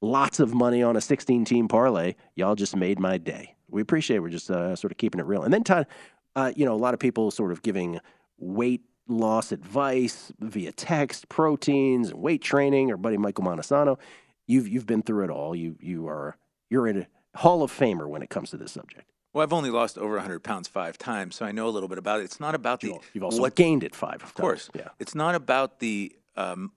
lots 0.00 0.38
of 0.40 0.54
money 0.54 0.82
on 0.82 0.96
a 0.96 1.00
16 1.00 1.44
team 1.44 1.68
parlay. 1.68 2.14
Y'all 2.34 2.54
just 2.54 2.76
made 2.76 2.98
my 3.00 3.18
day. 3.18 3.54
We 3.68 3.82
appreciate 3.82 4.18
it. 4.18 4.20
We're 4.20 4.28
just 4.28 4.50
uh, 4.50 4.76
sort 4.76 4.92
of 4.92 4.98
keeping 4.98 5.20
it 5.20 5.26
real. 5.26 5.42
And 5.42 5.52
then, 5.52 5.64
Todd, 5.64 5.86
uh, 6.36 6.52
you 6.54 6.64
know, 6.64 6.74
a 6.74 6.76
lot 6.76 6.94
of 6.94 7.00
people 7.00 7.30
sort 7.30 7.50
of 7.50 7.62
giving 7.62 7.98
weight 8.38 8.82
loss 9.08 9.52
advice 9.52 10.32
via 10.40 10.72
text, 10.72 11.28
proteins, 11.28 12.10
and 12.10 12.20
weight 12.20 12.42
training. 12.42 12.90
Our 12.90 12.96
buddy 12.96 13.16
Michael 13.16 13.44
Montesano, 13.44 13.98
you've 14.46 14.68
you've 14.68 14.86
been 14.86 15.02
through 15.02 15.24
it 15.24 15.30
all. 15.30 15.56
You 15.56 15.76
you 15.80 16.06
are 16.08 16.36
you're 16.70 16.86
in 16.86 16.98
a 16.98 17.06
Hall 17.36 17.62
of 17.62 17.72
Famer 17.72 18.08
when 18.08 18.22
it 18.22 18.30
comes 18.30 18.50
to 18.50 18.56
this 18.56 18.72
subject. 18.72 19.10
Well, 19.32 19.42
I've 19.42 19.52
only 19.52 19.70
lost 19.70 19.98
over 19.98 20.14
100 20.14 20.40
pounds 20.40 20.66
five 20.66 20.96
times, 20.96 21.36
so 21.36 21.44
I 21.44 21.52
know 21.52 21.68
a 21.68 21.70
little 21.70 21.88
bit 21.88 21.98
about 21.98 22.20
it. 22.20 22.24
It's 22.24 22.40
not 22.40 22.54
about 22.54 22.80
the 22.80 22.94
You've 23.12 23.24
also 23.24 23.40
what 23.40 23.54
gained 23.54 23.84
it 23.84 23.94
five. 23.94 24.22
Of 24.22 24.32
course. 24.34 24.70
Yeah. 24.74 24.88
It's 24.98 25.14
not 25.14 25.34
about 25.34 25.78
the 25.80 26.16
um, 26.36 26.72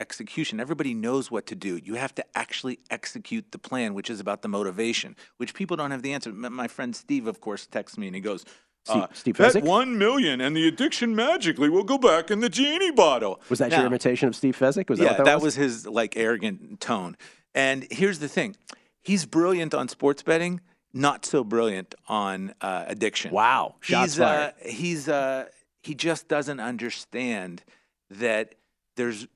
execution. 0.00 0.58
Everybody 0.58 0.92
knows 0.92 1.30
what 1.30 1.46
to 1.46 1.54
do. 1.54 1.76
You 1.76 1.94
have 1.94 2.14
to 2.16 2.24
actually 2.34 2.80
execute 2.90 3.52
the 3.52 3.58
plan, 3.58 3.94
which 3.94 4.10
is 4.10 4.18
about 4.18 4.42
the 4.42 4.48
motivation, 4.48 5.14
which 5.36 5.54
people 5.54 5.76
don't 5.76 5.92
have 5.92 6.02
the 6.02 6.12
answer. 6.12 6.32
My 6.32 6.66
friend 6.66 6.96
Steve, 6.96 7.28
of 7.28 7.40
course, 7.40 7.66
texts 7.66 7.96
me 7.96 8.08
and 8.08 8.16
he 8.16 8.20
goes, 8.20 8.44
Steve- 8.84 9.02
uh, 9.02 9.06
Steve 9.12 9.36
Fezzik? 9.36 9.62
one 9.62 9.98
million, 9.98 10.40
and 10.40 10.56
the 10.56 10.66
addiction 10.66 11.14
magically 11.14 11.68
will 11.68 11.84
go 11.84 11.98
back 11.98 12.30
in 12.30 12.40
the 12.40 12.48
genie 12.48 12.90
bottle. 12.90 13.40
Was 13.50 13.58
that 13.58 13.70
Now- 13.70 13.78
your 13.78 13.86
imitation 13.86 14.26
of 14.26 14.34
Steve 14.34 14.58
Fezzik? 14.58 14.88
Was 14.88 14.98
that 14.98 15.04
yeah, 15.04 15.16
that, 15.18 15.26
that 15.26 15.34
was? 15.36 15.44
was 15.44 15.54
his 15.56 15.86
like 15.86 16.16
arrogant 16.16 16.80
tone. 16.80 17.16
And 17.54 17.86
here's 17.90 18.20
the 18.20 18.28
thing 18.28 18.56
he's 19.02 19.26
brilliant 19.26 19.74
on 19.74 19.88
sports 19.88 20.22
betting, 20.22 20.60
not 20.92 21.24
so 21.24 21.44
brilliant 21.44 21.94
on 22.08 22.54
uh, 22.60 22.84
addiction. 22.86 23.32
Wow. 23.32 23.76
Shots 23.80 24.12
he's, 24.12 24.18
fired. 24.18 24.54
Uh, 24.64 24.68
he's, 24.68 25.08
uh, 25.08 25.46
he 25.82 25.94
just 25.94 26.28
doesn't 26.28 26.60
understand 26.60 27.62
that 28.10 28.54
there's, 28.96 29.26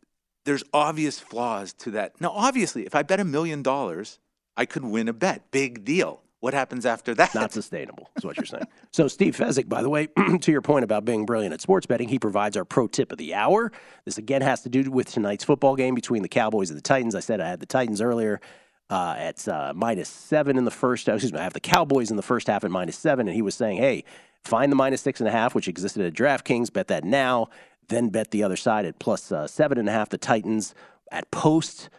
there's 0.45 0.65
obvious 0.73 1.21
flaws 1.21 1.73
to 1.75 1.93
that. 1.93 2.21
Now, 2.21 2.31
obviously, 2.31 2.87
if 2.87 2.95
I 2.95 3.03
bet 3.03 3.21
a 3.21 3.25
million 3.25 3.63
dollars, 3.63 4.19
I 4.57 4.67
could 4.67 4.85
win 4.85 5.09
a 5.09 5.13
bet. 5.13 5.51
Big 5.51 5.85
deal. 5.85 6.21
What 6.45 6.53
happens 6.53 6.85
after 6.85 7.15
that? 7.15 7.35
Not 7.35 7.53
sustainable, 7.53 8.11
is 8.17 8.25
what 8.25 8.37
you're 8.37 8.45
saying. 8.45 8.67
so, 8.93 9.09
Steve 9.09 9.35
Fezzik, 9.35 9.67
by 9.67 9.81
the 9.81 9.89
way, 9.89 10.09
to 10.43 10.53
your 10.53 10.61
point 10.61 10.85
about 10.85 11.07
being 11.07 11.25
brilliant 11.25 11.55
at 11.55 11.63
sports 11.63 11.87
betting, 11.87 12.07
he 12.07 12.19
provides 12.19 12.55
our 12.55 12.67
pro 12.67 12.87
tip 12.87 13.13
of 13.13 13.17
the 13.17 13.33
hour. 13.33 13.73
This 14.05 14.19
again 14.19 14.43
has 14.43 14.61
to 14.65 14.69
do 14.69 14.91
with 14.91 15.11
tonight's 15.11 15.43
football 15.43 15.75
game 15.75 15.95
between 15.95 16.21
the 16.21 16.29
Cowboys 16.29 16.69
and 16.69 16.77
the 16.77 16.83
Titans. 16.83 17.15
I 17.15 17.21
said 17.21 17.41
I 17.41 17.49
had 17.49 17.61
the 17.61 17.67
Titans 17.67 18.03
earlier 18.03 18.43
uh, 18.91 19.15
at 19.19 19.47
uh, 19.49 19.73
minus 19.75 20.09
seven 20.09 20.57
in 20.57 20.65
the 20.65 20.71
first. 20.71 21.09
Excuse 21.09 21.33
me, 21.33 21.39
I 21.39 21.45
have 21.45 21.53
the 21.53 21.61
Cowboys 21.61 22.11
in 22.11 22.17
the 22.17 22.23
first 22.23 22.47
half 22.47 22.65
at 22.65 22.71
minus 22.71 22.97
seven, 22.97 23.29
and 23.29 23.35
he 23.35 23.43
was 23.43 23.55
saying, 23.55 23.79
"Hey, 23.79 24.05
find 24.45 24.71
the 24.71 24.77
minus 24.77 25.01
six 25.01 25.21
and 25.21 25.29
a 25.29 25.33
half, 25.33 25.55
which 25.55 25.69
existed 25.69 26.05
at 26.05 26.15
DraftKings. 26.15 26.73
Bet 26.73 26.89
that 26.89 27.05
now, 27.05 27.49
then 27.89 28.09
bet 28.09 28.31
the 28.31 28.43
other 28.43 28.57
side 28.57 28.85
at 28.85 28.99
plus 28.99 29.33
uh, 29.33 29.47
seven 29.47 29.79
and 29.79 29.89
a 29.89 29.93
half. 29.93 30.09
The 30.09 30.19
Titans 30.19 30.75
at 31.11 31.31
post." 31.31 31.91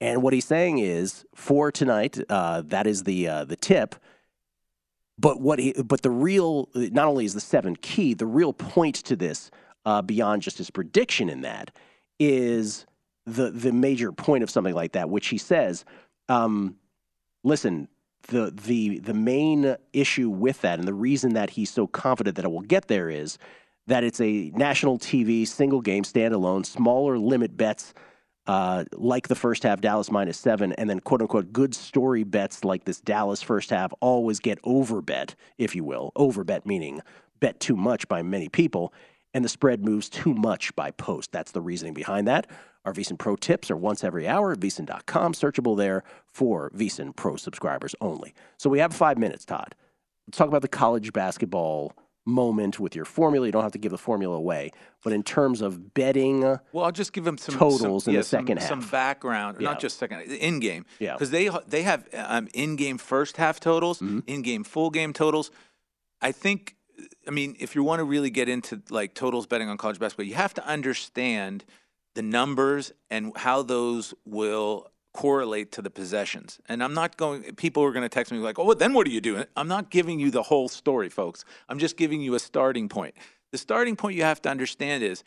And 0.00 0.22
what 0.22 0.32
he's 0.32 0.46
saying 0.46 0.78
is 0.78 1.26
for 1.34 1.70
tonight, 1.70 2.18
uh, 2.30 2.62
that 2.66 2.86
is 2.86 3.04
the 3.04 3.28
uh, 3.28 3.44
the 3.44 3.56
tip. 3.56 3.94
But 5.18 5.40
what 5.40 5.58
he, 5.58 5.74
but 5.74 6.00
the 6.00 6.10
real, 6.10 6.70
not 6.74 7.06
only 7.06 7.26
is 7.26 7.34
the 7.34 7.40
seven 7.40 7.76
key, 7.76 8.14
the 8.14 8.26
real 8.26 8.54
point 8.54 8.96
to 8.96 9.16
this, 9.16 9.50
uh, 9.84 10.00
beyond 10.00 10.40
just 10.40 10.56
his 10.56 10.70
prediction 10.70 11.28
in 11.28 11.42
that, 11.42 11.70
is 12.18 12.86
the 13.26 13.50
the 13.50 13.72
major 13.72 14.12
point 14.12 14.42
of 14.42 14.48
something 14.48 14.74
like 14.74 14.92
that, 14.92 15.10
which 15.10 15.28
he 15.28 15.36
says, 15.36 15.84
um, 16.30 16.76
listen, 17.42 17.88
the 18.28 18.50
the 18.50 19.00
the 19.00 19.14
main 19.14 19.76
issue 19.92 20.30
with 20.30 20.60
that, 20.62 20.78
and 20.78 20.86
the 20.86 20.94
reason 20.94 21.34
that 21.34 21.50
he's 21.50 21.70
so 21.70 21.86
confident 21.86 22.36
that 22.36 22.44
it 22.44 22.50
will 22.50 22.60
get 22.60 22.88
there 22.88 23.10
is 23.10 23.38
that 23.86 24.04
it's 24.04 24.20
a 24.20 24.52
national 24.54 24.98
TV 24.98 25.46
single 25.46 25.80
game 25.80 26.04
standalone, 26.04 26.64
smaller 26.64 27.18
limit 27.18 27.56
bets 27.56 27.92
uh, 28.46 28.84
like 28.92 29.28
the 29.28 29.34
first 29.34 29.62
half, 29.62 29.80
Dallas 29.80 30.10
minus 30.10 30.38
seven, 30.38 30.72
and 30.74 30.88
then 30.88 31.00
quote 31.00 31.20
unquote 31.20 31.52
good 31.52 31.74
story 31.74 32.24
bets 32.24 32.64
like 32.64 32.84
this 32.84 33.00
Dallas 33.00 33.42
first 33.42 33.70
half 33.70 33.92
always 34.00 34.38
get 34.40 34.62
overbet, 34.62 35.34
if 35.58 35.74
you 35.74 35.84
will. 35.84 36.12
Overbet 36.16 36.64
meaning 36.66 37.00
bet 37.40 37.58
too 37.58 37.76
much 37.76 38.06
by 38.08 38.22
many 38.22 38.48
people, 38.48 38.92
and 39.34 39.44
the 39.44 39.48
spread 39.48 39.84
moves 39.84 40.08
too 40.08 40.34
much 40.34 40.74
by 40.76 40.90
post. 40.92 41.32
That's 41.32 41.52
the 41.52 41.60
reasoning 41.60 41.94
behind 41.94 42.26
that. 42.28 42.46
Our 42.84 42.92
VSiN 42.94 43.18
Pro 43.18 43.36
tips 43.36 43.70
are 43.70 43.76
once 43.76 44.02
every 44.02 44.26
hour 44.26 44.52
at 44.52 44.60
VSiN.com, 44.60 45.34
searchable 45.34 45.76
there 45.76 46.02
for 46.26 46.70
VSiN 46.70 47.14
Pro 47.14 47.36
subscribers 47.36 47.94
only. 48.00 48.32
So 48.56 48.70
we 48.70 48.78
have 48.78 48.94
five 48.94 49.18
minutes, 49.18 49.44
Todd. 49.44 49.74
Let's 50.26 50.38
talk 50.38 50.48
about 50.48 50.62
the 50.62 50.68
college 50.68 51.12
basketball 51.12 51.92
moment 52.26 52.78
with 52.80 52.94
your 52.96 53.04
formula. 53.04 53.46
You 53.46 53.52
don't 53.52 53.62
have 53.62 53.72
to 53.72 53.78
give 53.78 53.92
the 53.92 53.98
formula 53.98 54.36
away, 54.36 54.70
but 55.04 55.12
in 55.12 55.22
terms 55.22 55.60
of 55.60 55.92
betting, 55.94 56.40
Well, 56.40 56.84
I'll 56.84 56.92
just 56.92 57.12
give 57.12 57.24
them 57.24 57.36
some 57.38 57.56
totals 57.56 58.04
some, 58.04 58.12
in 58.12 58.14
yeah, 58.14 58.20
the 58.20 58.24
second 58.24 58.60
some, 58.60 58.80
half. 58.80 58.82
Some 58.84 58.90
background, 58.90 59.56
Yeah. 59.60 59.68
not 59.70 59.80
just 59.80 59.98
second, 59.98 60.20
in 60.22 60.60
game. 60.60 60.84
Yeah. 60.98 61.14
Because 61.14 61.30
they 61.30 61.50
they 61.68 61.82
have 61.82 62.08
um, 62.14 62.48
in 62.54 62.76
game 62.76 62.98
first 62.98 63.36
half 63.36 63.60
totals, 63.60 64.00
Mm-hmm. 64.00 64.20
in 64.26 64.42
game 64.42 64.64
full 64.64 64.90
game 64.90 65.12
totals. 65.12 65.50
I 66.22 66.32
think, 66.32 66.76
I 67.26 67.30
mean, 67.30 67.56
if 67.58 67.74
you 67.74 67.82
want 67.82 68.00
to 68.00 68.04
really 68.04 68.30
get 68.30 68.48
into 68.48 68.82
like 68.90 69.14
totals 69.14 69.46
betting 69.46 69.68
on 69.68 69.76
college 69.76 69.98
basketball, 69.98 70.26
you 70.26 70.34
have 70.34 70.54
to 70.54 70.66
understand 70.66 71.64
the 72.14 72.22
numbers 72.22 72.92
and 73.10 73.32
how 73.36 73.62
those 73.62 74.14
will 74.24 74.90
correlate 75.12 75.72
to 75.72 75.82
the 75.82 75.90
possessions. 75.90 76.60
And 76.68 76.82
I'm 76.82 76.94
not 76.94 77.16
going, 77.16 77.42
people 77.56 77.82
are 77.84 77.92
going 77.92 78.02
to 78.02 78.08
text 78.08 78.32
me 78.32 78.38
like, 78.38 78.58
oh, 78.58 78.64
well, 78.64 78.76
then 78.76 78.92
what 78.92 79.06
are 79.06 79.10
you 79.10 79.20
doing? 79.20 79.44
I'm 79.56 79.68
not 79.68 79.90
giving 79.90 80.20
you 80.20 80.30
the 80.30 80.42
whole 80.42 80.68
story, 80.68 81.08
folks. 81.08 81.44
I'm 81.68 81.78
just 81.78 81.96
giving 81.96 82.20
you 82.20 82.34
a 82.34 82.38
starting 82.38 82.88
point. 82.88 83.14
The 83.52 83.58
starting 83.58 83.96
point 83.96 84.16
you 84.16 84.22
have 84.22 84.42
to 84.42 84.48
understand 84.48 85.02
is 85.02 85.24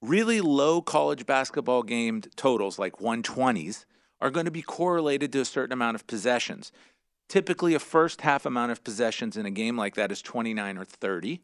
really 0.00 0.40
low 0.40 0.80
college 0.80 1.26
basketball 1.26 1.82
game 1.82 2.22
totals, 2.36 2.78
like 2.78 2.96
120s, 2.96 3.84
are 4.20 4.30
going 4.30 4.46
to 4.46 4.50
be 4.50 4.62
correlated 4.62 5.32
to 5.32 5.40
a 5.40 5.44
certain 5.44 5.72
amount 5.72 5.94
of 5.94 6.06
possessions. 6.06 6.72
Typically, 7.28 7.74
a 7.74 7.78
first 7.78 8.20
half 8.20 8.46
amount 8.46 8.72
of 8.72 8.84
possessions 8.84 9.36
in 9.36 9.46
a 9.46 9.50
game 9.50 9.76
like 9.76 9.94
that 9.96 10.12
is 10.12 10.22
29 10.22 10.78
or 10.78 10.84
30. 10.84 11.40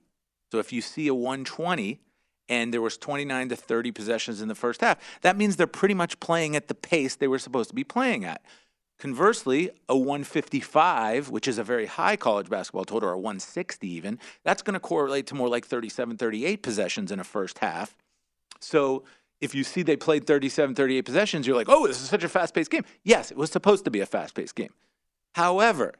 So 0.51 0.59
if 0.59 0.73
you 0.73 0.81
see 0.81 1.09
a 1.09 1.15
120 1.15 2.01
and 2.49 2.73
there 2.73 2.83
was 2.83 2.97
29 2.97 3.49
to 3.49 3.57
30 3.57 3.91
possessions 3.91 4.41
in 4.41 4.49
the 4.49 4.55
first 4.55 4.81
half, 4.81 4.99
that 5.23 5.37
means 5.37 5.57
they're 5.57 5.67
pretty 5.67 5.95
much 5.95 6.21
playing 6.21 6.55
at 6.55 6.69
the 6.69 6.75
pace 6.75 7.17
they 7.17 7.29
were 7.29 7.39
supposed 7.39 7.71
to 7.71 7.75
be 7.75 7.85
playing 7.85 8.25
at. 8.25 8.43
Conversely, 8.99 9.71
a 9.89 9.97
155, 9.97 11.31
which 11.31 11.49
is 11.49 11.59
a 11.59 11.65
very 11.65 11.87
high 11.87 12.15
college 12.15 12.49
basketball 12.49 12.85
total, 12.85 13.09
or 13.09 13.13
a 13.15 13.19
160 13.19 13.89
even, 13.89 14.19
that's 14.45 14.63
going 14.63 14.75
to 14.75 14.81
correlate 14.81 15.27
to 15.27 15.35
more 15.35 15.49
like 15.49 15.67
37, 15.67 16.17
38 16.17 16.63
possessions 16.63 17.11
in 17.11 17.19
a 17.19 17.25
first 17.25 17.59
half. 17.59 17.97
So 18.61 19.03
if 19.41 19.57
you 19.57 19.65
see 19.65 19.83
they 19.83 19.97
played 19.97 20.25
37, 20.25 20.77
38 20.77 21.03
possessions, 21.03 21.47
you're 21.49 21.57
like, 21.57 21.69
oh, 21.69 21.89
this 21.89 22.01
is 22.01 22.09
such 22.09 22.23
a 22.23 22.29
fast 22.29 22.55
paced 22.55 22.71
game. 22.71 22.85
Yes, 23.03 23.33
it 23.33 23.37
was 23.37 23.51
supposed 23.51 23.85
to 23.87 23.91
be 23.91 23.99
a 23.99 24.07
fast 24.07 24.35
paced 24.35 24.55
game. 24.55 24.73
However, 25.33 25.95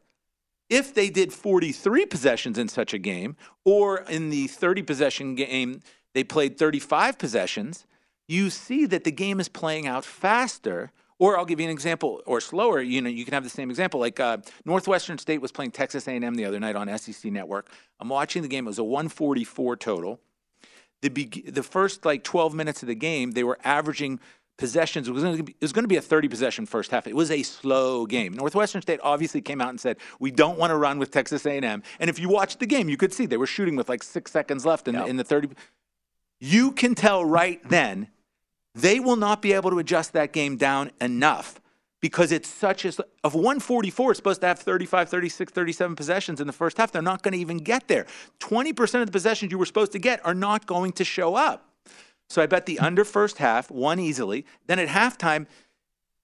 if 0.69 0.95
they 0.95 1.11
did 1.11 1.33
43 1.33 2.07
possessions 2.07 2.59
in 2.59 2.69
such 2.69 2.95
a 2.95 2.99
game, 2.99 3.37
or 3.65 3.99
in 4.09 4.31
the 4.31 4.47
30 4.47 4.83
possession 4.83 5.35
game, 5.35 5.81
they 6.15 6.25
played 6.25 6.59
35 6.59 7.19
possessions, 7.19 7.87
you 8.29 8.51
see 8.51 8.87
that 8.87 9.05
the 9.05 9.13
game 9.13 9.41
is 9.41 9.49
playing 9.49 9.87
out 9.87 10.05
faster. 10.05 10.91
Or 11.19 11.39
I'll 11.39 11.45
give 11.45 11.61
you 11.61 11.67
an 11.67 11.71
example, 11.73 12.21
or 12.27 12.41
slower. 12.41 12.81
You 12.81 13.01
know, 13.01 13.11
you 13.11 13.25
can 13.25 13.35
have 13.35 13.45
the 13.45 13.51
same 13.51 13.71
example. 13.71 14.01
Like 14.01 14.19
uh, 14.19 14.39
Northwestern 14.65 15.19
State 15.19 15.41
was 15.41 15.53
playing 15.53 15.71
Texas 15.71 16.09
A&M 16.09 16.35
the 16.35 16.45
other 16.45 16.59
night 16.59 16.75
on 16.75 16.99
SEC 16.99 17.31
Network. 17.31 17.71
I'm 18.01 18.09
watching 18.09 18.43
the 18.43 18.49
game. 18.49 18.67
It 18.67 18.71
was 18.71 18.79
a 18.79 18.85
144 18.85 19.77
total. 19.77 20.21
The 21.03 21.11
be- 21.11 21.45
the 21.47 21.63
first 21.63 22.05
like 22.05 22.25
12 22.25 22.55
minutes 22.55 22.83
of 22.83 22.89
the 22.89 22.95
game, 22.95 23.33
they 23.33 23.45
were 23.45 23.59
averaging 23.63 24.21
possessions. 24.57 25.09
It 25.09 25.13
was 25.13 25.23
going 25.23 25.37
to 25.37 25.43
be, 25.43 25.53
it 25.53 25.63
was 25.63 25.73
going 25.73 25.85
to 25.85 25.89
be 25.89 25.97
a 25.97 26.03
30 26.03 26.29
possession 26.29 26.67
first 26.67 26.91
half. 26.91 27.07
It 27.07 27.17
was 27.17 27.31
a 27.31 27.43
slow 27.43 28.07
game. 28.07 28.35
Northwestern 28.35 28.83
State 28.83 29.01
obviously 29.03 29.41
came 29.41 29.61
out 29.61 29.71
and 29.71 29.81
said, 29.81 29.97
"We 30.21 30.31
don't 30.31 30.59
want 30.59 30.71
to 30.71 30.77
run 30.77 30.99
with 30.99 31.11
Texas 31.11 31.47
A&M." 31.47 31.83
And 31.99 32.11
if 32.11 32.19
you 32.19 32.29
watched 32.29 32.61
the 32.61 32.67
game, 32.67 32.89
you 32.89 32.97
could 32.97 33.13
see 33.13 33.27
they 33.27 33.37
were 33.37 33.47
shooting 33.47 33.77
with 33.77 33.89
like 33.89 34.03
six 34.03 34.31
seconds 34.31 34.65
left 34.65 34.89
in, 34.89 34.97
in 34.97 35.17
the 35.17 35.25
30. 35.25 35.51
You 36.41 36.73
can 36.73 36.95
tell 36.95 37.25
right 37.25 37.61
then 37.69 38.09
they 38.75 39.01
will 39.01 39.17
not 39.17 39.43
be 39.43 39.53
able 39.53 39.71
to 39.71 39.79
adjust 39.79 40.13
that 40.15 40.33
game 40.33 40.57
down 40.57 40.91
enough 41.01 41.61
because 42.01 42.33
it's 42.33 42.49
such 42.49 42.85
a 42.85 42.93
of 43.23 43.35
144 43.35 44.11
it's 44.11 44.19
supposed 44.19 44.41
to 44.41 44.47
have 44.47 44.59
35 44.59 45.09
36 45.09 45.53
37 45.53 45.97
possessions 45.97 46.41
in 46.41 46.47
the 46.47 46.53
first 46.53 46.77
half 46.77 46.91
they're 46.91 47.01
not 47.03 47.23
going 47.23 47.33
to 47.33 47.39
even 47.39 47.59
get 47.59 47.87
there 47.89 48.07
20% 48.41 49.01
of 49.01 49.07
the 49.07 49.13
possessions 49.13 49.53
you 49.53 49.59
were 49.59 49.67
supposed 49.67 49.93
to 49.93 49.99
get 49.99 50.25
are 50.27 50.35
not 50.35 50.67
going 50.67 50.93
to 50.93 51.05
show 51.05 51.35
up 51.35 51.72
so 52.33 52.41
i 52.41 52.47
bet 52.47 52.67
the 52.67 52.79
under 52.79 53.05
first 53.05 53.39
half 53.39 53.71
won 53.71 53.99
easily. 54.01 54.47
Then 54.67 54.79
at 54.79 54.89
halftime 54.89 55.47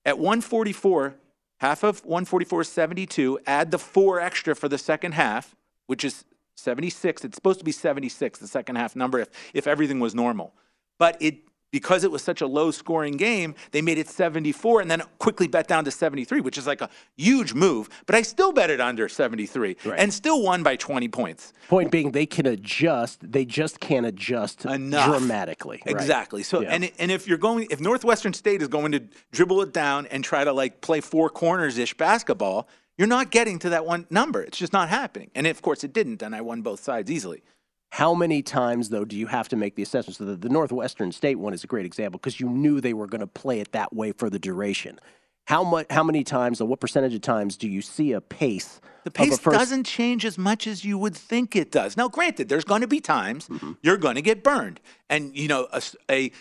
at 0.04 0.18
144 0.18 1.16
half 1.60 1.82
of 1.82 2.04
144 2.04 2.62
is 2.62 2.68
72 2.68 3.38
add 3.46 3.70
the 3.70 3.78
four 3.78 4.18
extra 4.18 4.56
for 4.56 4.68
the 4.68 4.78
second 4.78 5.12
half 5.12 5.54
which 5.86 6.04
is 6.04 6.24
76 6.56 7.24
it's 7.24 7.34
supposed 7.34 7.58
to 7.58 7.64
be 7.64 7.72
76 7.72 8.38
the 8.38 8.48
second 8.48 8.76
half 8.76 8.96
number 8.96 9.18
if 9.18 9.28
if 9.52 9.66
everything 9.66 10.00
was 10.00 10.14
normal. 10.14 10.54
But 10.98 11.16
it 11.20 11.47
because 11.70 12.04
it 12.04 12.10
was 12.10 12.22
such 12.22 12.40
a 12.40 12.46
low 12.46 12.70
scoring 12.70 13.16
game, 13.16 13.54
they 13.72 13.82
made 13.82 13.98
it 13.98 14.08
74 14.08 14.80
and 14.80 14.90
then 14.90 15.02
quickly 15.18 15.46
bet 15.48 15.68
down 15.68 15.84
to 15.84 15.90
73, 15.90 16.40
which 16.40 16.56
is 16.58 16.66
like 16.66 16.80
a 16.80 16.88
huge 17.16 17.54
move. 17.54 17.88
But 18.06 18.14
I 18.14 18.22
still 18.22 18.52
bet 18.52 18.70
it 18.70 18.80
under 18.80 19.08
73 19.08 19.76
and 19.96 20.12
still 20.12 20.42
won 20.42 20.62
by 20.62 20.76
20 20.76 21.08
points. 21.08 21.52
Point 21.68 21.90
being, 21.90 22.12
they 22.12 22.26
can 22.26 22.46
adjust. 22.46 23.20
They 23.30 23.44
just 23.44 23.80
can't 23.80 24.06
adjust 24.06 24.64
Enough. 24.64 25.06
dramatically. 25.06 25.82
right? 25.86 25.94
Exactly. 25.94 26.42
So 26.42 26.60
Yeah. 26.62 26.70
and 26.74 26.90
and 26.98 27.10
if 27.10 27.26
you're 27.28 27.38
going 27.38 27.66
if 27.70 27.80
Northwestern 27.80 28.32
State 28.32 28.62
is 28.62 28.68
going 28.68 28.92
to 28.92 29.00
dribble 29.32 29.62
it 29.62 29.72
down 29.72 30.06
and 30.06 30.24
try 30.24 30.44
to 30.44 30.52
like 30.52 30.80
play 30.80 31.00
four 31.00 31.28
corners 31.28 31.78
ish 31.78 31.94
basketball, 31.94 32.68
you're 32.96 33.06
not 33.08 33.30
getting 33.30 33.58
to 33.60 33.68
that 33.70 33.84
one 33.86 34.06
number. 34.10 34.42
It's 34.42 34.58
just 34.58 34.72
not 34.72 34.88
happening. 34.88 35.30
And 35.34 35.46
of 35.46 35.62
course 35.62 35.84
it 35.84 35.92
didn't, 35.92 36.22
and 36.22 36.34
I 36.34 36.40
won 36.40 36.62
both 36.62 36.80
sides 36.82 37.10
easily. 37.10 37.42
How 37.90 38.14
many 38.14 38.42
times, 38.42 38.90
though, 38.90 39.04
do 39.04 39.16
you 39.16 39.26
have 39.28 39.48
to 39.48 39.56
make 39.56 39.74
the 39.74 39.82
assessment? 39.82 40.16
So 40.16 40.24
the, 40.24 40.36
the 40.36 40.48
Northwestern 40.50 41.10
State 41.12 41.36
one 41.36 41.54
is 41.54 41.64
a 41.64 41.66
great 41.66 41.86
example 41.86 42.18
because 42.18 42.38
you 42.38 42.48
knew 42.48 42.80
they 42.80 42.92
were 42.94 43.06
going 43.06 43.20
to 43.22 43.26
play 43.26 43.60
it 43.60 43.72
that 43.72 43.94
way 43.94 44.12
for 44.12 44.28
the 44.28 44.38
duration. 44.38 45.00
How 45.46 45.64
much? 45.64 45.86
How 45.88 46.04
many 46.04 46.22
times, 46.24 46.60
or 46.60 46.68
what 46.68 46.78
percentage 46.80 47.14
of 47.14 47.22
times, 47.22 47.56
do 47.56 47.66
you 47.66 47.80
see 47.80 48.12
a 48.12 48.20
pace? 48.20 48.80
The 49.04 49.10
pace 49.10 49.38
first, 49.38 49.58
doesn't 49.58 49.84
change 49.84 50.26
as 50.26 50.36
much 50.36 50.66
as 50.66 50.84
you 50.84 50.98
would 50.98 51.14
think 51.16 51.56
it 51.56 51.70
does. 51.72 51.96
Now, 51.96 52.08
granted, 52.08 52.50
there's 52.50 52.64
going 52.64 52.82
to 52.82 52.86
be 52.86 53.00
times 53.00 53.48
Mm-hmm. 53.48 53.72
you're 53.82 53.96
going 53.96 54.16
to 54.16 54.22
get 54.22 54.44
burned, 54.44 54.80
and 55.08 55.34
you 55.34 55.48
know 55.48 55.66
a, 55.72 55.82
a- 56.10 56.32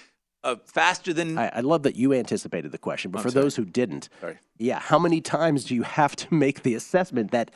a 0.43 0.58
faster 0.66 1.14
than 1.14 1.38
I, 1.38 1.48
I 1.56 1.60
love 1.62 1.84
that 1.84 1.95
you 1.95 2.14
anticipated 2.14 2.72
the 2.72 2.78
question, 2.78 3.10
but 3.12 3.20
I'm 3.20 3.24
for 3.24 3.32
sorry. 3.32 3.43
those 3.43 3.56
who 3.56 3.66
didn't, 3.66 4.08
Sorry. 4.22 4.38
yeah, 4.60 4.80
how 4.80 5.00
many 5.00 5.20
times 5.20 5.64
do 5.66 5.74
you 5.76 5.82
have 5.84 6.16
to 6.18 6.34
make 6.34 6.62
the 6.64 6.76
assessment 6.76 7.32
that 7.32 7.50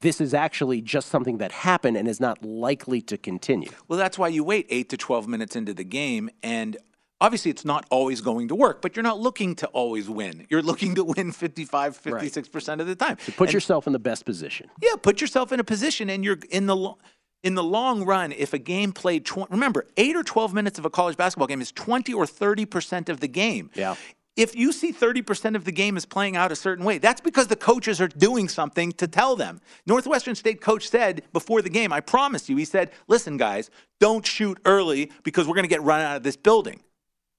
this 0.00 0.20
is 0.20 0.34
actually 0.34 0.80
just 0.80 1.08
something 1.08 1.38
that 1.38 1.52
happened 1.52 1.96
and 1.96 2.06
is 2.08 2.20
not 2.20 2.44
likely 2.44 3.00
to 3.02 3.16
continue? 3.16 3.70
Well, 3.88 3.98
that's 3.98 4.18
why 4.18 4.28
you 4.28 4.44
wait 4.44 4.66
eight 4.70 4.88
to 4.90 4.96
12 4.96 5.26
minutes 5.28 5.56
into 5.56 5.74
the 5.74 5.84
game. 5.84 6.30
And 6.42 6.76
Obviously, 7.18 7.50
it's 7.50 7.64
not 7.64 7.86
always 7.90 8.20
going 8.20 8.48
to 8.48 8.54
work, 8.54 8.82
but 8.82 8.94
you're 8.94 9.02
not 9.02 9.18
looking 9.18 9.54
to 9.54 9.66
always 9.68 10.06
win. 10.06 10.46
You're 10.50 10.60
looking 10.60 10.94
to 10.96 11.02
win 11.02 11.32
55, 11.32 11.98
56% 11.98 12.80
of 12.80 12.86
the 12.86 12.94
time. 12.94 13.16
So 13.24 13.32
put 13.32 13.48
And- 13.48 13.54
yourself 13.54 13.86
in 13.86 13.94
the 13.94 13.98
best 13.98 14.26
position. 14.26 14.68
yeah, 14.82 14.96
put 15.00 15.22
yourself 15.22 15.50
in 15.50 15.58
a 15.58 15.64
position, 15.64 16.10
and 16.10 16.22
you're 16.22 16.36
in 16.50 16.66
the 16.66 16.76
lo- 16.76 16.98
in 17.42 17.54
the 17.54 17.62
long 17.64 18.04
run. 18.04 18.32
If 18.32 18.52
a 18.52 18.58
game 18.58 18.92
played, 18.92 19.24
tw- 19.24 19.50
remember, 19.50 19.86
eight 19.96 20.14
or 20.14 20.24
twelve 20.24 20.52
minutes 20.52 20.78
of 20.78 20.84
a 20.84 20.90
college 20.90 21.16
basketball 21.16 21.46
game 21.46 21.62
is 21.62 21.72
twenty 21.72 22.12
or 22.12 22.26
thirty 22.26 22.66
percent 22.66 23.08
of 23.08 23.20
the 23.20 23.28
game. 23.28 23.70
Yeah. 23.74 23.94
If 24.36 24.54
you 24.54 24.70
see 24.72 24.92
30% 24.92 25.56
of 25.56 25.64
the 25.64 25.72
game 25.72 25.96
is 25.96 26.04
playing 26.04 26.36
out 26.36 26.52
a 26.52 26.56
certain 26.56 26.84
way, 26.84 26.98
that's 26.98 27.22
because 27.22 27.46
the 27.46 27.56
coaches 27.56 28.00
are 28.02 28.08
doing 28.08 28.48
something 28.48 28.92
to 28.92 29.08
tell 29.08 29.34
them. 29.34 29.62
Northwestern 29.86 30.34
State 30.34 30.60
coach 30.60 30.88
said 30.90 31.22
before 31.32 31.62
the 31.62 31.70
game, 31.70 31.90
I 31.92 32.00
promise 32.00 32.48
you, 32.50 32.56
he 32.56 32.66
said, 32.66 32.90
listen, 33.08 33.38
guys, 33.38 33.70
don't 33.98 34.26
shoot 34.26 34.58
early 34.66 35.10
because 35.22 35.48
we're 35.48 35.54
going 35.54 35.64
to 35.64 35.68
get 35.70 35.82
run 35.82 36.02
out 36.02 36.16
of 36.18 36.22
this 36.22 36.36
building. 36.36 36.80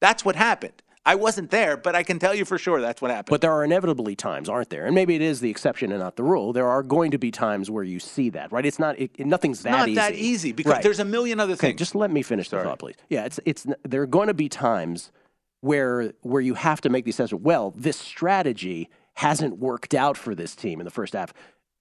That's 0.01 0.25
what 0.25 0.35
happened. 0.35 0.73
I 1.05 1.15
wasn't 1.15 1.51
there, 1.51 1.77
but 1.77 1.95
I 1.95 2.03
can 2.03 2.19
tell 2.19 2.33
you 2.35 2.43
for 2.43 2.57
sure 2.57 2.81
that's 2.81 3.01
what 3.01 3.11
happened. 3.11 3.29
But 3.29 3.39
there 3.41 3.51
are 3.53 3.63
inevitably 3.63 4.15
times, 4.17 4.49
aren't 4.49 4.69
there? 4.71 4.85
And 4.87 4.93
maybe 4.93 5.15
it 5.15 5.21
is 5.21 5.39
the 5.39 5.49
exception 5.49 5.91
and 5.93 6.01
not 6.01 6.17
the 6.17 6.23
rule. 6.23 6.51
There 6.51 6.67
are 6.67 6.83
going 6.83 7.11
to 7.11 7.17
be 7.17 7.31
times 7.31 7.69
where 7.71 7.83
you 7.85 7.99
see 7.99 8.29
that, 8.31 8.51
right? 8.51 8.65
It's 8.65 8.77
not. 8.77 8.99
It, 8.99 9.17
nothing's 9.25 9.61
that 9.63 9.71
not 9.71 9.87
easy. 9.87 9.95
that 9.95 10.15
easy 10.15 10.51
because 10.51 10.73
Right. 10.73 10.83
there's 10.83 10.99
a 10.99 11.05
million 11.05 11.39
other 11.39 11.53
Okay, 11.53 11.67
things. 11.69 11.79
just 11.79 11.95
let 11.95 12.11
me 12.11 12.23
finish 12.23 12.49
the 12.49 12.61
thought, 12.61 12.79
please. 12.79 12.95
Yeah, 13.09 13.23
it's 13.23 13.39
it's. 13.45 13.65
There 13.83 14.01
are 14.01 14.05
going 14.07 14.27
to 14.27 14.33
be 14.33 14.49
times 14.49 15.11
where 15.61 16.13
where 16.21 16.41
you 16.41 16.53
have 16.53 16.81
to 16.81 16.89
make 16.89 17.05
the 17.05 17.11
assessment. 17.11 17.43
Well, 17.43 17.73
this 17.75 17.97
strategy 17.97 18.89
hasn't 19.15 19.57
worked 19.57 19.93
out 19.93 20.15
for 20.17 20.35
this 20.35 20.55
team 20.55 20.79
in 20.79 20.85
the 20.85 20.91
first 20.91 21.13
half. 21.13 21.33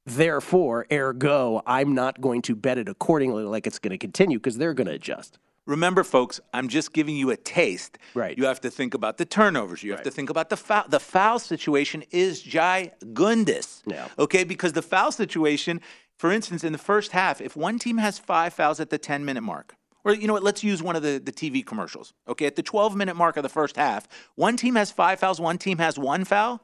Therefore, 0.06 0.86
ergo, 0.90 1.62
I'm 1.66 1.94
not 1.94 2.20
going 2.20 2.40
to 2.42 2.54
bet 2.54 2.78
it 2.78 2.88
accordingly, 2.88 3.42
like 3.42 3.66
it's 3.66 3.78
going 3.78 3.90
to 3.90 3.98
continue 3.98 4.38
because 4.38 4.56
they're 4.56 4.74
going 4.74 4.86
to 4.86 4.94
adjust. 4.94 5.38
Remember, 5.66 6.04
folks, 6.04 6.40
I'm 6.54 6.68
just 6.68 6.92
giving 6.92 7.16
you 7.16 7.30
a 7.30 7.36
taste. 7.36 7.98
Right. 8.14 8.38
You 8.38 8.44
have 8.44 8.60
to 8.60 8.70
think 8.70 8.94
about 8.94 9.18
the 9.18 9.24
turnovers. 9.24 9.82
You 9.82 9.90
have 9.90 10.04
to 10.04 10.12
think 10.12 10.30
about 10.30 10.48
the 10.48 10.56
foul. 10.56 10.84
The 10.88 11.00
foul 11.00 11.40
situation 11.40 12.04
is 12.12 12.42
gigundous. 12.42 13.82
Yeah. 13.84 14.06
Okay, 14.16 14.44
because 14.44 14.74
the 14.74 14.82
foul 14.82 15.10
situation, 15.10 15.80
for 16.16 16.30
instance, 16.30 16.62
in 16.62 16.72
the 16.72 16.78
first 16.78 17.10
half, 17.10 17.40
if 17.40 17.56
one 17.56 17.80
team 17.80 17.98
has 17.98 18.16
five 18.16 18.54
fouls 18.54 18.78
at 18.78 18.90
the 18.90 18.98
10 18.98 19.24
minute 19.24 19.42
mark, 19.42 19.74
or 20.06 20.14
you 20.14 20.28
know 20.28 20.32
what, 20.32 20.44
let's 20.44 20.62
use 20.62 20.82
one 20.82 20.94
of 20.94 21.02
the, 21.02 21.18
the 21.18 21.32
TV 21.32 21.66
commercials. 21.66 22.14
Okay, 22.28 22.46
at 22.46 22.54
the 22.54 22.62
12 22.62 22.94
minute 22.94 23.16
mark 23.16 23.36
of 23.36 23.42
the 23.42 23.48
first 23.48 23.76
half, 23.76 24.06
one 24.36 24.56
team 24.56 24.76
has 24.76 24.92
five 24.92 25.18
fouls, 25.18 25.40
one 25.40 25.58
team 25.58 25.78
has 25.78 25.98
one 25.98 26.24
foul. 26.24 26.62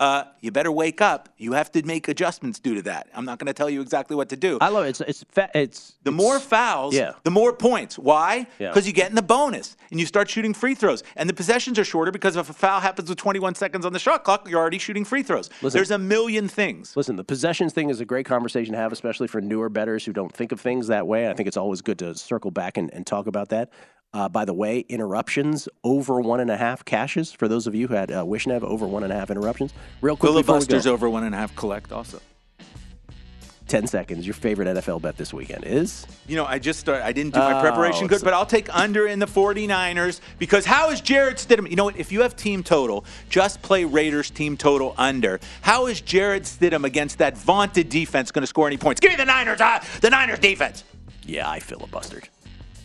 Uh, 0.00 0.24
you 0.40 0.50
better 0.50 0.72
wake 0.72 1.00
up. 1.00 1.28
You 1.38 1.52
have 1.52 1.70
to 1.72 1.82
make 1.86 2.08
adjustments 2.08 2.58
due 2.58 2.74
to 2.74 2.82
that. 2.82 3.08
I'm 3.14 3.24
not 3.24 3.38
going 3.38 3.46
to 3.46 3.52
tell 3.52 3.70
you 3.70 3.80
exactly 3.80 4.16
what 4.16 4.28
to 4.30 4.36
do. 4.36 4.58
I 4.60 4.68
love 4.68 4.86
it. 4.86 4.88
It's 4.88 5.00
it's 5.02 5.24
fa- 5.30 5.50
it's 5.54 5.94
The 6.02 6.10
more 6.10 6.40
fouls, 6.40 6.94
yeah. 6.94 7.12
the 7.22 7.30
more 7.30 7.52
points. 7.52 7.96
Why? 7.96 8.48
Yeah. 8.58 8.70
Because 8.70 8.88
you 8.88 8.92
get 8.92 9.08
in 9.08 9.14
the 9.14 9.22
bonus 9.22 9.76
and 9.92 10.00
you 10.00 10.06
start 10.06 10.28
shooting 10.28 10.52
free 10.52 10.74
throws. 10.74 11.04
And 11.14 11.28
the 11.28 11.34
possessions 11.34 11.78
are 11.78 11.84
shorter 11.84 12.10
because 12.10 12.34
if 12.34 12.50
a 12.50 12.52
foul 12.52 12.80
happens 12.80 13.08
with 13.08 13.18
21 13.18 13.54
seconds 13.54 13.86
on 13.86 13.92
the 13.92 14.00
shot 14.00 14.24
clock, 14.24 14.48
you're 14.48 14.58
already 14.58 14.78
shooting 14.78 15.04
free 15.04 15.22
throws. 15.22 15.48
Listen. 15.62 15.78
There's 15.78 15.92
a 15.92 15.98
million 15.98 16.48
things. 16.48 16.96
Listen, 16.96 17.14
the 17.14 17.24
possessions 17.24 17.72
thing 17.72 17.88
is 17.88 18.00
a 18.00 18.04
great 18.04 18.26
conversation 18.26 18.72
to 18.72 18.78
have, 18.78 18.92
especially 18.92 19.28
for 19.28 19.40
newer 19.40 19.68
bettors 19.68 20.04
who 20.04 20.12
don't 20.12 20.32
think 20.32 20.50
of 20.50 20.60
things 20.60 20.88
that 20.88 21.06
way. 21.06 21.30
I 21.30 21.34
think 21.34 21.46
it's 21.46 21.56
always 21.56 21.82
good 21.82 22.00
to 22.00 22.16
circle 22.16 22.50
back 22.50 22.76
and, 22.78 22.92
and 22.92 23.06
talk 23.06 23.28
about 23.28 23.50
that. 23.50 23.70
Uh, 24.14 24.28
by 24.28 24.44
the 24.44 24.54
way, 24.54 24.78
interruptions 24.88 25.68
over 25.82 26.20
one 26.20 26.38
and 26.38 26.48
a 26.48 26.56
half 26.56 26.84
cashes 26.84 27.32
for 27.32 27.48
those 27.48 27.66
of 27.66 27.74
you 27.74 27.88
who 27.88 27.94
had 27.94 28.12
uh, 28.12 28.22
Wishnev 28.24 28.62
over 28.62 28.86
one 28.86 29.02
and 29.02 29.12
a 29.12 29.16
half 29.16 29.28
interruptions. 29.28 29.74
Real 30.00 30.16
quick, 30.16 30.28
before 30.30 30.36
we 30.36 30.42
go, 30.42 30.46
Filibusters 30.46 30.86
over 30.86 31.10
one 31.10 31.24
and 31.24 31.34
a 31.34 31.38
half 31.38 31.54
collect 31.56 31.90
also. 31.90 32.20
ten 33.66 33.88
seconds. 33.88 34.24
Your 34.24 34.34
favorite 34.34 34.68
NFL 34.68 35.02
bet 35.02 35.16
this 35.16 35.34
weekend 35.34 35.64
is 35.64 36.06
You 36.28 36.36
know, 36.36 36.44
I 36.44 36.60
just 36.60 36.78
started, 36.78 37.04
I 37.04 37.10
didn't 37.10 37.34
do 37.34 37.40
my 37.40 37.58
Oh, 37.58 37.60
preparation 37.60 38.06
good, 38.06 38.20
so- 38.20 38.24
but 38.24 38.34
I'll 38.34 38.46
take 38.46 38.72
under 38.72 39.08
in 39.08 39.18
the 39.18 39.26
49ers 39.26 40.20
because 40.38 40.64
how 40.64 40.90
is 40.90 41.00
Jarrett 41.00 41.38
Stidham? 41.38 41.68
You 41.68 41.74
know 41.74 41.84
what? 41.86 41.96
If 41.96 42.12
you 42.12 42.22
have 42.22 42.36
team 42.36 42.62
total, 42.62 43.04
just 43.30 43.62
play 43.62 43.84
Raiders 43.84 44.30
team 44.30 44.56
total 44.56 44.94
under. 44.96 45.40
How 45.62 45.86
is 45.88 46.00
Jarrett 46.00 46.44
Stidham 46.44 46.84
against 46.84 47.18
that 47.18 47.36
vaunted 47.36 47.88
defense 47.88 48.30
going 48.30 48.42
to 48.42 48.46
score 48.46 48.68
any 48.68 48.76
points? 48.76 49.00
Give 49.00 49.10
me 49.10 49.16
the 49.16 49.24
Niners, 49.24 49.60
uh, 49.60 49.82
the 50.02 50.10
Niners 50.10 50.38
defense. 50.38 50.84
yeah, 51.26 51.50
I 51.50 51.58
filibustered. 51.58 52.28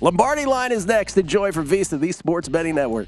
Lombardi 0.02 0.46
line 0.46 0.72
is 0.72 0.86
next. 0.86 1.18
Enjoy 1.18 1.52
from 1.52 1.68
VSiN, 1.68 2.00
the 2.00 2.12
Sports 2.12 2.48
Betting 2.48 2.76
Network. 2.76 3.08